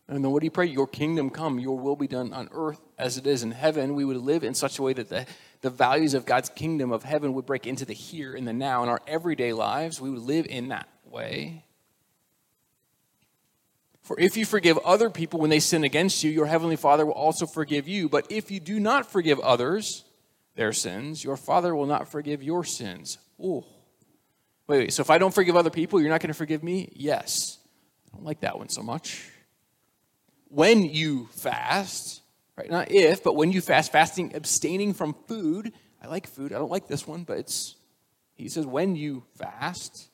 And 0.08 0.24
then 0.24 0.32
what 0.32 0.40
do 0.40 0.46
you 0.46 0.52
pray? 0.52 0.68
Your 0.68 0.88
kingdom 0.88 1.30
come, 1.30 1.60
your 1.60 1.78
will 1.78 1.98
be 1.98 2.08
done 2.08 2.34
on 2.34 2.48
earth 2.54 2.80
as 2.98 3.18
it 3.18 3.28
is 3.28 3.44
in 3.44 3.52
heaven. 3.52 3.96
We 3.96 4.06
would 4.06 4.18
live 4.18 4.46
in 4.46 4.54
such 4.54 4.80
a 4.80 4.82
way 4.82 4.94
that 4.94 5.10
the, 5.10 5.26
the 5.60 5.70
values 5.70 6.14
of 6.14 6.26
God's 6.26 6.50
kingdom 6.50 6.92
of 6.94 7.04
heaven 7.04 7.34
would 7.34 7.46
break 7.46 7.68
into 7.68 7.84
the 7.84 7.94
here 7.94 8.34
and 8.34 8.48
the 8.48 8.54
now. 8.54 8.82
In 8.82 8.90
our 8.90 9.02
everyday 9.08 9.52
lives, 9.52 10.00
we 10.00 10.10
would 10.10 10.22
live 10.22 10.46
in 10.48 10.70
that 10.70 10.88
way. 11.06 11.66
For 14.10 14.20
if 14.20 14.36
you 14.38 14.44
forgive 14.44 14.80
other 14.80 15.12
people 15.12 15.40
when 15.40 15.52
they 15.52 15.60
sin 15.60 15.84
against 15.84 16.24
you, 16.24 16.32
your 16.32 16.48
heavenly 16.48 16.78
Father 16.78 17.06
will 17.06 17.14
also 17.14 17.46
forgive 17.46 17.88
you. 17.88 18.10
But 18.10 18.26
if 18.32 18.50
you 18.50 18.60
do 18.60 18.80
not 18.80 19.06
forgive 19.06 19.40
others 19.40 20.04
their 20.56 20.74
sins, 20.74 21.24
your 21.24 21.38
Father 21.38 21.76
will 21.76 21.86
not 21.86 22.10
forgive 22.10 22.42
your 22.42 22.64
sins. 22.64 23.20
Oh. 23.40 23.68
Wait, 24.66 24.80
wait, 24.80 24.94
so 24.94 25.02
if 25.02 25.12
I 25.12 25.20
don't 25.20 25.32
forgive 25.32 25.56
other 25.56 25.70
people, 25.70 26.02
you're 26.02 26.10
not 26.10 26.22
going 26.22 26.30
to 26.30 26.34
forgive 26.34 26.64
me? 26.64 26.92
Yes. 26.96 27.60
I 28.12 28.16
don't 28.18 28.26
like 28.26 28.40
that 28.40 28.58
one 28.58 28.70
so 28.70 28.82
much. 28.82 29.30
When 30.48 30.86
you 30.86 31.28
fast, 31.34 32.24
right? 32.56 32.72
Not 32.72 32.90
if, 32.90 33.24
but 33.24 33.36
when 33.36 33.52
you 33.52 33.62
fast, 33.62 33.92
fasting, 33.92 34.34
abstaining 34.34 34.96
from 34.96 35.16
food. 35.28 35.72
I 36.02 36.08
like 36.08 36.26
food. 36.26 36.52
I 36.52 36.58
don't 36.58 36.72
like 36.72 36.88
this 36.88 37.06
one, 37.06 37.26
but 37.26 37.38
it's, 37.38 37.76
he 38.34 38.50
says, 38.50 38.66
when 38.66 38.96
you 38.96 39.22
fast. 39.36 40.10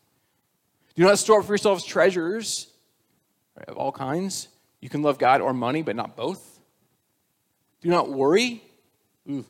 Do 0.98 1.04
not 1.04 1.18
store 1.18 1.40
up 1.40 1.46
for 1.46 1.54
yourselves 1.54 1.86
treasures 1.86 2.75
of 3.68 3.78
all 3.78 3.92
kinds. 3.92 4.48
You 4.82 4.90
can 4.90 5.02
love 5.02 5.18
God 5.18 5.42
or 5.42 5.54
money, 5.54 5.82
but 5.82 5.96
not 5.96 6.16
both. 6.16 6.60
Do 7.82 7.90
not 7.90 8.12
worry, 8.12 8.64
Ooh. 9.30 9.46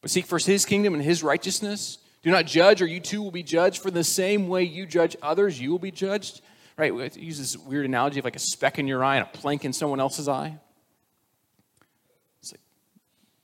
but 0.00 0.10
seek 0.10 0.26
first 0.26 0.46
His 0.46 0.64
kingdom 0.64 0.94
and 0.94 1.02
His 1.02 1.22
righteousness. 1.22 1.98
Do 2.22 2.30
not 2.30 2.46
judge, 2.46 2.80
or 2.80 2.86
you 2.86 3.00
too 3.00 3.22
will 3.22 3.30
be 3.30 3.42
judged. 3.42 3.82
For 3.82 3.90
the 3.90 4.04
same 4.04 4.48
way 4.48 4.62
you 4.62 4.86
judge 4.86 5.16
others, 5.20 5.60
you 5.60 5.70
will 5.70 5.78
be 5.78 5.90
judged. 5.90 6.40
Right? 6.76 6.94
We 6.94 7.08
use 7.16 7.38
this 7.38 7.56
weird 7.56 7.84
analogy 7.84 8.18
of 8.18 8.24
like 8.24 8.36
a 8.36 8.40
speck 8.40 8.78
in 8.78 8.88
your 8.88 9.04
eye 9.04 9.16
and 9.16 9.26
a 9.26 9.30
plank 9.30 9.64
in 9.64 9.72
someone 9.72 10.00
else's 10.00 10.28
eye. 10.28 10.58
It's 12.40 12.52
like 12.52 12.60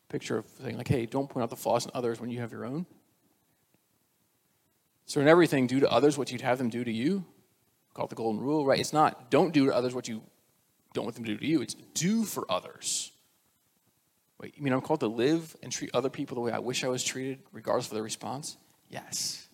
a 0.09 0.13
picture 0.13 0.39
of 0.39 0.47
saying, 0.63 0.77
like, 0.77 0.89
hey, 0.89 1.07
don't 1.07 1.29
point 1.29 1.43
out 1.45 1.51
the 1.51 1.57
flaws 1.57 1.85
in 1.85 1.93
others 1.95 2.21
when 2.21 2.31
you 2.31 2.41
have 2.41 2.53
your 2.53 2.65
own. 2.65 2.87
So 5.07 5.21
in 5.21 5.29
everything, 5.29 5.67
do 5.67 5.81
to 5.81 5.91
others 5.91 6.17
what 6.17 6.33
you'd 6.33 6.41
have 6.41 6.59
them 6.59 6.71
do 6.71 6.83
to 6.83 6.93
you 6.93 7.25
call 7.95 8.07
it 8.07 8.09
the 8.09 8.17
golden 8.17 8.41
rule, 8.41 8.65
right? 8.65 8.79
It's 8.79 8.93
not 8.93 9.31
don't 9.31 9.53
do 9.53 9.67
to 9.67 9.75
others 9.75 9.95
what 9.95 10.09
you 10.09 10.23
don't 10.93 11.05
want 11.05 11.15
them 11.15 11.25
to 11.25 11.33
do 11.33 11.39
to 11.39 11.47
you. 11.47 11.63
It's 11.63 11.75
do 11.95 12.25
for 12.25 12.45
others. 12.51 13.13
Wait, 14.41 14.55
you 14.57 14.63
mean 14.63 14.73
I'm 14.73 14.81
called 14.81 15.01
to 15.01 15.07
live 15.07 15.55
and 15.63 15.71
treat 15.71 15.91
other 15.93 16.09
people 16.09 16.35
the 16.35 16.41
way 16.41 16.51
I 16.51 16.61
wish 16.61 16.83
I 16.83 16.89
was 16.89 17.05
treated, 17.05 17.41
regardless 17.53 17.87
of 17.89 17.93
their 17.93 18.03
response? 18.03 18.57
Yes. 18.89 19.49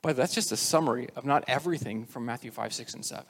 But 0.00 0.16
that's 0.16 0.34
just 0.34 0.52
a 0.52 0.56
summary 0.56 1.08
of 1.14 1.24
not 1.24 1.44
everything 1.46 2.06
from 2.06 2.24
Matthew 2.24 2.50
5, 2.50 2.72
6, 2.72 2.94
and 2.94 3.04
7. 3.04 3.24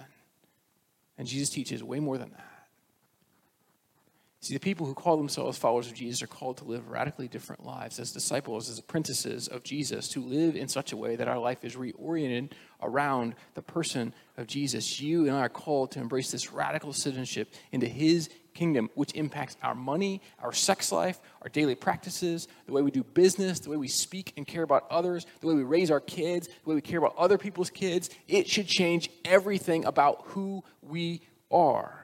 And 1.19 1.27
Jesus 1.27 1.51
teaches 1.51 1.83
way 1.83 2.01
more 2.01 2.19
than 2.19 2.31
that. 2.31 2.54
See, 4.44 4.52
the 4.52 4.61
people 4.61 4.85
who 4.85 4.92
call 4.92 5.16
themselves 5.16 5.57
followers 5.57 5.87
of 5.87 5.94
Jesus 5.94 6.22
are 6.22 6.26
called 6.26 6.59
to 6.59 6.64
live 6.64 6.90
radically 6.90 7.28
different 7.28 7.64
lives 7.64 7.98
as 7.98 8.12
disciples, 8.12 8.68
as 8.68 8.78
apprentices 8.78 9.48
of 9.48 9.62
Jesus, 9.62 10.07
to 10.09 10.20
live 10.20 10.54
in 10.54 10.68
such 10.68 10.92
a 10.92 10.98
way 10.98 11.16
that 11.16 11.28
our 11.28 11.38
life 11.38 11.64
is 11.64 11.76
reoriented 11.76 12.50
around 12.83 13.37
the 13.54 13.62
person 13.62 14.12
of 14.37 14.46
Jesus. 14.46 15.00
You 15.00 15.22
and 15.28 15.35
I 15.35 15.40
are 15.40 15.48
called 15.48 15.92
to 15.92 15.98
embrace 15.98 16.30
this 16.30 16.52
radical 16.52 16.92
citizenship 16.92 17.54
into 17.72 17.87
his 17.87 18.28
kingdom, 18.52 18.90
which 18.94 19.14
impacts 19.14 19.57
our 19.62 19.74
money, 19.74 20.20
our 20.40 20.52
sex 20.52 20.92
life, 20.92 21.20
our 21.40 21.48
daily 21.48 21.74
practices, 21.74 22.46
the 22.66 22.72
way 22.74 22.83
we 22.83 22.90
do 22.90 23.02
business, 23.02 23.61
the 23.61 23.70
way 23.70 23.78
we 23.78 23.88
speak 23.88 24.35
and 24.37 24.46
care 24.46 24.62
about 24.62 24.85
others, 24.90 25.24
the 25.40 25.46
way 25.46 25.54
we 25.54 25.62
raise 25.62 25.90
our 25.90 26.00
kids, 26.00 26.48
the 26.48 26.68
way 26.68 26.74
we 26.74 26.83
care 26.83 26.98
about 26.98 27.16
other 27.16 27.38
people's 27.38 27.70
kids. 27.70 28.11
It 28.28 28.46
should 28.46 28.66
change 28.66 29.09
everything 29.24 29.87
about 29.87 30.24
who 30.26 30.62
we 30.83 31.22
are. 31.50 32.04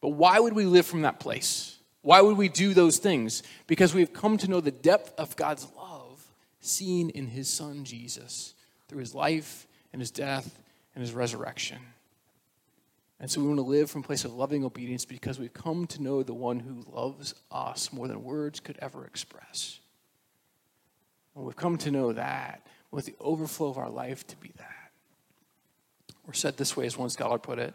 But 0.00 0.10
why 0.10 0.38
would 0.38 0.54
we 0.54 0.64
live 0.64 0.86
from 0.86 1.02
that 1.02 1.20
place? 1.20 1.78
Why 2.02 2.20
would 2.20 2.36
we 2.36 2.48
do 2.48 2.74
those 2.74 2.98
things? 2.98 3.42
Because 3.66 3.94
we've 3.94 4.12
come 4.12 4.38
to 4.38 4.48
know 4.48 4.60
the 4.60 4.70
depth 4.70 5.12
of 5.18 5.36
God's 5.36 5.66
love 5.76 6.24
seen 6.60 7.10
in 7.10 7.26
his 7.26 7.48
son 7.48 7.84
Jesus 7.84 8.54
through 8.88 9.00
his 9.00 9.14
life 9.14 9.66
and 9.92 10.00
his 10.00 10.10
death 10.10 10.58
and 10.94 11.02
his 11.02 11.12
resurrection. 11.12 11.78
And 13.20 13.30
so 13.30 13.40
we 13.40 13.48
want 13.48 13.58
to 13.58 13.64
live 13.64 13.90
from 13.90 14.02
a 14.02 14.04
place 14.06 14.24
of 14.24 14.34
loving 14.34 14.64
obedience 14.64 15.04
because 15.04 15.38
we've 15.38 15.52
come 15.52 15.86
to 15.88 16.02
know 16.02 16.22
the 16.22 16.34
one 16.34 16.60
who 16.60 16.84
loves 16.90 17.34
us 17.50 17.92
more 17.92 18.06
than 18.06 18.22
words 18.22 18.60
could 18.60 18.78
ever 18.80 19.04
express. 19.04 19.80
And 21.34 21.44
we've 21.44 21.56
come 21.56 21.78
to 21.78 21.90
know 21.90 22.12
that 22.12 22.64
with 22.90 23.06
the 23.06 23.16
overflow 23.20 23.68
of 23.68 23.78
our 23.78 23.90
life 23.90 24.26
to 24.28 24.36
be 24.36 24.52
that. 24.56 24.92
Or 26.26 26.32
said 26.32 26.56
this 26.56 26.76
way, 26.76 26.86
as 26.86 26.96
one 26.96 27.10
scholar 27.10 27.38
put 27.38 27.58
it, 27.58 27.74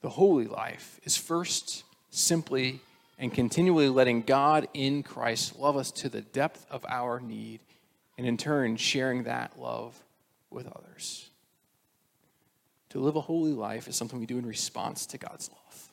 the 0.00 0.10
holy 0.10 0.46
life 0.46 1.00
is 1.04 1.16
first, 1.16 1.84
simply, 2.10 2.80
and 3.18 3.32
continually 3.32 3.88
letting 3.88 4.22
God 4.22 4.68
in 4.72 5.02
Christ 5.02 5.58
love 5.58 5.76
us 5.76 5.90
to 5.92 6.08
the 6.08 6.22
depth 6.22 6.66
of 6.70 6.84
our 6.88 7.20
need, 7.20 7.60
and 8.16 8.26
in 8.26 8.36
turn, 8.36 8.76
sharing 8.76 9.24
that 9.24 9.58
love 9.58 10.02
with 10.50 10.66
others. 10.66 11.28
To 12.90 12.98
live 12.98 13.16
a 13.16 13.20
holy 13.20 13.52
life 13.52 13.88
is 13.88 13.96
something 13.96 14.18
we 14.18 14.26
do 14.26 14.38
in 14.38 14.46
response 14.46 15.06
to 15.06 15.18
God's 15.18 15.48
love. 15.50 15.90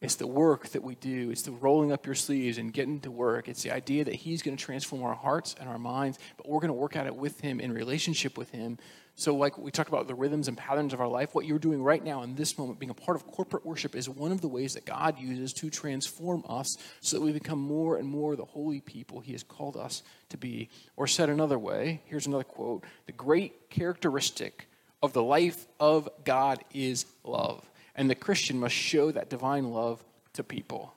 It's 0.00 0.14
the 0.14 0.26
work 0.26 0.68
that 0.68 0.84
we 0.84 0.94
do. 0.94 1.30
It's 1.30 1.42
the 1.42 1.50
rolling 1.50 1.90
up 1.90 2.06
your 2.06 2.14
sleeves 2.14 2.58
and 2.58 2.72
getting 2.72 3.00
to 3.00 3.10
work. 3.10 3.48
It's 3.48 3.62
the 3.62 3.72
idea 3.72 4.04
that 4.04 4.14
He's 4.14 4.42
going 4.42 4.56
to 4.56 4.62
transform 4.62 5.02
our 5.02 5.14
hearts 5.14 5.56
and 5.58 5.68
our 5.68 5.78
minds, 5.78 6.18
but 6.36 6.48
we're 6.48 6.60
going 6.60 6.68
to 6.68 6.74
work 6.74 6.94
at 6.94 7.06
it 7.06 7.16
with 7.16 7.40
Him 7.40 7.58
in 7.58 7.72
relationship 7.72 8.38
with 8.38 8.50
Him. 8.50 8.78
So, 9.18 9.34
like 9.34 9.58
we 9.58 9.72
talked 9.72 9.88
about 9.88 10.06
the 10.06 10.14
rhythms 10.14 10.46
and 10.46 10.56
patterns 10.56 10.92
of 10.92 11.00
our 11.00 11.08
life, 11.08 11.34
what 11.34 11.44
you're 11.44 11.58
doing 11.58 11.82
right 11.82 12.02
now 12.02 12.22
in 12.22 12.36
this 12.36 12.56
moment, 12.56 12.78
being 12.78 12.90
a 12.90 12.94
part 12.94 13.16
of 13.16 13.26
corporate 13.26 13.66
worship, 13.66 13.96
is 13.96 14.08
one 14.08 14.30
of 14.30 14.40
the 14.40 14.48
ways 14.48 14.74
that 14.74 14.86
God 14.86 15.18
uses 15.18 15.52
to 15.54 15.70
transform 15.70 16.44
us 16.48 16.78
so 17.00 17.18
that 17.18 17.24
we 17.24 17.32
become 17.32 17.58
more 17.58 17.96
and 17.96 18.08
more 18.08 18.36
the 18.36 18.44
holy 18.44 18.80
people 18.80 19.18
He 19.18 19.32
has 19.32 19.42
called 19.42 19.76
us 19.76 20.04
to 20.28 20.36
be. 20.36 20.70
Or, 20.96 21.08
said 21.08 21.30
another 21.30 21.58
way, 21.58 22.00
here's 22.06 22.28
another 22.28 22.44
quote 22.44 22.84
The 23.06 23.12
great 23.12 23.68
characteristic 23.70 24.68
of 25.02 25.12
the 25.12 25.22
life 25.22 25.66
of 25.80 26.08
God 26.24 26.64
is 26.72 27.04
love 27.24 27.68
and 27.98 28.08
the 28.08 28.14
Christian 28.14 28.60
must 28.60 28.76
show 28.76 29.10
that 29.10 29.28
divine 29.28 29.72
love 29.72 30.02
to 30.34 30.44
people. 30.44 30.94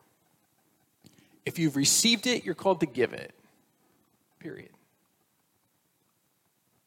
If 1.48 1.58
you've 1.58 1.76
received 1.76 2.28
it, 2.28 2.46
you're 2.46 2.54
called 2.54 2.80
to 2.82 2.86
give 2.86 3.12
it. 3.14 3.34
Period. 4.38 4.70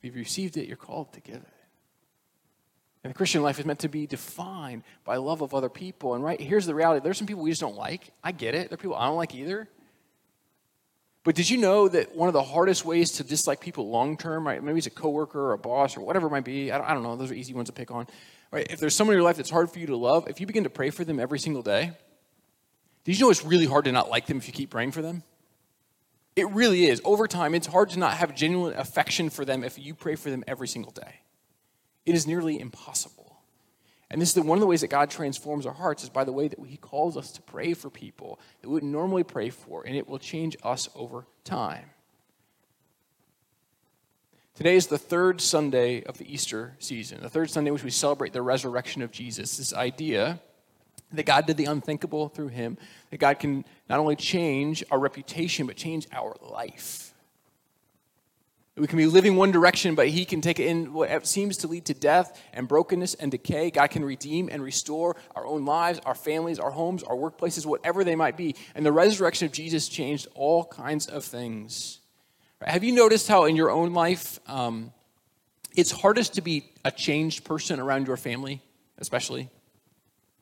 You've 0.04 0.16
received 0.16 0.58
it, 0.58 0.68
you're 0.68 0.76
called 0.76 1.12
to 1.14 1.20
give 1.20 1.36
it. 1.36 1.48
And 3.02 3.10
the 3.10 3.16
Christian 3.16 3.42
life 3.42 3.58
is 3.58 3.64
meant 3.64 3.80
to 3.80 3.88
be 3.88 4.06
defined 4.06 4.82
by 5.04 5.16
love 5.16 5.40
of 5.40 5.54
other 5.54 5.68
people. 5.68 6.14
And 6.14 6.22
right 6.22 6.40
here's 6.40 6.66
the 6.66 6.74
reality 6.74 7.02
there's 7.02 7.18
some 7.18 7.26
people 7.26 7.42
we 7.42 7.50
just 7.50 7.60
don't 7.60 7.76
like. 7.76 8.10
I 8.22 8.32
get 8.32 8.54
it. 8.54 8.68
There 8.68 8.74
are 8.74 8.78
people 8.78 8.96
I 8.96 9.06
don't 9.06 9.16
like 9.16 9.34
either. 9.34 9.68
But 11.22 11.34
did 11.34 11.48
you 11.48 11.56
know 11.56 11.88
that 11.88 12.14
one 12.14 12.28
of 12.28 12.34
the 12.34 12.42
hardest 12.42 12.84
ways 12.84 13.12
to 13.12 13.24
dislike 13.24 13.60
people 13.60 13.88
long 13.88 14.18
term, 14.18 14.46
right? 14.46 14.62
Maybe 14.62 14.76
it's 14.76 14.86
a 14.86 14.90
coworker 14.90 15.40
or 15.40 15.52
a 15.52 15.58
boss 15.58 15.96
or 15.96 16.02
whatever 16.02 16.26
it 16.26 16.30
might 16.30 16.44
be. 16.44 16.70
I 16.70 16.76
don't, 16.76 16.86
I 16.86 16.92
don't 16.92 17.02
know. 17.02 17.16
Those 17.16 17.30
are 17.30 17.34
easy 17.34 17.54
ones 17.54 17.68
to 17.68 17.72
pick 17.72 17.90
on. 17.90 18.06
Right? 18.50 18.66
If 18.70 18.80
there's 18.80 18.94
someone 18.94 19.14
in 19.14 19.18
your 19.18 19.24
life 19.24 19.38
that's 19.38 19.50
hard 19.50 19.70
for 19.70 19.78
you 19.78 19.86
to 19.86 19.96
love, 19.96 20.28
if 20.28 20.38
you 20.38 20.46
begin 20.46 20.64
to 20.64 20.70
pray 20.70 20.90
for 20.90 21.04
them 21.04 21.18
every 21.18 21.38
single 21.38 21.62
day, 21.62 21.92
did 23.04 23.18
you 23.18 23.24
know 23.24 23.30
it's 23.30 23.44
really 23.44 23.66
hard 23.66 23.86
to 23.86 23.92
not 23.92 24.10
like 24.10 24.26
them 24.26 24.36
if 24.36 24.46
you 24.46 24.52
keep 24.52 24.68
praying 24.68 24.92
for 24.92 25.00
them? 25.00 25.22
It 26.36 26.50
really 26.50 26.86
is. 26.86 27.00
Over 27.04 27.28
time, 27.28 27.54
it's 27.54 27.66
hard 27.66 27.90
to 27.90 27.98
not 27.98 28.14
have 28.14 28.34
genuine 28.34 28.74
affection 28.76 29.30
for 29.30 29.44
them 29.44 29.62
if 29.62 29.78
you 29.78 29.94
pray 29.94 30.16
for 30.16 30.30
them 30.30 30.44
every 30.48 30.66
single 30.66 30.92
day. 30.92 31.20
It 32.04 32.14
is 32.14 32.26
nearly 32.26 32.58
impossible. 32.58 33.36
And 34.10 34.20
this 34.20 34.36
is 34.36 34.42
one 34.42 34.58
of 34.58 34.60
the 34.60 34.66
ways 34.66 34.82
that 34.82 34.88
God 34.88 35.10
transforms 35.10 35.64
our 35.66 35.72
hearts 35.72 36.02
is 36.02 36.10
by 36.10 36.24
the 36.24 36.32
way 36.32 36.48
that 36.48 36.58
He 36.66 36.76
calls 36.76 37.16
us 37.16 37.32
to 37.32 37.42
pray 37.42 37.74
for 37.74 37.90
people 37.90 38.38
that 38.60 38.68
we 38.68 38.74
would 38.74 38.84
normally 38.84 39.24
pray 39.24 39.50
for, 39.50 39.84
and 39.86 39.96
it 39.96 40.08
will 40.08 40.18
change 40.18 40.56
us 40.62 40.88
over 40.94 41.26
time. 41.44 41.90
Today 44.54 44.76
is 44.76 44.86
the 44.86 44.98
third 44.98 45.40
Sunday 45.40 46.04
of 46.04 46.18
the 46.18 46.32
Easter 46.32 46.76
season, 46.78 47.20
the 47.22 47.28
third 47.28 47.50
Sunday 47.50 47.70
in 47.70 47.74
which 47.74 47.82
we 47.82 47.90
celebrate 47.90 48.32
the 48.32 48.42
resurrection 48.42 49.02
of 49.02 49.10
Jesus. 49.10 49.56
This 49.56 49.74
idea 49.74 50.40
that 51.16 51.26
God 51.26 51.46
did 51.46 51.56
the 51.56 51.66
unthinkable 51.66 52.28
through 52.28 52.48
him, 52.48 52.78
that 53.10 53.18
God 53.18 53.38
can 53.38 53.64
not 53.88 53.98
only 53.98 54.16
change 54.16 54.84
our 54.90 54.98
reputation, 54.98 55.66
but 55.66 55.76
change 55.76 56.06
our 56.12 56.34
life. 56.40 57.14
We 58.76 58.88
can 58.88 58.98
be 58.98 59.06
living 59.06 59.36
one 59.36 59.52
direction, 59.52 59.94
but 59.94 60.08
He 60.08 60.24
can 60.24 60.40
take 60.40 60.58
it 60.58 60.66
in 60.66 60.92
what 60.92 61.26
seems 61.28 61.58
to 61.58 61.68
lead 61.68 61.84
to 61.84 61.94
death 61.94 62.42
and 62.52 62.66
brokenness 62.66 63.14
and 63.14 63.30
decay. 63.30 63.70
God 63.70 63.90
can 63.90 64.04
redeem 64.04 64.48
and 64.50 64.64
restore 64.64 65.14
our 65.36 65.46
own 65.46 65.64
lives, 65.64 66.00
our 66.04 66.14
families, 66.14 66.58
our 66.58 66.72
homes, 66.72 67.04
our 67.04 67.14
workplaces, 67.14 67.64
whatever 67.64 68.02
they 68.02 68.16
might 68.16 68.36
be. 68.36 68.56
And 68.74 68.84
the 68.84 68.90
resurrection 68.90 69.46
of 69.46 69.52
Jesus 69.52 69.88
changed 69.88 70.26
all 70.34 70.64
kinds 70.64 71.06
of 71.06 71.24
things. 71.24 72.00
Have 72.60 72.82
you 72.82 72.92
noticed 72.92 73.28
how 73.28 73.44
in 73.44 73.54
your 73.54 73.70
own 73.70 73.92
life 73.92 74.40
um, 74.48 74.92
it's 75.76 75.92
hardest 75.92 76.34
to 76.34 76.40
be 76.40 76.72
a 76.84 76.90
changed 76.90 77.44
person 77.44 77.78
around 77.78 78.08
your 78.08 78.16
family, 78.16 78.60
especially? 78.98 79.50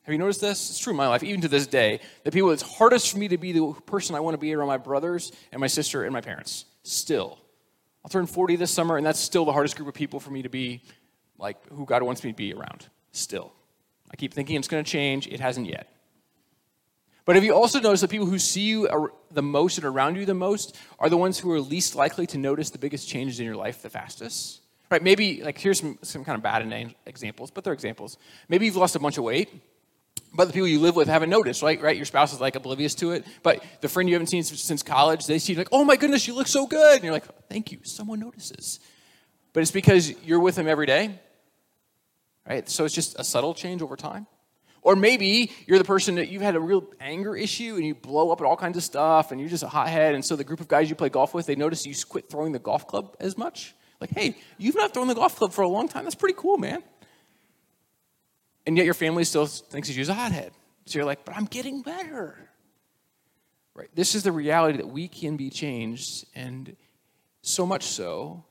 Have 0.03 0.11
you 0.11 0.19
noticed 0.19 0.41
this? 0.41 0.69
It's 0.69 0.79
true 0.79 0.91
in 0.91 0.97
my 0.97 1.07
life, 1.07 1.23
even 1.23 1.41
to 1.41 1.47
this 1.47 1.65
day. 1.65 2.01
The 2.23 2.31
people, 2.31 2.51
it's 2.51 2.61
hardest 2.61 3.11
for 3.11 3.17
me 3.17 3.29
to 3.29 3.37
be 3.37 3.53
the 3.53 3.73
person 3.85 4.15
I 4.15 4.19
want 4.19 4.33
to 4.33 4.37
be 4.37 4.53
around 4.53 4.67
my 4.67 4.77
brothers 4.77 5.31
and 5.51 5.61
my 5.61 5.67
sister 5.67 6.03
and 6.03 6.11
my 6.11 6.21
parents. 6.21 6.65
Still. 6.83 7.39
I'll 8.03 8.09
turn 8.09 8.25
40 8.25 8.57
this 8.57 8.71
summer, 8.71 8.97
and 8.97 9.05
that's 9.05 9.19
still 9.19 9.45
the 9.45 9.53
hardest 9.53 9.77
group 9.77 9.87
of 9.87 9.93
people 9.93 10.19
for 10.19 10.31
me 10.31 10.41
to 10.41 10.49
be 10.49 10.81
like 11.37 11.57
who 11.69 11.85
God 11.85 12.03
wants 12.03 12.23
me 12.23 12.31
to 12.31 12.35
be 12.35 12.53
around. 12.53 12.87
Still. 13.11 13.53
I 14.11 14.17
keep 14.17 14.33
thinking 14.33 14.57
it's 14.57 14.67
going 14.67 14.83
to 14.83 14.89
change. 14.89 15.27
It 15.27 15.39
hasn't 15.39 15.67
yet. 15.67 15.89
But 17.25 17.35
have 17.35 17.45
you 17.45 17.55
also 17.55 17.79
noticed 17.79 18.01
that 18.01 18.09
people 18.09 18.27
who 18.27 18.37
see 18.37 18.63
you 18.63 19.09
the 19.31 19.41
most 19.41 19.77
and 19.77 19.85
around 19.85 20.17
you 20.17 20.25
the 20.25 20.33
most 20.33 20.77
are 20.99 21.09
the 21.09 21.15
ones 21.15 21.39
who 21.39 21.49
are 21.51 21.61
least 21.61 21.95
likely 21.95 22.27
to 22.27 22.37
notice 22.37 22.69
the 22.69 22.77
biggest 22.77 23.07
changes 23.07 23.39
in 23.39 23.45
your 23.45 23.55
life 23.55 23.81
the 23.81 23.89
fastest? 23.89 24.59
Right? 24.91 25.01
Maybe, 25.01 25.41
like, 25.41 25.57
here's 25.57 25.79
some, 25.79 25.97
some 26.01 26.25
kind 26.25 26.35
of 26.35 26.43
bad 26.43 26.93
examples, 27.05 27.49
but 27.49 27.63
they're 27.63 27.73
examples. 27.73 28.17
Maybe 28.49 28.65
you've 28.65 28.75
lost 28.75 28.95
a 28.97 28.99
bunch 28.99 29.17
of 29.17 29.23
weight, 29.23 29.49
but 30.33 30.45
the 30.45 30.53
people 30.53 30.67
you 30.67 30.79
live 30.79 30.95
with 30.95 31.07
haven't 31.07 31.29
noticed, 31.29 31.61
right? 31.61 31.81
Right? 31.81 31.95
Your 31.95 32.05
spouse 32.05 32.33
is 32.33 32.41
like 32.41 32.55
oblivious 32.55 32.95
to 32.95 33.11
it, 33.11 33.25
but 33.43 33.63
the 33.81 33.89
friend 33.89 34.09
you 34.09 34.15
haven't 34.15 34.27
seen 34.27 34.43
since 34.43 34.83
college, 34.83 35.27
they 35.27 35.39
see 35.39 35.55
like, 35.55 35.69
oh 35.71 35.83
my 35.83 35.95
goodness, 35.95 36.27
you 36.27 36.33
look 36.33 36.47
so 36.47 36.65
good. 36.65 36.95
And 36.95 37.03
you're 37.03 37.13
like, 37.13 37.25
thank 37.49 37.71
you, 37.71 37.79
someone 37.83 38.19
notices. 38.19 38.79
But 39.53 39.61
it's 39.61 39.71
because 39.71 40.13
you're 40.23 40.39
with 40.39 40.55
them 40.55 40.67
every 40.67 40.87
day, 40.87 41.19
right? 42.47 42.67
So 42.67 42.85
it's 42.85 42.95
just 42.95 43.19
a 43.19 43.23
subtle 43.23 43.53
change 43.53 43.81
over 43.81 43.95
time. 43.95 44.25
Or 44.81 44.95
maybe 44.95 45.51
you're 45.65 45.77
the 45.77 45.85
person 45.85 46.15
that 46.15 46.27
you've 46.27 46.41
had 46.41 46.55
a 46.55 46.59
real 46.59 46.83
anger 46.99 47.35
issue 47.35 47.75
and 47.75 47.85
you 47.85 47.95
blow 47.95 48.31
up 48.31 48.41
at 48.41 48.45
all 48.45 48.57
kinds 48.57 48.75
of 48.75 48.83
stuff 48.83 49.31
and 49.31 49.39
you're 49.39 49.49
just 49.49 49.63
a 49.63 49.67
hothead. 49.67 50.13
And 50.13 50.25
so 50.25 50.35
the 50.35 50.43
group 50.43 50.59
of 50.59 50.67
guys 50.67 50.89
you 50.89 50.95
play 50.95 51.09
golf 51.09 51.33
with, 51.33 51.45
they 51.45 51.55
notice 51.55 51.85
you 51.85 51.95
quit 52.07 52.29
throwing 52.29 52.51
the 52.51 52.59
golf 52.59 52.85
club 52.85 53.15
as 53.19 53.37
much. 53.37 53.75
Like, 54.01 54.09
hey, 54.09 54.35
you've 54.57 54.75
not 54.75 54.93
thrown 54.93 55.07
the 55.07 55.15
golf 55.15 55.37
club 55.37 55.53
for 55.53 55.61
a 55.61 55.67
long 55.69 55.87
time. 55.87 56.03
That's 56.03 56.15
pretty 56.15 56.35
cool, 56.37 56.57
man. 56.57 56.83
And 58.65 58.77
yet 58.77 58.85
your 58.85 58.93
family 58.93 59.23
still 59.23 59.45
thinks 59.45 59.89
you're 59.89 60.09
a 60.09 60.13
hothead. 60.13 60.51
So 60.85 60.99
you're 60.99 61.05
like, 61.05 61.25
but 61.25 61.35
I'm 61.35 61.45
getting 61.45 61.81
better. 61.81 62.49
Right? 63.73 63.89
This 63.95 64.15
is 64.15 64.23
the 64.23 64.31
reality 64.31 64.77
that 64.77 64.87
we 64.87 65.07
can 65.07 65.35
be 65.35 65.49
changed. 65.49 66.25
And 66.35 66.75
so 67.41 67.65
much 67.65 67.83
so, 67.83 68.43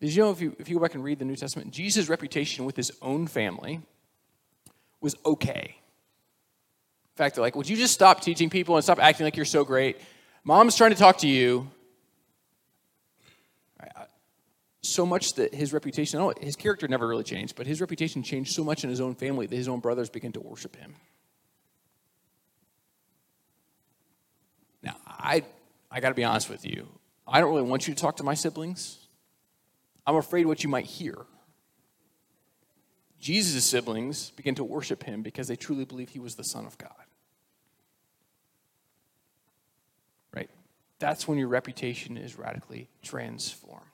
did 0.00 0.14
you 0.14 0.22
know 0.22 0.30
if 0.30 0.40
you, 0.40 0.54
if 0.58 0.68
you 0.68 0.76
go 0.76 0.82
back 0.82 0.94
and 0.94 1.02
read 1.02 1.18
the 1.18 1.24
New 1.24 1.36
Testament, 1.36 1.72
Jesus' 1.72 2.08
reputation 2.08 2.64
with 2.64 2.76
his 2.76 2.92
own 3.02 3.26
family 3.26 3.80
was 5.00 5.16
okay. 5.24 5.74
In 5.74 7.16
fact, 7.16 7.34
they're 7.34 7.42
like, 7.42 7.56
would 7.56 7.68
you 7.68 7.76
just 7.76 7.94
stop 7.94 8.20
teaching 8.20 8.48
people 8.48 8.76
and 8.76 8.84
stop 8.84 9.00
acting 9.00 9.24
like 9.24 9.36
you're 9.36 9.44
so 9.44 9.64
great? 9.64 9.98
Mom's 10.44 10.76
trying 10.76 10.90
to 10.90 10.96
talk 10.96 11.18
to 11.18 11.28
you. 11.28 11.68
So 14.88 15.04
much 15.04 15.34
that 15.34 15.52
his 15.52 15.74
reputation, 15.74 16.18
oh, 16.18 16.32
his 16.40 16.56
character 16.56 16.88
never 16.88 17.06
really 17.06 17.22
changed, 17.22 17.56
but 17.56 17.66
his 17.66 17.82
reputation 17.82 18.22
changed 18.22 18.54
so 18.54 18.64
much 18.64 18.84
in 18.84 18.90
his 18.90 19.02
own 19.02 19.14
family 19.14 19.46
that 19.46 19.54
his 19.54 19.68
own 19.68 19.80
brothers 19.80 20.08
began 20.08 20.32
to 20.32 20.40
worship 20.40 20.76
him. 20.76 20.94
Now, 24.82 24.96
I, 25.06 25.44
I 25.90 26.00
got 26.00 26.08
to 26.08 26.14
be 26.14 26.24
honest 26.24 26.48
with 26.48 26.64
you. 26.64 26.88
I 27.26 27.40
don't 27.40 27.50
really 27.50 27.68
want 27.68 27.86
you 27.86 27.92
to 27.92 28.00
talk 28.00 28.16
to 28.16 28.24
my 28.24 28.32
siblings. 28.32 28.96
I'm 30.06 30.16
afraid 30.16 30.46
what 30.46 30.64
you 30.64 30.70
might 30.70 30.86
hear. 30.86 31.26
Jesus' 33.20 33.66
siblings 33.66 34.30
began 34.30 34.54
to 34.54 34.64
worship 34.64 35.02
him 35.02 35.20
because 35.20 35.48
they 35.48 35.56
truly 35.56 35.84
believed 35.84 36.12
he 36.12 36.18
was 36.18 36.36
the 36.36 36.44
Son 36.44 36.64
of 36.64 36.78
God. 36.78 36.92
Right? 40.32 40.48
That's 40.98 41.28
when 41.28 41.36
your 41.36 41.48
reputation 41.48 42.16
is 42.16 42.38
radically 42.38 42.88
transformed. 43.02 43.84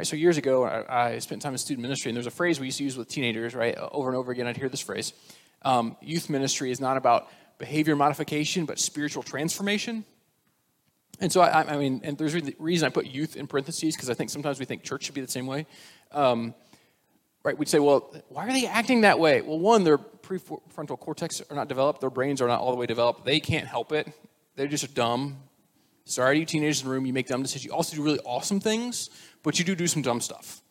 Right, 0.00 0.06
so 0.06 0.16
years 0.16 0.38
ago, 0.38 0.64
I, 0.64 1.08
I, 1.08 1.18
spent 1.18 1.42
time 1.42 1.52
in 1.52 1.58
student 1.58 1.82
ministry, 1.82 2.08
and 2.08 2.16
there's 2.16 2.26
a 2.26 2.30
phrase 2.30 2.58
we 2.58 2.64
used 2.64 2.78
to 2.78 2.84
use 2.84 2.96
with 2.96 3.08
teenagers, 3.08 3.54
right? 3.54 3.76
Over 3.76 4.08
and 4.08 4.16
over 4.16 4.32
again, 4.32 4.46
I'd 4.46 4.56
hear 4.56 4.70
this 4.70 4.80
phrase. 4.80 5.12
Um, 5.60 5.94
youth 6.00 6.30
ministry 6.30 6.70
is 6.70 6.80
not 6.80 6.96
about 6.96 7.28
behavior 7.58 7.94
modification, 7.94 8.64
but 8.64 8.78
spiritual 8.78 9.22
transformation. 9.22 10.06
And 11.20 11.30
so, 11.30 11.42
I, 11.42 11.74
I 11.74 11.76
mean, 11.76 12.00
and 12.02 12.16
there's 12.16 12.34
a 12.34 12.40
reason 12.58 12.86
I 12.86 12.88
put 12.88 13.08
youth 13.08 13.36
in 13.36 13.46
parentheses, 13.46 13.94
because 13.94 14.08
I 14.08 14.14
think 14.14 14.30
sometimes 14.30 14.58
we 14.58 14.64
think 14.64 14.84
church 14.84 15.04
should 15.04 15.14
be 15.14 15.20
the 15.20 15.28
same 15.28 15.46
way. 15.46 15.66
Um, 16.12 16.54
right, 17.42 17.58
we'd 17.58 17.68
say, 17.68 17.78
well, 17.78 18.10
why 18.30 18.48
are 18.48 18.52
they 18.54 18.66
acting 18.66 19.02
that 19.02 19.18
way? 19.18 19.42
Well, 19.42 19.58
one, 19.58 19.84
their 19.84 19.98
prefrontal 19.98 20.98
cortex 20.98 21.42
are 21.50 21.54
not 21.54 21.68
developed, 21.68 22.00
their 22.00 22.08
brains 22.08 22.40
are 22.40 22.48
not 22.48 22.60
all 22.60 22.70
the 22.70 22.78
way 22.78 22.86
developed. 22.86 23.26
They 23.26 23.38
can't 23.38 23.66
help 23.66 23.92
it. 23.92 24.10
They're 24.56 24.66
just 24.66 24.94
dumb. 24.94 25.36
Sorry 26.06 26.36
to 26.36 26.40
you 26.40 26.46
teenagers 26.46 26.80
in 26.80 26.88
the 26.88 26.94
room, 26.94 27.06
you 27.06 27.12
make 27.12 27.28
dumb 27.28 27.42
decisions. 27.42 27.66
You 27.66 27.72
also 27.72 27.94
do 27.94 28.02
really 28.02 28.18
awesome 28.24 28.58
things, 28.58 29.10
but 29.42 29.58
you 29.58 29.64
do 29.64 29.74
do 29.74 29.86
some 29.86 30.02
dumb 30.02 30.20
stuff. 30.20 30.62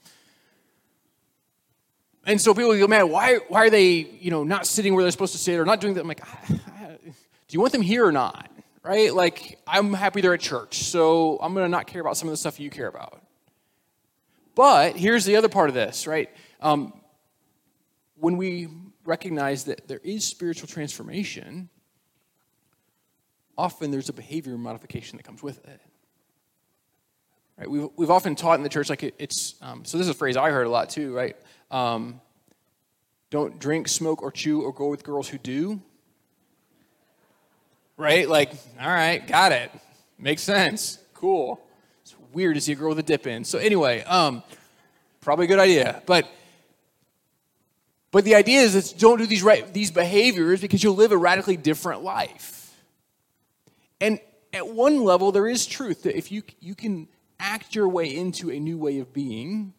And 2.25 2.39
so 2.39 2.53
people 2.53 2.77
go, 2.77 2.87
man, 2.87 3.09
why, 3.09 3.37
why 3.47 3.65
are 3.65 3.69
they, 3.69 3.91
you 3.91 4.29
know, 4.29 4.43
not 4.43 4.67
sitting 4.67 4.93
where 4.93 5.03
they're 5.03 5.11
supposed 5.11 5.31
to 5.31 5.39
sit 5.39 5.59
or 5.59 5.65
not 5.65 5.81
doing 5.81 5.95
that? 5.95 6.01
I'm 6.01 6.07
like, 6.07 6.23
do 6.47 7.13
you 7.49 7.59
want 7.59 7.71
them 7.71 7.81
here 7.81 8.05
or 8.05 8.11
not? 8.11 8.51
Right? 8.83 9.13
Like, 9.13 9.59
I'm 9.67 9.93
happy 9.93 10.21
they're 10.21 10.33
at 10.33 10.39
church, 10.39 10.83
so 10.83 11.37
I'm 11.41 11.53
going 11.53 11.65
to 11.65 11.69
not 11.69 11.87
care 11.87 12.01
about 12.01 12.17
some 12.17 12.27
of 12.27 12.33
the 12.33 12.37
stuff 12.37 12.59
you 12.59 12.69
care 12.69 12.87
about. 12.87 13.21
But 14.55 14.95
here's 14.95 15.25
the 15.25 15.35
other 15.37 15.49
part 15.49 15.69
of 15.69 15.75
this, 15.75 16.05
right? 16.05 16.29
Um, 16.61 16.93
when 18.15 18.37
we 18.37 18.67
recognize 19.05 19.65
that 19.65 19.87
there 19.87 20.01
is 20.03 20.25
spiritual 20.25 20.67
transformation, 20.67 21.69
often 23.57 23.91
there's 23.91 24.09
a 24.09 24.13
behavior 24.13 24.57
modification 24.57 25.17
that 25.17 25.23
comes 25.23 25.41
with 25.41 25.65
it. 25.67 25.81
Right? 27.59 27.69
We've, 27.69 27.89
we've 27.97 28.09
often 28.09 28.35
taught 28.35 28.57
in 28.57 28.63
the 28.63 28.69
church 28.69 28.89
like 28.89 29.03
it, 29.03 29.15
it's, 29.19 29.55
um, 29.61 29.83
so 29.83 29.97
this 29.97 30.07
is 30.07 30.11
a 30.11 30.17
phrase 30.17 30.37
I 30.37 30.49
heard 30.49 30.65
a 30.65 30.69
lot 30.69 30.89
too, 30.89 31.13
right? 31.13 31.35
Um, 31.69 32.21
don't 33.29 33.59
drink, 33.59 33.89
smoke, 33.89 34.23
or 34.23 34.31
chew, 34.31 34.61
or 34.61 34.71
go 34.71 34.87
with 34.87 35.03
girls 35.03 35.27
who 35.27 35.37
do. 35.37 35.81
Right? 37.97 38.29
Like, 38.29 38.53
all 38.79 38.87
right, 38.87 39.27
got 39.27 39.51
it. 39.51 39.71
Makes 40.17 40.41
sense. 40.41 40.99
Cool. 41.13 41.59
It's 42.01 42.15
weird 42.31 42.55
to 42.55 42.61
see 42.61 42.71
a 42.71 42.75
girl 42.75 42.89
with 42.89 42.99
a 42.99 43.03
dip 43.03 43.27
in. 43.27 43.43
So 43.43 43.59
anyway, 43.59 44.03
um, 44.03 44.41
probably 45.19 45.45
a 45.45 45.47
good 45.49 45.59
idea. 45.59 46.01
But 46.05 46.29
but 48.11 48.23
the 48.23 48.35
idea 48.35 48.61
is 48.61 48.73
that 48.73 48.99
don't 48.99 49.19
do 49.19 49.27
these 49.27 49.43
right, 49.43 49.71
these 49.71 49.91
behaviors 49.91 50.61
because 50.61 50.83
you'll 50.83 50.95
live 50.95 51.11
a 51.11 51.17
radically 51.17 51.57
different 51.57 52.01
life. 52.03 52.75
And 54.01 54.19
at 54.51 54.67
one 54.67 55.03
level, 55.03 55.31
there 55.31 55.47
is 55.47 55.67
truth 55.67 56.03
that 56.03 56.17
if 56.17 56.31
you 56.31 56.41
you 56.59 56.73
can 56.73 57.07
act 57.39 57.75
your 57.75 57.87
way 57.87 58.15
into 58.15 58.51
a 58.51 58.59
new 58.59 58.77
way 58.77 58.99
of 58.99 59.13
being, 59.13 59.73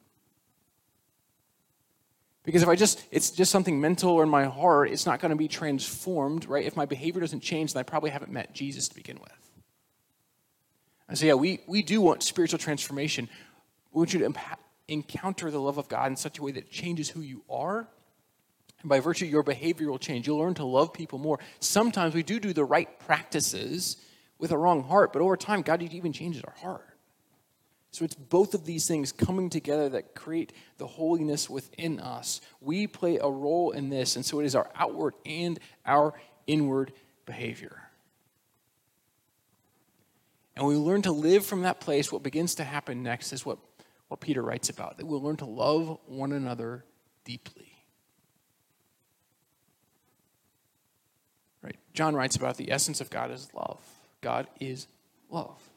because 2.43 2.63
if 2.63 2.69
I 2.69 2.75
just, 2.75 3.05
it's 3.11 3.31
just 3.31 3.53
something 3.53 3.81
mental 3.81 4.11
or 4.11 4.23
in 4.23 4.29
my 4.29 4.45
heart, 4.45 4.91
it's 4.91 5.07
not 5.07 5.21
going 5.21 5.31
to 5.31 5.37
be 5.37 5.49
transformed, 5.49 6.47
right? 6.47 6.65
If 6.65 6.75
my 6.75 6.87
behavior 6.87 7.21
doesn't 7.21 7.41
change, 7.41 7.75
then 7.75 7.81
I 7.81 7.83
probably 7.85 8.11
haven't 8.11 8.33
met 8.33 8.55
Jesus 8.55 8.89
to 8.89 8.95
begin 8.95 9.19
with. 9.21 9.51
And 11.09 11.19
so, 11.19 11.27
yeah, 11.27 11.35
we, 11.35 11.61
we 11.67 11.83
do 11.83 12.01
want 12.01 12.23
spiritual 12.23 12.59
transformation. 12.59 13.29
We 13.93 13.99
want 13.99 14.15
you 14.15 14.21
to 14.21 14.35
encounter 14.89 15.51
the 15.51 15.61
love 15.61 15.77
of 15.77 15.89
God 15.89 16.11
in 16.11 16.17
such 16.17 16.39
a 16.39 16.43
way 16.43 16.53
that 16.53 16.65
it 16.65 16.71
changes 16.71 17.11
who 17.11 17.21
you 17.21 17.43
are. 17.51 17.89
And 18.81 18.89
by 18.89 19.01
virtue, 19.01 19.27
your 19.27 19.43
behavior 19.43 19.91
will 19.91 19.99
change. 19.99 20.27
You'll 20.27 20.39
learn 20.39 20.55
to 20.55 20.65
love 20.65 20.95
people 20.95 21.19
more. 21.19 21.39
Sometimes 21.59 22.15
we 22.15 22.23
do 22.23 22.41
do 22.41 22.53
the 22.53 22.65
right 22.65 22.99
practices 23.01 23.97
with 24.39 24.53
a 24.53 24.57
wrong 24.57 24.83
heart, 24.85 25.13
but 25.13 25.21
over 25.21 25.37
time, 25.37 25.63
God 25.63 25.83
even 25.83 26.13
changes 26.13 26.43
our 26.43 26.55
heart. 26.61 26.90
So 27.93 28.05
it's 28.05 28.15
both 28.15 28.55
of 28.55 28.65
these 28.65 28.87
things 28.87 29.11
coming 29.11 29.51
together 29.51 29.89
that 29.91 30.15
create 30.15 30.53
the 30.79 30.87
holiness 30.87 31.51
within 31.51 31.99
us. 31.99 32.41
We 32.61 32.87
play 32.87 33.19
a 33.19 33.29
role 33.29 33.73
in 33.73 33.91
this, 33.91 34.17
and 34.17 34.25
so 34.25 34.39
it 34.41 34.45
is 34.45 34.55
our 34.55 34.71
outward 34.77 35.15
and 35.27 35.59
our 35.85 36.15
inward 36.47 36.93
behavior. 37.27 37.83
And 40.55 40.67
we 40.67 40.75
learn 40.77 41.03
to 41.03 41.13
live 41.13 41.45
from 41.45 41.63
that 41.63 41.81
place, 41.81 42.13
what 42.13 42.23
begins 42.23 42.57
to 42.57 42.65
happen 42.65 43.03
next 43.03 43.33
is 43.33 43.45
what, 43.47 43.59
what 44.09 44.21
Peter 44.21 44.43
writes 44.43 44.69
about 44.69 44.99
that 44.99 45.07
we'll 45.07 45.23
learn 45.23 45.37
to 45.39 45.47
love 45.47 45.99
one 46.07 46.33
another 46.33 46.85
deeply. 47.25 47.73
Right? 51.63 51.77
John 51.95 52.15
writes 52.15 52.37
about 52.37 52.57
the 52.57 52.71
essence 52.71 53.01
of 53.01 53.11
God 53.11 53.31
is 53.31 53.49
love. 53.55 53.81
God 54.21 54.47
is 54.61 54.87
love. 55.31 55.70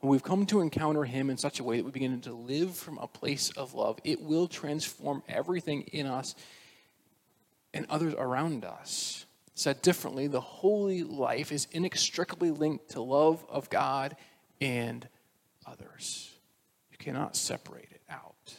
We've 0.00 0.22
come 0.22 0.46
to 0.46 0.60
encounter 0.60 1.04
Him 1.04 1.28
in 1.28 1.38
such 1.38 1.58
a 1.58 1.64
way 1.64 1.78
that 1.78 1.84
we 1.84 1.90
begin 1.90 2.20
to 2.20 2.32
live 2.32 2.76
from 2.76 2.98
a 2.98 3.08
place 3.08 3.50
of 3.50 3.74
love. 3.74 3.98
It 4.04 4.20
will 4.20 4.46
transform 4.46 5.24
everything 5.28 5.82
in 5.82 6.06
us 6.06 6.36
and 7.74 7.84
others 7.90 8.14
around 8.16 8.64
us. 8.64 9.26
Said 9.54 9.82
differently, 9.82 10.28
the 10.28 10.40
holy 10.40 11.02
life 11.02 11.50
is 11.50 11.66
inextricably 11.72 12.52
linked 12.52 12.90
to 12.90 13.02
love 13.02 13.44
of 13.48 13.70
God 13.70 14.16
and 14.60 15.08
others. 15.66 16.30
You 16.92 16.98
cannot 16.98 17.34
separate 17.34 17.88
it 17.90 18.02
out. 18.08 18.54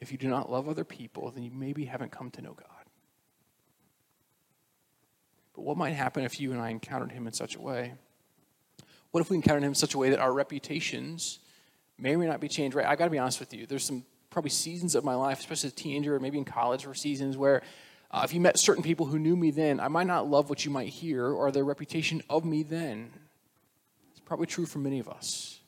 If 0.00 0.12
you 0.12 0.18
do 0.18 0.28
not 0.28 0.50
love 0.50 0.66
other 0.66 0.84
people, 0.84 1.30
then 1.30 1.42
you 1.42 1.50
maybe 1.50 1.84
haven't 1.84 2.10
come 2.10 2.30
to 2.32 2.42
know 2.42 2.54
God. 2.54 2.68
But 5.54 5.62
what 5.62 5.76
might 5.76 5.92
happen 5.92 6.24
if 6.24 6.40
you 6.40 6.52
and 6.52 6.60
I 6.60 6.70
encountered 6.70 7.12
Him 7.12 7.26
in 7.26 7.34
such 7.34 7.54
a 7.54 7.60
way? 7.60 7.94
What 9.14 9.20
if 9.20 9.30
we 9.30 9.36
encountered 9.36 9.62
him 9.62 9.68
in 9.68 9.74
such 9.76 9.94
a 9.94 9.98
way 9.98 10.10
that 10.10 10.18
our 10.18 10.32
reputations 10.32 11.38
may 11.98 12.16
or 12.16 12.18
may 12.18 12.26
not 12.26 12.40
be 12.40 12.48
changed? 12.48 12.74
Right? 12.74 12.84
I 12.84 12.96
got 12.96 13.04
to 13.04 13.12
be 13.12 13.18
honest 13.20 13.38
with 13.38 13.54
you. 13.54 13.64
There's 13.64 13.84
some 13.84 14.04
probably 14.28 14.50
seasons 14.50 14.96
of 14.96 15.04
my 15.04 15.14
life, 15.14 15.38
especially 15.38 15.68
as 15.68 15.72
a 15.72 15.76
teenager 15.76 16.16
or 16.16 16.18
maybe 16.18 16.36
in 16.36 16.44
college, 16.44 16.84
or 16.84 16.94
seasons 16.94 17.36
where 17.36 17.62
uh, 18.10 18.22
if 18.24 18.34
you 18.34 18.40
met 18.40 18.58
certain 18.58 18.82
people 18.82 19.06
who 19.06 19.20
knew 19.20 19.36
me 19.36 19.52
then, 19.52 19.78
I 19.78 19.86
might 19.86 20.08
not 20.08 20.28
love 20.28 20.50
what 20.50 20.64
you 20.64 20.72
might 20.72 20.88
hear 20.88 21.28
or 21.28 21.52
their 21.52 21.62
reputation 21.62 22.24
of 22.28 22.44
me 22.44 22.64
then. 22.64 23.12
It's 24.10 24.18
probably 24.18 24.46
true 24.46 24.66
for 24.66 24.80
many 24.80 24.98
of 24.98 25.08
us. 25.08 25.60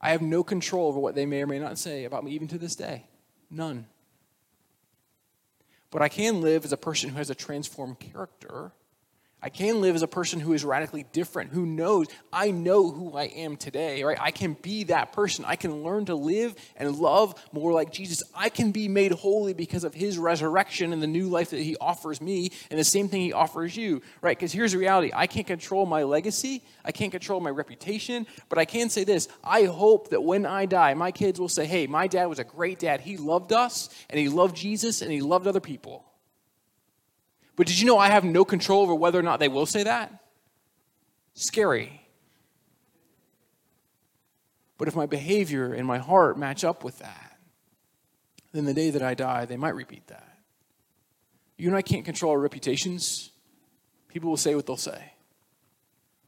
I 0.00 0.10
have 0.10 0.22
no 0.22 0.44
control 0.44 0.86
over 0.86 1.00
what 1.00 1.16
they 1.16 1.26
may 1.26 1.42
or 1.42 1.48
may 1.48 1.58
not 1.58 1.76
say 1.76 2.04
about 2.04 2.22
me, 2.22 2.30
even 2.30 2.46
to 2.46 2.56
this 2.56 2.76
day. 2.76 3.02
None. 3.50 3.84
But 5.90 6.02
I 6.02 6.08
can 6.08 6.40
live 6.40 6.64
as 6.64 6.72
a 6.72 6.76
person 6.76 7.10
who 7.10 7.16
has 7.16 7.30
a 7.30 7.34
transformed 7.34 7.98
character 7.98 8.70
I 9.40 9.50
can 9.50 9.80
live 9.80 9.94
as 9.94 10.02
a 10.02 10.08
person 10.08 10.40
who 10.40 10.52
is 10.52 10.64
radically 10.64 11.04
different, 11.12 11.52
who 11.52 11.64
knows, 11.64 12.08
I 12.32 12.50
know 12.50 12.90
who 12.90 13.16
I 13.16 13.24
am 13.24 13.56
today, 13.56 14.02
right? 14.02 14.18
I 14.20 14.32
can 14.32 14.54
be 14.54 14.84
that 14.84 15.12
person. 15.12 15.44
I 15.44 15.54
can 15.54 15.84
learn 15.84 16.06
to 16.06 16.16
live 16.16 16.56
and 16.76 16.96
love 16.96 17.40
more 17.52 17.72
like 17.72 17.92
Jesus. 17.92 18.24
I 18.34 18.48
can 18.48 18.72
be 18.72 18.88
made 18.88 19.12
holy 19.12 19.54
because 19.54 19.84
of 19.84 19.94
his 19.94 20.18
resurrection 20.18 20.92
and 20.92 21.00
the 21.00 21.06
new 21.06 21.28
life 21.28 21.50
that 21.50 21.60
he 21.60 21.76
offers 21.76 22.20
me 22.20 22.50
and 22.68 22.80
the 22.80 22.84
same 22.84 23.08
thing 23.08 23.20
he 23.20 23.32
offers 23.32 23.76
you, 23.76 24.02
right? 24.22 24.36
Because 24.36 24.52
here's 24.52 24.72
the 24.72 24.78
reality 24.78 25.12
I 25.14 25.28
can't 25.28 25.46
control 25.46 25.86
my 25.86 26.02
legacy, 26.02 26.64
I 26.84 26.90
can't 26.90 27.12
control 27.12 27.40
my 27.40 27.50
reputation, 27.50 28.26
but 28.48 28.58
I 28.58 28.64
can 28.64 28.90
say 28.90 29.04
this 29.04 29.28
I 29.44 29.64
hope 29.64 30.10
that 30.10 30.22
when 30.22 30.46
I 30.46 30.66
die, 30.66 30.94
my 30.94 31.12
kids 31.12 31.38
will 31.38 31.48
say, 31.48 31.64
hey, 31.64 31.86
my 31.86 32.08
dad 32.08 32.26
was 32.26 32.40
a 32.40 32.44
great 32.44 32.80
dad. 32.80 33.02
He 33.02 33.16
loved 33.16 33.52
us 33.52 33.88
and 34.10 34.18
he 34.18 34.28
loved 34.28 34.56
Jesus 34.56 35.00
and 35.00 35.12
he 35.12 35.20
loved 35.20 35.46
other 35.46 35.60
people. 35.60 36.07
But 37.58 37.66
did 37.66 37.80
you 37.80 37.86
know 37.86 37.98
I 37.98 38.08
have 38.08 38.22
no 38.22 38.44
control 38.44 38.82
over 38.82 38.94
whether 38.94 39.18
or 39.18 39.22
not 39.24 39.40
they 39.40 39.48
will 39.48 39.66
say 39.66 39.82
that? 39.82 40.22
Scary. 41.34 42.06
But 44.78 44.86
if 44.86 44.94
my 44.94 45.06
behavior 45.06 45.74
and 45.74 45.84
my 45.84 45.98
heart 45.98 46.38
match 46.38 46.62
up 46.62 46.84
with 46.84 47.00
that, 47.00 47.36
then 48.52 48.64
the 48.64 48.72
day 48.72 48.90
that 48.90 49.02
I 49.02 49.14
die, 49.14 49.44
they 49.44 49.56
might 49.56 49.74
repeat 49.74 50.06
that. 50.06 50.38
You 51.56 51.66
and 51.66 51.76
I 51.76 51.82
can't 51.82 52.04
control 52.04 52.30
our 52.30 52.38
reputations. 52.38 53.32
People 54.06 54.30
will 54.30 54.36
say 54.36 54.54
what 54.54 54.64
they'll 54.64 54.76
say. 54.76 55.14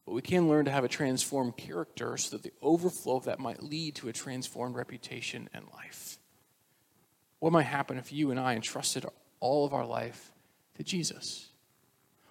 But 0.04 0.14
we 0.14 0.22
can 0.22 0.48
learn 0.48 0.64
to 0.64 0.72
have 0.72 0.82
a 0.82 0.88
transformed 0.88 1.56
character 1.56 2.16
so 2.16 2.36
that 2.36 2.42
the 2.42 2.52
overflow 2.60 3.18
of 3.18 3.26
that 3.26 3.38
might 3.38 3.62
lead 3.62 3.94
to 3.96 4.08
a 4.08 4.12
transformed 4.12 4.74
reputation 4.74 5.48
and 5.54 5.64
life. 5.74 6.18
What 7.38 7.52
might 7.52 7.66
happen 7.66 7.98
if 7.98 8.12
you 8.12 8.32
and 8.32 8.40
I 8.40 8.56
entrusted 8.56 9.06
all 9.38 9.64
of 9.64 9.72
our 9.72 9.86
life 9.86 10.32
to 10.80 10.84
Jesus. 10.84 11.48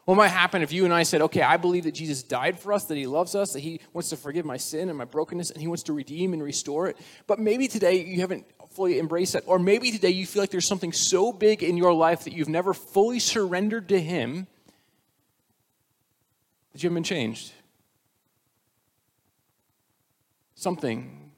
What 0.06 0.16
might 0.16 0.30
happen 0.30 0.64
if 0.64 0.74
you 0.74 0.84
and 0.84 0.92
I 0.94 1.04
said, 1.04 1.22
okay, 1.22 1.44
I 1.44 1.58
believe 1.58 1.84
that 1.84 1.92
Jesus 1.92 2.24
died 2.24 2.60
for 2.60 2.74
us, 2.74 2.86
that 2.86 2.98
he 2.98 3.06
loves 3.06 3.36
us, 3.36 3.54
that 3.54 3.60
he 3.60 3.80
wants 3.94 4.10
to 4.10 4.18
forgive 4.18 4.44
my 4.44 4.58
sin 4.58 4.90
and 4.90 4.98
my 4.98 5.06
brokenness, 5.06 5.52
and 5.52 5.62
he 5.62 5.68
wants 5.68 5.84
to 5.84 5.94
redeem 5.94 6.34
and 6.34 6.42
restore 6.42 6.88
it. 6.88 6.98
But 7.28 7.38
maybe 7.38 7.68
today 7.68 8.04
you 8.04 8.22
haven't 8.22 8.48
fully 8.72 8.98
embraced 8.98 9.34
that. 9.34 9.44
Or 9.46 9.60
maybe 9.60 9.92
today 9.92 10.10
you 10.10 10.26
feel 10.26 10.42
like 10.42 10.50
there's 10.50 10.66
something 10.66 10.94
so 10.94 11.32
big 11.32 11.62
in 11.62 11.78
your 11.78 11.94
life 11.94 12.24
that 12.24 12.34
you've 12.34 12.50
never 12.50 12.74
fully 12.74 13.20
surrendered 13.20 13.90
to 13.90 14.02
him 14.02 14.48
that 16.74 16.82
you 16.82 16.90
haven't 16.90 16.96
been 16.96 17.04
changed. 17.04 17.52
Something. 20.56 21.34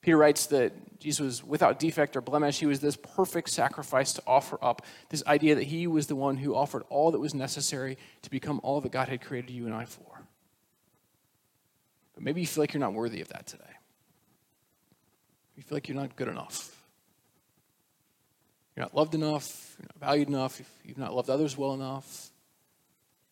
Peter 0.00 0.16
writes 0.16 0.46
that 0.46 0.72
Jesus 1.02 1.20
was 1.20 1.44
without 1.44 1.78
defect 1.78 2.16
or 2.16 2.20
blemish. 2.20 2.58
He 2.58 2.66
was 2.66 2.80
this 2.80 2.96
perfect 2.96 3.50
sacrifice 3.50 4.12
to 4.14 4.22
offer 4.26 4.58
up. 4.62 4.82
This 5.08 5.22
idea 5.26 5.54
that 5.54 5.64
he 5.64 5.86
was 5.86 6.06
the 6.06 6.16
one 6.16 6.36
who 6.36 6.54
offered 6.54 6.84
all 6.88 7.10
that 7.10 7.18
was 7.18 7.34
necessary 7.34 7.98
to 8.22 8.30
become 8.30 8.60
all 8.62 8.80
that 8.80 8.92
God 8.92 9.08
had 9.08 9.20
created 9.20 9.50
you 9.50 9.66
and 9.66 9.74
I 9.74 9.84
for. 9.84 10.22
But 12.14 12.22
maybe 12.22 12.40
you 12.40 12.46
feel 12.46 12.62
like 12.62 12.72
you're 12.72 12.80
not 12.80 12.94
worthy 12.94 13.20
of 13.20 13.28
that 13.28 13.46
today. 13.46 13.64
You 15.56 15.62
feel 15.62 15.76
like 15.76 15.88
you're 15.88 15.96
not 15.96 16.16
good 16.16 16.28
enough. 16.28 16.76
You're 18.76 18.84
not 18.84 18.94
loved 18.94 19.14
enough. 19.14 19.76
You're 19.78 19.86
not 19.86 20.08
valued 20.08 20.28
enough. 20.28 20.60
You've 20.84 20.98
not 20.98 21.14
loved 21.14 21.30
others 21.30 21.56
well 21.56 21.74
enough. 21.74 22.30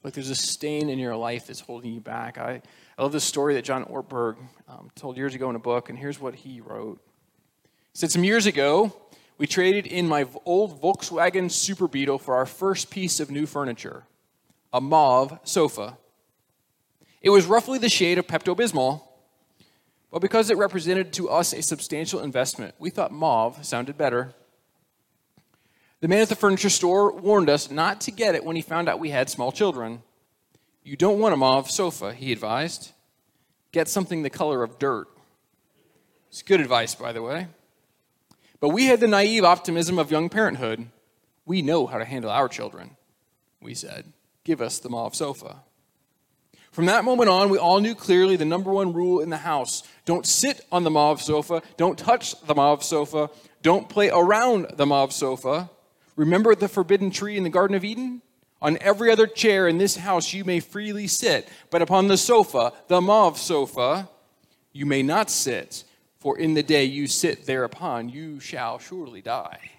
Like 0.02 0.14
there's 0.14 0.30
a 0.30 0.35
stain 0.35 0.88
in 0.88 0.98
your 0.98 1.16
life 1.16 1.46
that's 1.46 1.61
holding 1.61 1.92
you 1.92 2.00
back. 2.00 2.38
I, 2.38 2.62
I 2.98 3.02
love 3.02 3.12
this 3.12 3.24
story 3.24 3.54
that 3.54 3.64
John 3.64 3.85
Ortberg 3.85 4.37
um, 4.68 4.90
told 4.94 5.16
years 5.16 5.35
ago 5.35 5.50
in 5.50 5.56
a 5.56 5.61
book, 5.61 5.88
and 5.90 5.98
here's 5.98 6.20
what 6.20 6.35
he 6.35 6.61
wrote. 6.61 7.00
He 7.92 7.98
said, 7.98 8.11
Some 8.11 8.24
years 8.24 8.46
ago, 8.46 8.96
we 9.38 9.46
traded 9.46 9.87
in 9.87 10.07
my 10.07 10.26
old 10.44 10.81
Volkswagen 10.83 11.50
Super 11.50 11.88
Beetle 11.88 12.18
for 12.18 12.35
our 12.35 12.46
first 12.46 12.90
piece 12.90 13.20
of 13.20 13.31
new 13.31 13.46
furniture 13.46 14.05
a 14.72 14.81
mauve 14.81 15.38
sofa. 15.42 15.98
It 17.22 17.31
was 17.31 17.46
roughly 17.46 17.79
the 17.79 17.88
shade 17.88 18.18
of 18.18 18.26
Pepto 18.26 18.57
Bismol, 18.57 19.03
but 20.11 20.20
because 20.20 20.50
it 20.50 20.57
represented 20.57 21.12
to 21.14 21.29
us 21.29 21.53
a 21.53 21.62
substantial 21.62 22.20
investment, 22.20 22.74
we 22.79 22.90
thought 22.90 23.12
mauve 23.12 23.64
sounded 23.64 23.98
better. 23.98 24.35
The 26.00 26.09
man 26.09 26.22
at 26.22 26.29
the 26.29 26.37
furniture 26.37 26.70
store 26.70 27.12
warned 27.12 27.50
us 27.50 27.70
not 27.70 28.00
to 28.03 28.11
get 28.11 28.35
it 28.35 28.44
when 28.44 28.57
he 28.57 28.62
found 28.62 28.88
out 28.88 29.00
we 29.00 29.11
had 29.11 29.29
small 29.29 29.53
children. 29.53 30.03
You 30.83 30.96
don't 30.96 31.18
want 31.18 31.35
a 31.35 31.37
mauve 31.37 31.70
sofa, 31.70 32.14
he 32.14 32.33
advised. 32.33 32.92
Get 33.72 33.88
something 33.88 34.22
the 34.22 34.31
color 34.31 34.62
of 34.62 34.79
dirt. 34.79 35.09
It's 36.29 36.42
good 36.42 36.61
advice, 36.61 36.94
by 36.94 37.12
the 37.12 37.22
way. 37.22 37.48
But 38.61 38.68
we 38.68 38.87
had 38.87 39.01
the 39.01 39.09
naive 39.09 39.44
optimism 39.44 39.99
of 39.99 40.11
young 40.11 40.29
parenthood. 40.29 40.88
We 41.46 41.62
know 41.62 41.87
how 41.87 41.99
to 41.99 42.05
handle 42.05 42.31
our 42.31 42.49
children, 42.49 42.96
we 43.61 43.75
said. 43.75 44.12
give 44.44 44.61
us 44.61 44.79
the 44.79 44.88
mauve 44.88 45.14
sofa. 45.14 45.62
From 46.70 46.87
that 46.87 47.05
moment 47.05 47.29
on, 47.29 47.51
we 47.51 47.59
all 47.59 47.81
knew 47.81 47.94
clearly 47.94 48.37
the 48.37 48.44
number 48.44 48.70
one 48.70 48.92
rule 48.92 49.20
in 49.20 49.31
the 49.31 49.38
house 49.38 49.83
don't 50.05 50.27
sit 50.27 50.61
on 50.70 50.85
the 50.85 50.90
mauve 50.90 51.20
sofa, 51.20 51.62
don't 51.77 51.99
touch 51.99 52.40
the 52.42 52.55
mauve 52.55 52.85
sofa, 52.85 53.29
don't 53.62 53.88
play 53.88 54.09
around 54.11 54.66
the 54.77 54.87
mauve 54.87 55.12
sofa. 55.12 55.68
Remember 56.16 56.55
the 56.55 56.68
forbidden 56.68 57.11
tree 57.11 57.37
in 57.37 57.44
the 57.44 57.51
Garden 57.51 57.77
of 57.77 57.85
Eden? 57.85 58.23
On 58.62 58.77
every 58.81 59.11
other 59.11 59.27
chair 59.27 59.68
in 59.68 59.79
this 59.79 59.96
house 59.96 60.33
you 60.33 60.44
may 60.44 60.61
freely 60.61 61.07
sit, 61.07 61.49
but 61.70 61.83
upon 61.83 62.09
the 62.09 62.16
sofa, 62.16 62.73
the 62.88 63.01
mauve 63.01 63.38
sofa, 63.38 64.09
you 64.73 64.87
may 64.87 65.03
not 65.03 65.31
sit, 65.31 65.85
for 66.20 66.38
in 66.38 66.54
the 66.54 66.62
day 66.62 66.85
you 66.85 67.06
sit 67.06 67.46
thereupon, 67.46 68.11
you 68.11 68.38
shall 68.38 68.78
surely 68.78 69.22
die. 69.22 69.70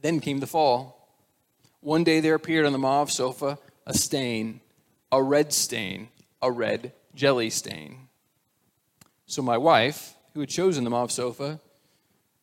Then 0.00 0.20
came 0.20 0.40
the 0.40 0.46
fall. 0.46 1.08
One 1.80 2.02
day 2.02 2.20
there 2.20 2.34
appeared 2.34 2.66
on 2.66 2.72
the 2.72 2.78
mauve 2.78 3.12
sofa 3.12 3.58
a 3.86 3.94
stain, 3.94 4.60
a 5.12 5.22
red 5.22 5.52
stain, 5.52 6.08
a 6.42 6.50
red 6.50 6.92
jelly 7.14 7.50
stain. 7.50 8.08
So 9.26 9.42
my 9.42 9.58
wife, 9.58 10.14
who 10.34 10.40
had 10.40 10.48
chosen 10.48 10.84
the 10.84 10.90
mauve 10.90 11.12
sofa 11.12 11.60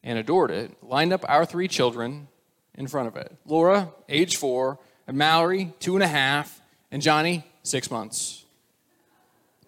and 0.04 0.17
adored 0.17 0.52
it, 0.52 0.72
lined 0.84 1.13
up 1.13 1.26
our 1.28 1.46
three 1.46 1.67
children 1.67 2.28
in 2.76 2.88
front 2.88 3.08
of 3.08 3.15
it 3.17 3.36
Laura, 3.46 3.89
age 4.08 4.38
four, 4.38 4.80
and 5.08 5.17
Mallory, 5.17 5.74
two 5.80 5.96
and 5.96 6.04
a 6.04 6.08
half, 6.08 6.62
and 6.91 7.02
Johnny, 7.02 7.46
six 7.63 7.89
months. 7.89 8.46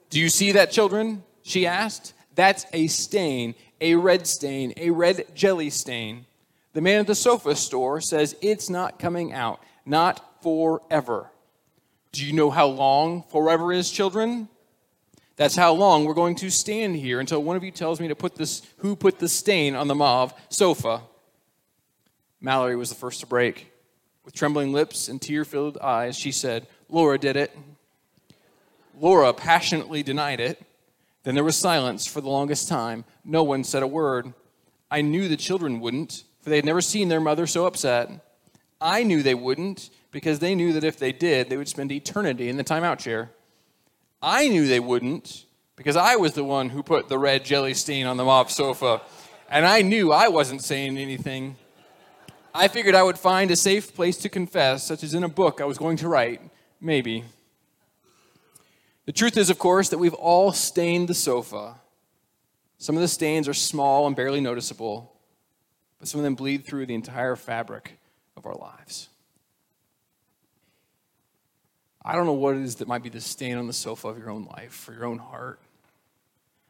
Do 0.09 0.19
you 0.19 0.29
see 0.29 0.53
that, 0.53 0.71
children? 0.71 1.23
She 1.45 1.67
asked. 1.67 2.13
That's 2.33 2.65
a 2.73 2.87
stain, 2.87 3.55
a 3.79 3.95
red 3.95 4.27
stain, 4.27 4.73
a 4.75 4.89
red 4.89 5.23
jelly 5.35 5.69
stain. 5.69 6.25
The 6.73 6.81
man 6.81 6.99
at 6.99 7.07
the 7.07 7.15
sofa 7.15 7.55
store 7.55 8.01
says 8.01 8.35
it's 8.41 8.69
not 8.69 8.99
coming 8.99 9.31
out, 9.31 9.61
not 9.85 10.41
forever. 10.41 11.29
Do 12.11 12.25
you 12.25 12.33
know 12.33 12.49
how 12.49 12.65
long 12.65 13.23
forever 13.31 13.71
is, 13.71 13.89
children? 13.89 14.49
That's 15.37 15.55
how 15.55 15.73
long 15.73 16.03
we're 16.03 16.13
going 16.13 16.35
to 16.37 16.49
stand 16.49 16.95
here 16.95 17.19
until 17.19 17.43
one 17.43 17.55
of 17.55 17.63
you 17.63 17.71
tells 17.71 18.01
me 18.01 18.07
to 18.07 18.15
put 18.15 18.35
this 18.35 18.63
who 18.77 18.95
put 18.95 19.19
the 19.19 19.29
stain 19.29 19.75
on 19.75 19.87
the 19.87 19.95
mauve 19.95 20.33
sofa. 20.49 21.03
Mallory 22.41 22.75
was 22.75 22.89
the 22.89 22.95
first 22.95 23.19
to 23.19 23.27
break. 23.27 23.71
With 24.25 24.33
trembling 24.33 24.73
lips 24.73 25.07
and 25.07 25.21
tear-filled 25.21 25.77
eyes, 25.77 26.17
she 26.17 26.31
said, 26.31 26.67
"Laura 26.89 27.19
did 27.19 27.37
it." 27.37 27.55
Laura 28.99 29.31
passionately 29.31 30.01
denied 30.03 30.39
it. 30.39 30.61
Then 31.25 31.33
there 31.33 31.43
was 31.43 31.57
silence 31.57 32.05
for 32.05 32.21
the 32.21 32.29
longest 32.29 32.69
time. 32.69 33.03
No 33.25 33.43
one 33.43 33.63
said 33.63 33.83
a 33.83 33.87
word. 33.87 34.33
I 34.91 35.01
knew 35.01 35.27
the 35.27 35.35
children 35.35 35.79
wouldn't, 35.79 36.23
for 36.39 36.51
they 36.51 36.57
had 36.57 36.65
never 36.65 36.81
seen 36.81 37.09
their 37.09 37.19
mother 37.19 37.47
so 37.47 37.65
upset. 37.65 38.09
I 38.79 39.01
knew 39.03 39.23
they 39.23 39.33
wouldn't 39.33 39.89
because 40.11 40.37
they 40.37 40.53
knew 40.53 40.71
that 40.73 40.83
if 40.83 40.99
they 40.99 41.11
did, 41.11 41.49
they 41.49 41.57
would 41.57 41.67
spend 41.67 41.91
eternity 41.91 42.47
in 42.47 42.57
the 42.57 42.63
timeout 42.63 42.99
chair. 42.99 43.31
I 44.21 44.47
knew 44.49 44.67
they 44.67 44.79
wouldn't 44.79 45.45
because 45.75 45.95
I 45.95 46.15
was 46.15 46.33
the 46.33 46.43
one 46.43 46.69
who 46.69 46.83
put 46.83 47.09
the 47.09 47.17
red 47.17 47.43
jelly 47.43 47.73
stain 47.73 48.05
on 48.05 48.17
the 48.17 48.23
mop 48.23 48.51
sofa, 48.51 49.01
and 49.49 49.65
I 49.65 49.81
knew 49.81 50.11
I 50.11 50.27
wasn't 50.27 50.61
saying 50.61 50.95
anything. 50.95 51.55
I 52.53 52.67
figured 52.67 52.93
I 52.93 53.03
would 53.03 53.17
find 53.17 53.49
a 53.49 53.55
safe 53.55 53.95
place 53.95 54.17
to 54.17 54.29
confess, 54.29 54.85
such 54.85 55.03
as 55.03 55.15
in 55.15 55.23
a 55.23 55.29
book 55.29 55.59
I 55.59 55.65
was 55.65 55.79
going 55.79 55.97
to 55.97 56.07
write, 56.07 56.41
maybe. 56.79 57.23
The 59.05 59.13
truth 59.13 59.37
is, 59.37 59.49
of 59.49 59.59
course, 59.59 59.89
that 59.89 59.99
we've 59.99 60.13
all 60.13 60.51
stained 60.51 61.07
the 61.07 61.13
sofa. 61.13 61.75
Some 62.77 62.95
of 62.95 63.01
the 63.01 63.07
stains 63.07 63.47
are 63.47 63.53
small 63.53 64.07
and 64.07 64.15
barely 64.15 64.41
noticeable, 64.41 65.13
but 65.99 66.07
some 66.07 66.19
of 66.19 66.23
them 66.23 66.35
bleed 66.35 66.65
through 66.65 66.87
the 66.87 66.95
entire 66.95 67.35
fabric 67.35 67.99
of 68.35 68.45
our 68.45 68.55
lives. 68.55 69.09
I 72.03 72.15
don't 72.15 72.25
know 72.25 72.33
what 72.33 72.55
it 72.55 72.61
is 72.61 72.75
that 72.75 72.87
might 72.87 73.03
be 73.03 73.09
the 73.09 73.21
stain 73.21 73.57
on 73.57 73.67
the 73.67 73.73
sofa 73.73 74.07
of 74.07 74.17
your 74.17 74.29
own 74.29 74.45
life 74.45 74.87
or 74.87 74.93
your 74.93 75.05
own 75.05 75.17
heart. 75.17 75.59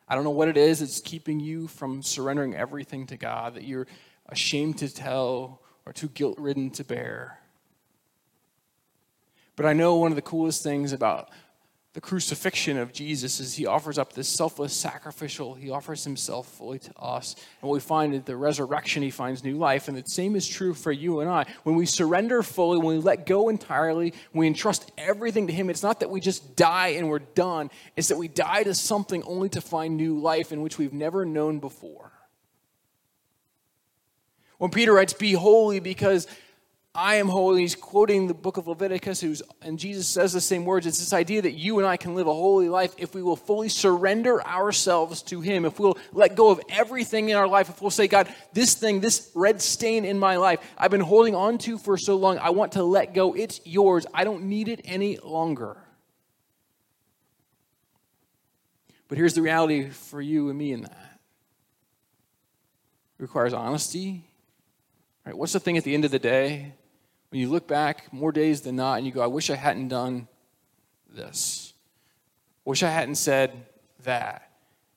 I 0.07 0.15
don't 0.15 0.23
know 0.23 0.29
what 0.29 0.47
it 0.47 0.55
is 0.55 0.79
that's 0.79 1.01
keeping 1.01 1.39
you 1.39 1.67
from 1.67 2.03
surrendering 2.03 2.55
everything 2.55 3.07
to 3.07 3.17
God, 3.17 3.55
that 3.55 3.63
you're 3.63 3.87
ashamed 4.27 4.77
to 4.79 4.93
tell 4.93 5.61
or 5.85 5.93
too 5.93 6.09
guilt 6.09 6.37
ridden 6.37 6.69
to 6.71 6.83
bear. 6.83 7.39
But 9.55 9.65
I 9.65 9.73
know 9.73 9.95
one 9.95 10.11
of 10.11 10.15
the 10.15 10.21
coolest 10.21 10.63
things 10.63 10.93
about 10.93 11.29
the 11.95 12.01
crucifixion 12.01 12.77
of 12.77 12.91
Jesus 12.91 13.39
is 13.39 13.53
he 13.53 13.65
offers 13.65 13.97
up 13.97 14.11
this 14.11 14.27
selfless 14.27 14.73
sacrificial, 14.75 15.53
he 15.53 15.69
offers 15.69 16.03
himself 16.03 16.45
fully 16.45 16.77
to 16.77 16.93
us. 16.99 17.35
And 17.61 17.69
what 17.69 17.75
we 17.75 17.79
find 17.79 18.13
is 18.13 18.23
the 18.23 18.35
resurrection, 18.35 19.01
he 19.01 19.11
finds 19.11 19.45
new 19.45 19.55
life. 19.55 19.87
And 19.87 19.95
the 19.95 20.03
same 20.05 20.35
is 20.35 20.45
true 20.45 20.73
for 20.73 20.91
you 20.91 21.21
and 21.21 21.29
I. 21.29 21.45
When 21.63 21.77
we 21.77 21.85
surrender 21.85 22.43
fully, 22.43 22.79
when 22.79 22.97
we 22.97 23.01
let 23.01 23.25
go 23.25 23.47
entirely, 23.47 24.13
when 24.33 24.41
we 24.41 24.47
entrust 24.47 24.91
everything 24.97 25.47
to 25.47 25.53
him, 25.53 25.69
it's 25.69 25.83
not 25.83 26.01
that 26.01 26.09
we 26.09 26.19
just 26.19 26.57
die 26.57 26.89
and 26.89 27.07
we're 27.07 27.19
done, 27.19 27.71
it's 27.95 28.09
that 28.09 28.17
we 28.17 28.27
die 28.27 28.63
to 28.63 28.73
something 28.73 29.23
only 29.23 29.47
to 29.47 29.61
find 29.61 29.95
new 29.95 30.19
life 30.19 30.51
in 30.51 30.61
which 30.61 30.77
we've 30.77 30.91
never 30.91 31.23
known 31.23 31.59
before. 31.59 32.11
When 34.57 34.69
Peter 34.69 34.91
writes, 34.91 35.13
Be 35.13 35.31
holy 35.31 35.79
because 35.79 36.27
I 36.95 37.15
am 37.15 37.27
holy. 37.27 37.61
He's 37.61 37.75
quoting 37.75 38.27
the 38.27 38.33
book 38.33 38.55
of 38.55 38.67
Leviticus, 38.67 39.19
who's, 39.19 39.41
and 39.61 39.77
Jesus 39.77 40.07
says 40.07 40.31
the 40.31 40.39
same 40.39 40.63
words. 40.63 40.87
It's 40.87 40.99
this 40.99 41.11
idea 41.11 41.41
that 41.41 41.51
you 41.51 41.77
and 41.79 41.87
I 41.87 41.97
can 41.97 42.15
live 42.15 42.27
a 42.27 42.33
holy 42.33 42.69
life 42.69 42.95
if 42.97 43.13
we 43.13 43.21
will 43.21 43.35
fully 43.35 43.67
surrender 43.67 44.41
ourselves 44.45 45.21
to 45.23 45.41
Him, 45.41 45.65
if 45.65 45.77
we'll 45.77 45.97
let 46.13 46.35
go 46.35 46.49
of 46.49 46.61
everything 46.69 47.29
in 47.29 47.35
our 47.35 47.47
life, 47.47 47.69
if 47.69 47.81
we'll 47.81 47.91
say, 47.91 48.07
God, 48.07 48.33
this 48.53 48.75
thing, 48.75 49.01
this 49.01 49.29
red 49.35 49.61
stain 49.61 50.05
in 50.05 50.17
my 50.17 50.37
life, 50.37 50.59
I've 50.77 50.91
been 50.91 51.01
holding 51.01 51.35
on 51.35 51.57
to 51.59 51.77
for 51.77 51.97
so 51.97 52.15
long, 52.15 52.37
I 52.39 52.51
want 52.51 52.71
to 52.73 52.83
let 52.83 53.13
go. 53.13 53.33
It's 53.33 53.59
yours. 53.65 54.05
I 54.13 54.23
don't 54.23 54.43
need 54.43 54.69
it 54.69 54.79
any 54.85 55.17
longer. 55.17 55.75
But 59.09 59.17
here's 59.17 59.33
the 59.33 59.41
reality 59.41 59.89
for 59.89 60.21
you 60.21 60.49
and 60.49 60.57
me 60.57 60.71
in 60.71 60.81
that 60.83 61.19
it 63.19 63.21
requires 63.21 63.53
honesty. 63.53 64.23
Right? 65.25 65.37
What's 65.37 65.53
the 65.53 65.59
thing 65.59 65.77
at 65.77 65.83
the 65.83 65.93
end 65.93 66.05
of 66.05 66.11
the 66.11 66.19
day? 66.19 66.73
When 67.35 67.41
you 67.41 67.49
look 67.49 67.67
back 67.67 68.13
more 68.13 68.31
days 68.31 68.61
than 68.61 68.77
not 68.77 68.93
and 68.93 69.05
you 69.05 69.11
go, 69.11 69.21
I 69.21 69.27
wish 69.27 69.49
I 69.49 69.57
hadn't 69.57 69.89
done 69.89 70.29
this. 71.13 71.73
Wish 72.63 72.81
I 72.81 72.89
hadn't 72.89 73.15
said 73.15 73.51
that. 74.05 74.49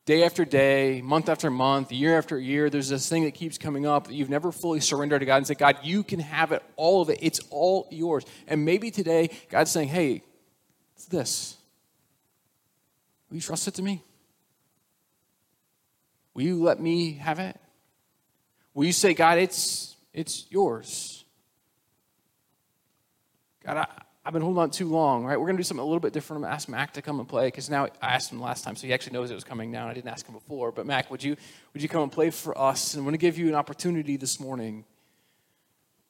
Day 0.05 0.23
after 0.23 0.45
day, 0.45 1.03
month 1.03 1.29
after 1.29 1.51
month, 1.51 1.91
year 1.91 2.17
after 2.17 2.39
year, 2.39 2.71
there's 2.71 2.91
this 2.91 3.09
thing 3.09 3.25
that 3.25 3.35
keeps 3.35 3.59
coming 3.59 3.87
up 3.87 4.07
that 4.07 4.15
you've 4.15 4.31
never 4.31 4.53
fully 4.53 4.79
surrendered 4.79 5.19
to 5.19 5.27
God 5.27 5.39
and 5.39 5.49
said, 5.49 5.59
God, 5.59 5.79
you 5.83 6.05
can 6.05 6.21
have 6.21 6.53
it, 6.53 6.63
all 6.77 7.03
of 7.03 7.11
it. 7.11 7.19
It's 7.23 7.41
all 7.51 7.89
yours. 7.91 8.25
And 8.47 8.65
maybe 8.65 8.93
today, 8.93 9.31
God's 9.49 9.73
saying, 9.73 9.89
hey, 9.89 10.23
it's 10.95 11.07
this. 11.07 11.57
Will 13.31 13.39
you 13.39 13.43
trust 13.43 13.67
it 13.67 13.75
to 13.75 13.83
me? 13.83 14.01
Will 16.35 16.43
you 16.43 16.63
let 16.63 16.79
me 16.79 17.15
have 17.15 17.41
it? 17.41 17.59
Will 18.75 18.85
you 18.85 18.93
say, 18.93 19.13
God, 19.13 19.39
it's, 19.39 19.97
it's 20.13 20.47
yours? 20.51 21.18
God, 23.69 23.77
I, 23.77 23.87
have 24.25 24.33
been 24.33 24.41
holding 24.41 24.63
on 24.63 24.71
too 24.71 24.89
long, 24.89 25.27
right? 25.27 25.39
We're 25.39 25.45
going 25.45 25.59
to 25.59 25.61
do 25.61 25.65
something 25.65 25.83
a 25.83 25.87
little 25.87 26.01
bit 26.01 26.15
different. 26.15 26.39
I'm 26.39 26.43
going 26.45 26.53
to 26.53 26.55
ask 26.55 26.71
Mac 26.71 26.95
to 26.95 27.03
come 27.03 27.21
and 27.21 27.29
play 27.29 27.49
because 27.49 27.69
now 27.69 27.87
I 28.01 28.15
asked 28.15 28.33
him 28.33 28.41
last 28.41 28.65
time, 28.65 28.77
so 28.77 28.87
he 28.87 28.95
actually 28.95 29.13
knows 29.13 29.31
it 29.31 29.35
was 29.35 29.45
coming 29.45 29.71
now. 29.71 29.89
I 29.89 29.93
didn't 29.93 30.09
ask 30.09 30.27
him 30.27 30.35
before. 30.35 30.73
But 30.73 30.87
Mac, 30.87 31.11
would 31.11 31.23
you, 31.23 31.37
would 31.75 31.83
you 31.83 31.89
come 31.89 32.03
and 32.03 32.11
play 32.11 32.31
for 32.31 32.59
us? 32.59 32.95
And 32.95 33.01
I'm 33.01 33.05
going 33.05 33.13
to 33.13 33.19
give 33.19 33.37
you 33.37 33.47
an 33.49 33.55
opportunity 33.55 34.17
this 34.17 34.41
morning 34.41 34.87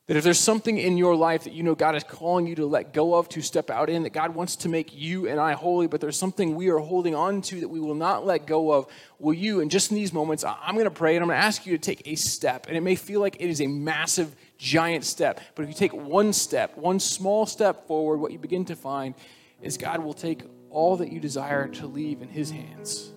that 0.06 0.16
if 0.16 0.22
there's 0.22 0.38
something 0.38 0.78
in 0.78 0.96
your 0.96 1.16
life 1.16 1.44
that 1.44 1.52
you 1.52 1.64
know 1.64 1.74
God 1.74 1.96
is 1.96 2.04
calling 2.04 2.46
you 2.46 2.54
to 2.54 2.66
let 2.66 2.92
go 2.92 3.14
of, 3.14 3.28
to 3.30 3.42
step 3.42 3.70
out 3.70 3.90
in, 3.90 4.04
that 4.04 4.12
God 4.12 4.36
wants 4.36 4.54
to 4.56 4.68
make 4.68 4.96
you 4.96 5.28
and 5.28 5.40
I 5.40 5.52
holy, 5.52 5.88
but 5.88 6.00
there's 6.00 6.16
something 6.16 6.54
we 6.54 6.70
are 6.70 6.78
holding 6.78 7.16
on 7.16 7.42
to 7.42 7.60
that 7.60 7.68
we 7.68 7.80
will 7.80 7.96
not 7.96 8.24
let 8.24 8.46
go 8.46 8.70
of, 8.72 8.86
will 9.18 9.34
you, 9.34 9.60
and 9.60 9.70
just 9.70 9.90
in 9.90 9.96
these 9.96 10.12
moments, 10.12 10.44
I'm 10.44 10.74
going 10.74 10.84
to 10.84 10.90
pray 10.92 11.16
and 11.16 11.22
I'm 11.24 11.28
going 11.28 11.38
to 11.38 11.44
ask 11.44 11.66
you 11.66 11.76
to 11.76 11.82
take 11.82 12.06
a 12.06 12.14
step. 12.14 12.68
And 12.68 12.76
it 12.76 12.82
may 12.82 12.94
feel 12.94 13.20
like 13.20 13.36
it 13.40 13.50
is 13.50 13.60
a 13.60 13.66
massive 13.66 14.34
giant 14.58 15.04
step. 15.04 15.40
But 15.54 15.62
if 15.62 15.68
you 15.68 15.74
take 15.74 15.94
one 15.94 16.32
step, 16.32 16.76
one 16.76 17.00
small 17.00 17.46
step 17.46 17.86
forward, 17.86 18.18
what 18.18 18.32
you 18.32 18.38
begin 18.38 18.64
to 18.66 18.76
find 18.76 19.14
is 19.62 19.78
God 19.78 20.00
will 20.00 20.14
take 20.14 20.42
all 20.70 20.96
that 20.96 21.10
you 21.10 21.20
desire 21.20 21.68
to 21.68 21.86
leave 21.86 22.20
in 22.20 22.28
His 22.28 22.50
hands. 22.50 23.12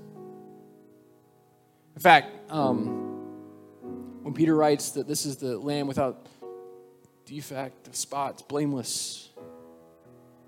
In 1.96 2.02
fact, 2.02 2.52
um, 2.52 3.12
when 4.22 4.34
Peter 4.34 4.56
writes 4.56 4.92
that 4.92 5.08
this 5.08 5.26
is 5.26 5.38
the 5.38 5.58
lamb 5.58 5.88
without 5.88 6.28
defect, 7.26 7.94
spots, 7.96 8.42
blameless, 8.42 9.30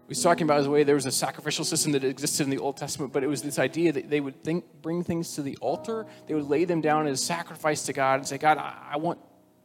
he's 0.07 0.21
talking 0.21 0.45
about 0.45 0.63
the 0.63 0.69
way 0.69 0.83
there 0.83 0.95
was 0.95 1.05
a 1.05 1.11
sacrificial 1.11 1.65
system 1.65 1.91
that 1.91 2.03
existed 2.03 2.43
in 2.43 2.49
the 2.49 2.59
Old 2.59 2.77
Testament, 2.77 3.11
but 3.11 3.23
it 3.23 3.27
was 3.27 3.41
this 3.41 3.59
idea 3.59 3.91
that 3.91 4.09
they 4.09 4.21
would 4.21 4.43
think, 4.43 4.65
bring 4.81 5.03
things 5.03 5.35
to 5.35 5.41
the 5.41 5.57
altar, 5.57 6.05
they 6.27 6.33
would 6.33 6.47
lay 6.47 6.65
them 6.65 6.81
down 6.81 7.07
as 7.07 7.21
sacrifice 7.21 7.83
to 7.83 7.93
God 7.93 8.19
and 8.19 8.27
say, 8.27 8.37
God, 8.37 8.57
I, 8.57 8.91
I 8.91 8.97
want 8.97 9.19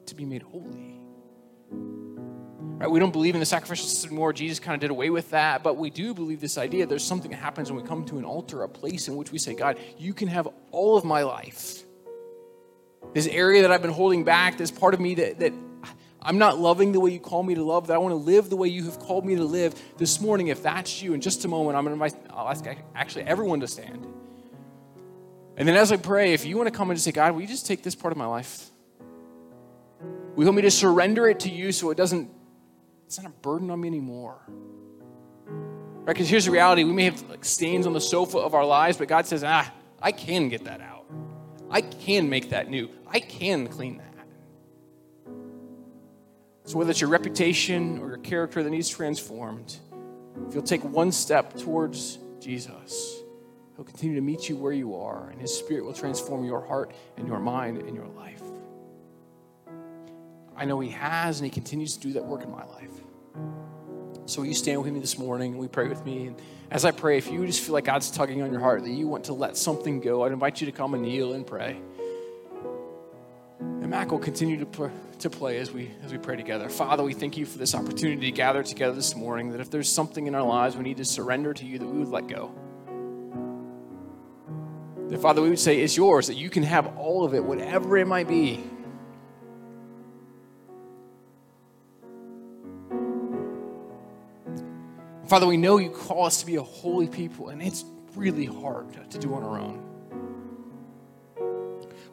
to 0.07 0.15
be 0.15 0.25
made 0.25 0.43
holy. 0.43 0.99
Right? 1.71 2.91
We 2.91 3.01
don't 3.01 3.13
believe 3.13 3.35
in 3.35 3.41
the 3.41 3.47
sacrificial 3.47 3.87
system 3.87 4.11
anymore. 4.11 4.33
Jesus 4.33 4.61
kind 4.61 4.75
of 4.75 4.81
did 4.81 4.91
away 4.91 5.11
with 5.11 5.31
that, 5.31 5.65
but 5.65 5.77
we 5.77 5.91
do 5.91 6.15
believe 6.15 6.41
this 6.41 6.57
idea 6.57 6.87
there's 6.87 7.05
something 7.05 7.31
that 7.33 7.39
happens 7.39 7.73
when 7.73 7.83
we 7.83 7.89
come 7.89 8.05
to 8.07 8.19
an 8.19 8.25
altar, 8.25 8.63
a 8.63 8.69
place 8.69 9.09
in 9.09 9.17
which 9.17 9.33
we 9.33 9.39
say, 9.39 9.55
God, 9.55 9.79
you 9.99 10.15
can 10.15 10.29
have 10.29 10.49
all 10.71 10.97
of 10.97 11.05
my 11.05 11.23
life. 11.23 11.83
This 13.15 13.27
area 13.27 13.63
that 13.63 13.73
I've 13.73 13.83
been 13.83 13.91
holding 13.91 14.23
back, 14.23 14.59
this 14.59 14.71
part 14.71 14.95
of 14.95 15.01
me 15.01 15.17
that, 15.17 15.41
that 15.41 15.53
I'm 16.21 16.39
not 16.39 16.59
loving 16.59 16.93
the 16.93 17.01
way 17.01 17.11
you 17.11 17.21
call 17.21 17.43
me 17.43 17.55
to 17.55 17.65
love, 17.65 17.89
that 17.89 17.95
I 17.95 17.99
want 17.99 18.13
to 18.13 18.17
live 18.17 18.49
the 18.51 18.57
way 18.57 18.69
you 18.69 18.85
have 18.85 19.01
called 19.01 19.25
me 19.25 19.35
to 19.37 19.45
live. 19.45 19.75
This 19.97 20.21
morning, 20.21 20.49
if 20.49 20.63
that's 20.63 21.03
you, 21.03 21.15
in 21.15 21.21
just 21.21 21.45
a 21.45 21.49
moment, 21.49 21.77
I'm 21.77 21.85
going 21.85 21.99
to 21.99 22.05
invite, 22.05 22.21
I'll 22.31 22.49
ask 22.49 22.65
actually 22.95 23.25
everyone 23.25 23.61
to 23.61 23.69
stand. 23.69 24.07
And 25.57 25.67
then 25.67 25.75
as 25.75 25.91
I 25.91 25.97
pray, 25.97 26.33
if 26.33 26.45
you 26.45 26.57
want 26.57 26.69
to 26.69 26.77
come 26.77 26.91
and 26.91 26.97
just 26.97 27.05
say, 27.05 27.13
God, 27.13 27.35
will 27.35 27.41
you 27.41 27.49
just 27.49 27.67
take 27.67 27.83
this 27.83 27.97
part 27.97 28.13
of 28.13 28.19
my 28.19 28.27
life? 28.27 28.71
Will 30.39 30.45
you 30.45 30.47
help 30.47 30.55
me 30.55 30.63
to 30.63 30.71
surrender 30.71 31.29
it 31.29 31.41
to 31.41 31.51
you 31.51 31.73
so 31.73 31.91
it 31.91 31.97
doesn't, 31.97 32.31
it's 33.05 33.21
not 33.21 33.27
a 33.27 33.35
burden 33.41 33.73
on 33.73 33.81
me 33.81 33.89
anymore? 33.89 34.41
Right? 35.49 36.07
Because 36.07 36.29
here's 36.29 36.45
the 36.45 36.53
reality 36.53 36.85
we 36.85 36.93
may 36.93 37.07
have 37.07 37.21
like 37.29 37.45
stains 37.45 37.89
on 37.89 37.93
the 37.93 38.01
sofa 38.01 38.39
of 38.39 38.55
our 38.55 38.65
lives, 38.65 38.99
but 38.99 39.09
God 39.09 39.27
says, 39.27 39.43
ah, 39.43 39.69
I 40.01 40.13
can 40.13 40.49
get 40.49 40.63
that 40.63 40.81
out. 40.81 41.07
I 41.69 41.81
can 41.81 42.29
make 42.29 42.51
that 42.51 42.71
new. 42.71 42.89
I 43.09 43.19
can 43.19 43.67
clean 43.67 43.97
that. 43.97 44.15
So, 46.67 46.79
whether 46.79 46.93
it's 46.93 47.01
your 47.01 47.11
reputation 47.11 47.99
or 47.99 48.07
your 48.07 48.19
character 48.19 48.63
that 48.63 48.71
needs 48.71 48.89
transformed, 48.89 49.77
if 50.47 50.55
you'll 50.55 50.63
take 50.63 50.85
one 50.85 51.11
step 51.11 51.59
towards 51.59 52.21
Jesus, 52.39 53.23
He'll 53.75 53.85
continue 53.85 54.15
to 54.15 54.23
meet 54.23 54.49
you 54.49 54.57
where 54.57 54.71
you 54.71 54.95
are, 54.95 55.31
and 55.31 55.41
His 55.41 55.53
Spirit 55.53 55.85
will 55.85 55.95
transform 55.95 56.45
your 56.45 56.65
heart 56.65 56.93
and 57.17 57.27
your 57.27 57.41
mind 57.41 57.79
and 57.79 57.97
your 57.97 58.07
life. 58.07 58.48
I 60.59 60.65
know 60.65 60.81
He 60.81 60.91
has, 60.91 61.39
and 61.39 61.47
He 61.47 61.51
continues 61.51 61.97
to 61.97 62.01
do 62.01 62.13
that 62.15 62.25
work 62.25 62.43
in 62.43 62.51
my 62.51 62.65
life. 62.65 62.91
So, 64.27 64.43
you 64.43 64.53
stand 64.53 64.83
with 64.83 64.93
me 64.93 65.01
this 65.01 65.17
morning? 65.17 65.53
And 65.53 65.61
we 65.61 65.69
pray 65.69 65.89
with 65.89 66.05
me. 66.05 66.27
And 66.27 66.37
as 66.71 66.85
I 66.85 66.91
pray, 66.91 67.17
if 67.17 67.31
you 67.31 67.47
just 67.47 67.63
feel 67.63 67.73
like 67.73 67.85
God's 67.85 68.11
tugging 68.11 68.43
on 68.43 68.51
your 68.51 68.61
heart, 68.61 68.83
that 68.83 68.91
you 68.91 69.07
want 69.09 69.25
to 69.25 69.33
let 69.33 69.57
something 69.57 70.01
go, 70.01 70.25
I'd 70.25 70.33
invite 70.33 70.61
you 70.61 70.67
to 70.67 70.73
come 70.73 70.93
and 70.93 71.03
kneel 71.03 71.33
and 71.33 71.47
pray. 71.47 71.81
And 73.61 73.89
Mac 73.89 74.11
will 74.11 74.19
continue 74.19 74.59
to, 74.59 74.67
pr- 74.67 74.89
to 75.21 75.31
play 75.31 75.59
as 75.59 75.71
we, 75.71 75.91
as 76.05 76.13
we 76.13 76.19
pray 76.19 76.37
together. 76.37 76.69
Father, 76.69 77.03
we 77.03 77.15
thank 77.15 77.39
you 77.39 77.47
for 77.47 77.57
this 77.57 77.75
opportunity 77.75 78.31
to 78.31 78.37
gather 78.37 78.63
together 78.63 78.95
this 78.95 79.17
morning, 79.17 79.53
that 79.53 79.61
if 79.61 79.71
there's 79.71 79.91
something 79.91 80.27
in 80.27 80.35
our 80.35 80.43
lives 80.43 80.77
we 80.77 80.83
need 80.83 80.99
to 80.99 81.05
surrender 81.05 81.55
to 81.55 81.65
you, 81.65 81.79
that 81.79 81.87
we 81.87 82.01
would 82.01 82.09
let 82.09 82.27
go. 82.27 82.53
That, 85.09 85.21
Father, 85.21 85.41
we 85.41 85.49
would 85.49 85.59
say, 85.59 85.81
it's 85.81 85.97
yours, 85.97 86.27
that 86.27 86.35
you 86.35 86.51
can 86.51 86.65
have 86.65 86.99
all 86.99 87.25
of 87.25 87.33
it, 87.33 87.43
whatever 87.43 87.97
it 87.97 88.07
might 88.07 88.29
be. 88.29 88.63
Father, 95.29 95.47
we 95.47 95.59
know 95.59 95.77
you 95.77 95.91
call 95.91 96.25
us 96.25 96.41
to 96.41 96.47
be 96.47 96.57
a 96.57 96.63
holy 96.63 97.07
people, 97.07 97.51
and 97.51 97.61
it's 97.61 97.85
really 98.17 98.47
hard 98.47 99.11
to 99.11 99.19
do 99.19 99.35
on 99.35 99.43
our 99.43 99.59
own. 99.59 99.85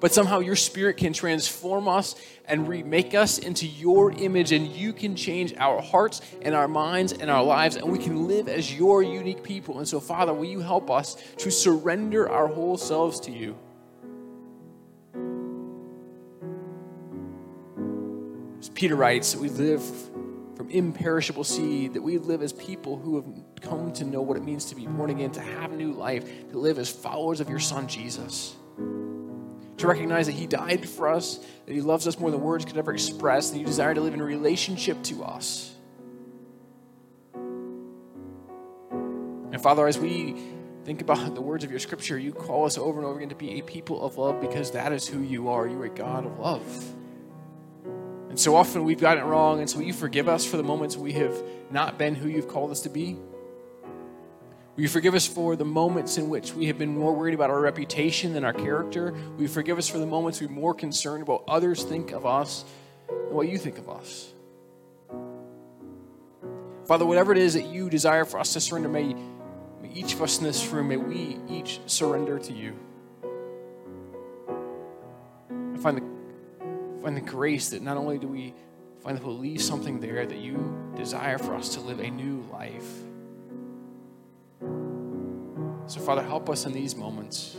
But 0.01 0.13
somehow 0.13 0.39
your 0.39 0.57
spirit 0.57 0.97
can 0.97 1.13
transform 1.13 1.88
us 1.88 2.16
and 2.45 2.68
remake 2.68 3.16
us 3.16 3.38
into 3.38 3.66
your 3.66 4.11
image, 4.11 4.51
and 4.51 4.68
you 4.68 4.91
can 4.91 5.16
change 5.16 5.53
our 5.55 5.82
hearts 5.82 6.22
and 6.41 6.53
our 6.53 6.68
minds 6.68 7.13
and 7.13 7.32
our 7.32 7.41
lives, 7.41 7.78
and 7.78 7.89
we 7.89 7.97
can 7.97 8.28
live 8.28 8.49
as 8.49 8.74
your 8.74 9.01
unique 9.01 9.43
people. 9.43 9.80
And 9.80 9.88
so, 9.88 10.01
Father, 10.01 10.34
will 10.34 10.43
you 10.43 10.59
help 10.59 10.91
us 10.91 11.16
to 11.38 11.49
surrender 11.49 12.30
our 12.30 12.47
whole 12.47 12.76
selves 12.76 13.22
to 13.22 13.32
you? 13.32 13.57
As 18.59 18.68
Peter 18.72 18.97
writes, 18.97 19.38
we 19.38 19.47
live 19.47 19.82
from 20.66 20.74
imperishable 20.76 21.43
seed, 21.43 21.93
that 21.93 22.01
we 22.01 22.18
live 22.18 22.41
as 22.41 22.53
people 22.53 22.97
who 22.97 23.16
have 23.18 23.26
come 23.61 23.93
to 23.93 24.03
know 24.03 24.22
what 24.22 24.38
it 24.38 24.43
means 24.43 24.66
to 24.66 24.76
be 24.76 24.88
born 24.88 25.09
again, 25.09 25.32
to 25.32 25.41
have 25.41 25.72
new 25.72 25.93
life, 25.93 26.49
to 26.51 26.57
live 26.57 26.80
as 26.80 26.89
followers 26.89 27.39
of 27.39 27.49
your 27.49 27.59
Son, 27.59 27.88
Jesus. 27.88 28.55
To 29.78 29.88
recognize 29.88 30.26
that 30.28 30.34
He 30.34 30.47
died 30.47 30.88
for 30.88 31.09
us, 31.09 31.38
that 31.66 31.74
He 31.74 31.82
loves 31.82 32.07
us 32.07 32.20
more 32.20 32.32
than 32.32 32.41
words 32.41 32.66
could 32.66 32.78
ever 32.78 32.93
express, 32.93 33.51
that 33.51 33.57
He 33.57 33.63
desired 33.63 33.95
to 33.95 34.01
live 34.01 34.13
in 34.13 34.22
relationship 34.22 35.01
to 35.03 35.24
us. 35.24 35.76
And 39.51 39.61
Father, 39.61 39.88
as 39.88 39.99
we 39.99 40.36
think 40.84 41.01
about 41.01 41.36
the 41.36 41.41
words 41.41 41.63
of 41.63 41.72
your 41.72 41.80
scripture, 41.80 42.18
you 42.18 42.32
call 42.32 42.66
us 42.66 42.78
over 42.78 42.99
and 42.99 43.07
over 43.07 43.18
again 43.18 43.30
to 43.30 43.36
be 43.36 43.59
a 43.59 43.61
people 43.61 44.03
of 44.03 44.18
love 44.18 44.41
because 44.41 44.72
that 44.72 44.91
is 44.91 45.07
who 45.07 45.22
you 45.22 45.49
are. 45.49 45.68
You 45.68 45.82
are 45.82 45.86
a 45.86 45.89
God 45.89 46.26
of 46.26 46.39
love. 46.39 46.95
And 48.36 48.39
so 48.41 48.57
often 48.57 48.83
we've 48.83 48.99
gotten 48.99 49.23
it 49.23 49.27
wrong, 49.27 49.61
and 49.61 49.69
so 49.69 49.77
will 49.77 49.86
you 49.86 49.93
forgive 49.93 50.27
us 50.27 50.45
for 50.45 50.57
the 50.57 50.63
moments 50.63 50.97
we 50.97 51.13
have 51.13 51.41
not 51.71 51.97
been 51.97 52.15
who 52.15 52.27
you've 52.27 52.49
called 52.49 52.69
us 52.69 52.81
to 52.81 52.89
be? 52.89 53.13
Will 53.13 54.81
you 54.83 54.89
forgive 54.89 55.15
us 55.15 55.25
for 55.25 55.55
the 55.55 55.63
moments 55.63 56.17
in 56.17 56.27
which 56.27 56.53
we 56.53 56.65
have 56.65 56.77
been 56.77 56.97
more 56.97 57.13
worried 57.13 57.33
about 57.33 57.49
our 57.49 57.61
reputation 57.61 58.33
than 58.33 58.43
our 58.43 58.51
character? 58.51 59.13
Will 59.13 59.43
you 59.43 59.47
forgive 59.47 59.77
us 59.77 59.88
for 59.88 59.99
the 59.99 60.05
moments 60.05 60.41
we're 60.41 60.49
more 60.49 60.73
concerned 60.73 61.23
about 61.23 61.47
what 61.47 61.55
others 61.55 61.86
think 61.86 62.11
of 62.11 62.25
us 62.25 62.65
than 63.07 63.33
what 63.33 63.47
you 63.47 63.57
think 63.57 63.77
of 63.77 63.89
us? 63.89 64.33
Father, 66.86 67.05
whatever 67.05 67.31
it 67.31 67.38
is 67.38 67.53
that 67.53 67.67
you 67.67 67.89
desire 67.89 68.25
for 68.25 68.38
us 68.38 68.51
to 68.51 68.59
surrender, 68.59 68.89
may, 68.89 69.13
may 69.13 69.93
each 69.93 70.13
of 70.13 70.21
us 70.21 70.39
in 70.39 70.43
this 70.43 70.67
room, 70.67 70.89
may 70.89 70.97
we 70.97 71.38
each 71.47 71.79
surrender 71.86 72.38
to 72.38 72.51
you. 72.51 72.75
I 75.73 75.77
find 75.77 75.99
the, 75.99 76.14
find 77.06 77.16
the 77.16 77.22
grace 77.22 77.70
that 77.70 77.84
not 77.84 77.97
only 77.97 78.18
do 78.18 78.28
we 78.28 78.51
find 79.03 79.16
that 79.16 79.24
we'll 79.24 79.38
leave 79.38 79.62
something 79.62 79.99
there, 79.99 80.26
that 80.26 80.39
you 80.39 80.76
desire 80.95 81.38
for 81.38 81.53
us 81.53 81.70
to 81.70 81.80
live 81.80 81.99
a 81.99 82.10
new 82.10 82.43
life. 82.51 82.89
So, 85.86 85.99
Father, 85.99 86.24
help 86.24 86.49
us 86.49 86.66
in 86.66 86.74
these 86.74 86.95
moments 86.95 87.58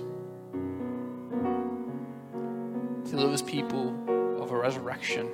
to 3.09 3.17
live 3.17 3.33
as 3.33 3.41
people 3.41 3.95
of 4.43 4.51
a 4.51 4.57
resurrection. 4.57 5.29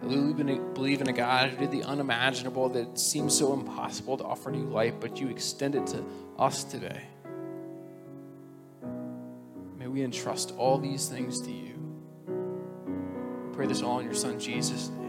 We 0.00 0.14
believe 0.46 1.00
in 1.00 1.08
a 1.08 1.12
God 1.12 1.50
who 1.50 1.56
did 1.56 1.72
the 1.72 1.82
unimaginable 1.82 2.68
that 2.68 2.96
seems 2.96 3.36
so 3.36 3.54
impossible 3.54 4.18
to 4.18 4.24
offer 4.24 4.52
new 4.52 4.68
life, 4.68 4.94
but 5.00 5.18
you 5.18 5.26
extend 5.30 5.74
it 5.74 5.88
to 5.88 6.04
us 6.38 6.62
today. 6.62 7.08
May 9.76 9.88
we 9.88 10.04
entrust 10.04 10.54
all 10.56 10.78
these 10.78 11.08
things 11.08 11.40
to 11.40 11.50
you. 11.50 11.73
Pray 13.54 13.66
this 13.66 13.82
all 13.82 14.00
in 14.00 14.06
your 14.06 14.14
Son, 14.14 14.38
Jesus' 14.38 14.88
name. 14.88 15.03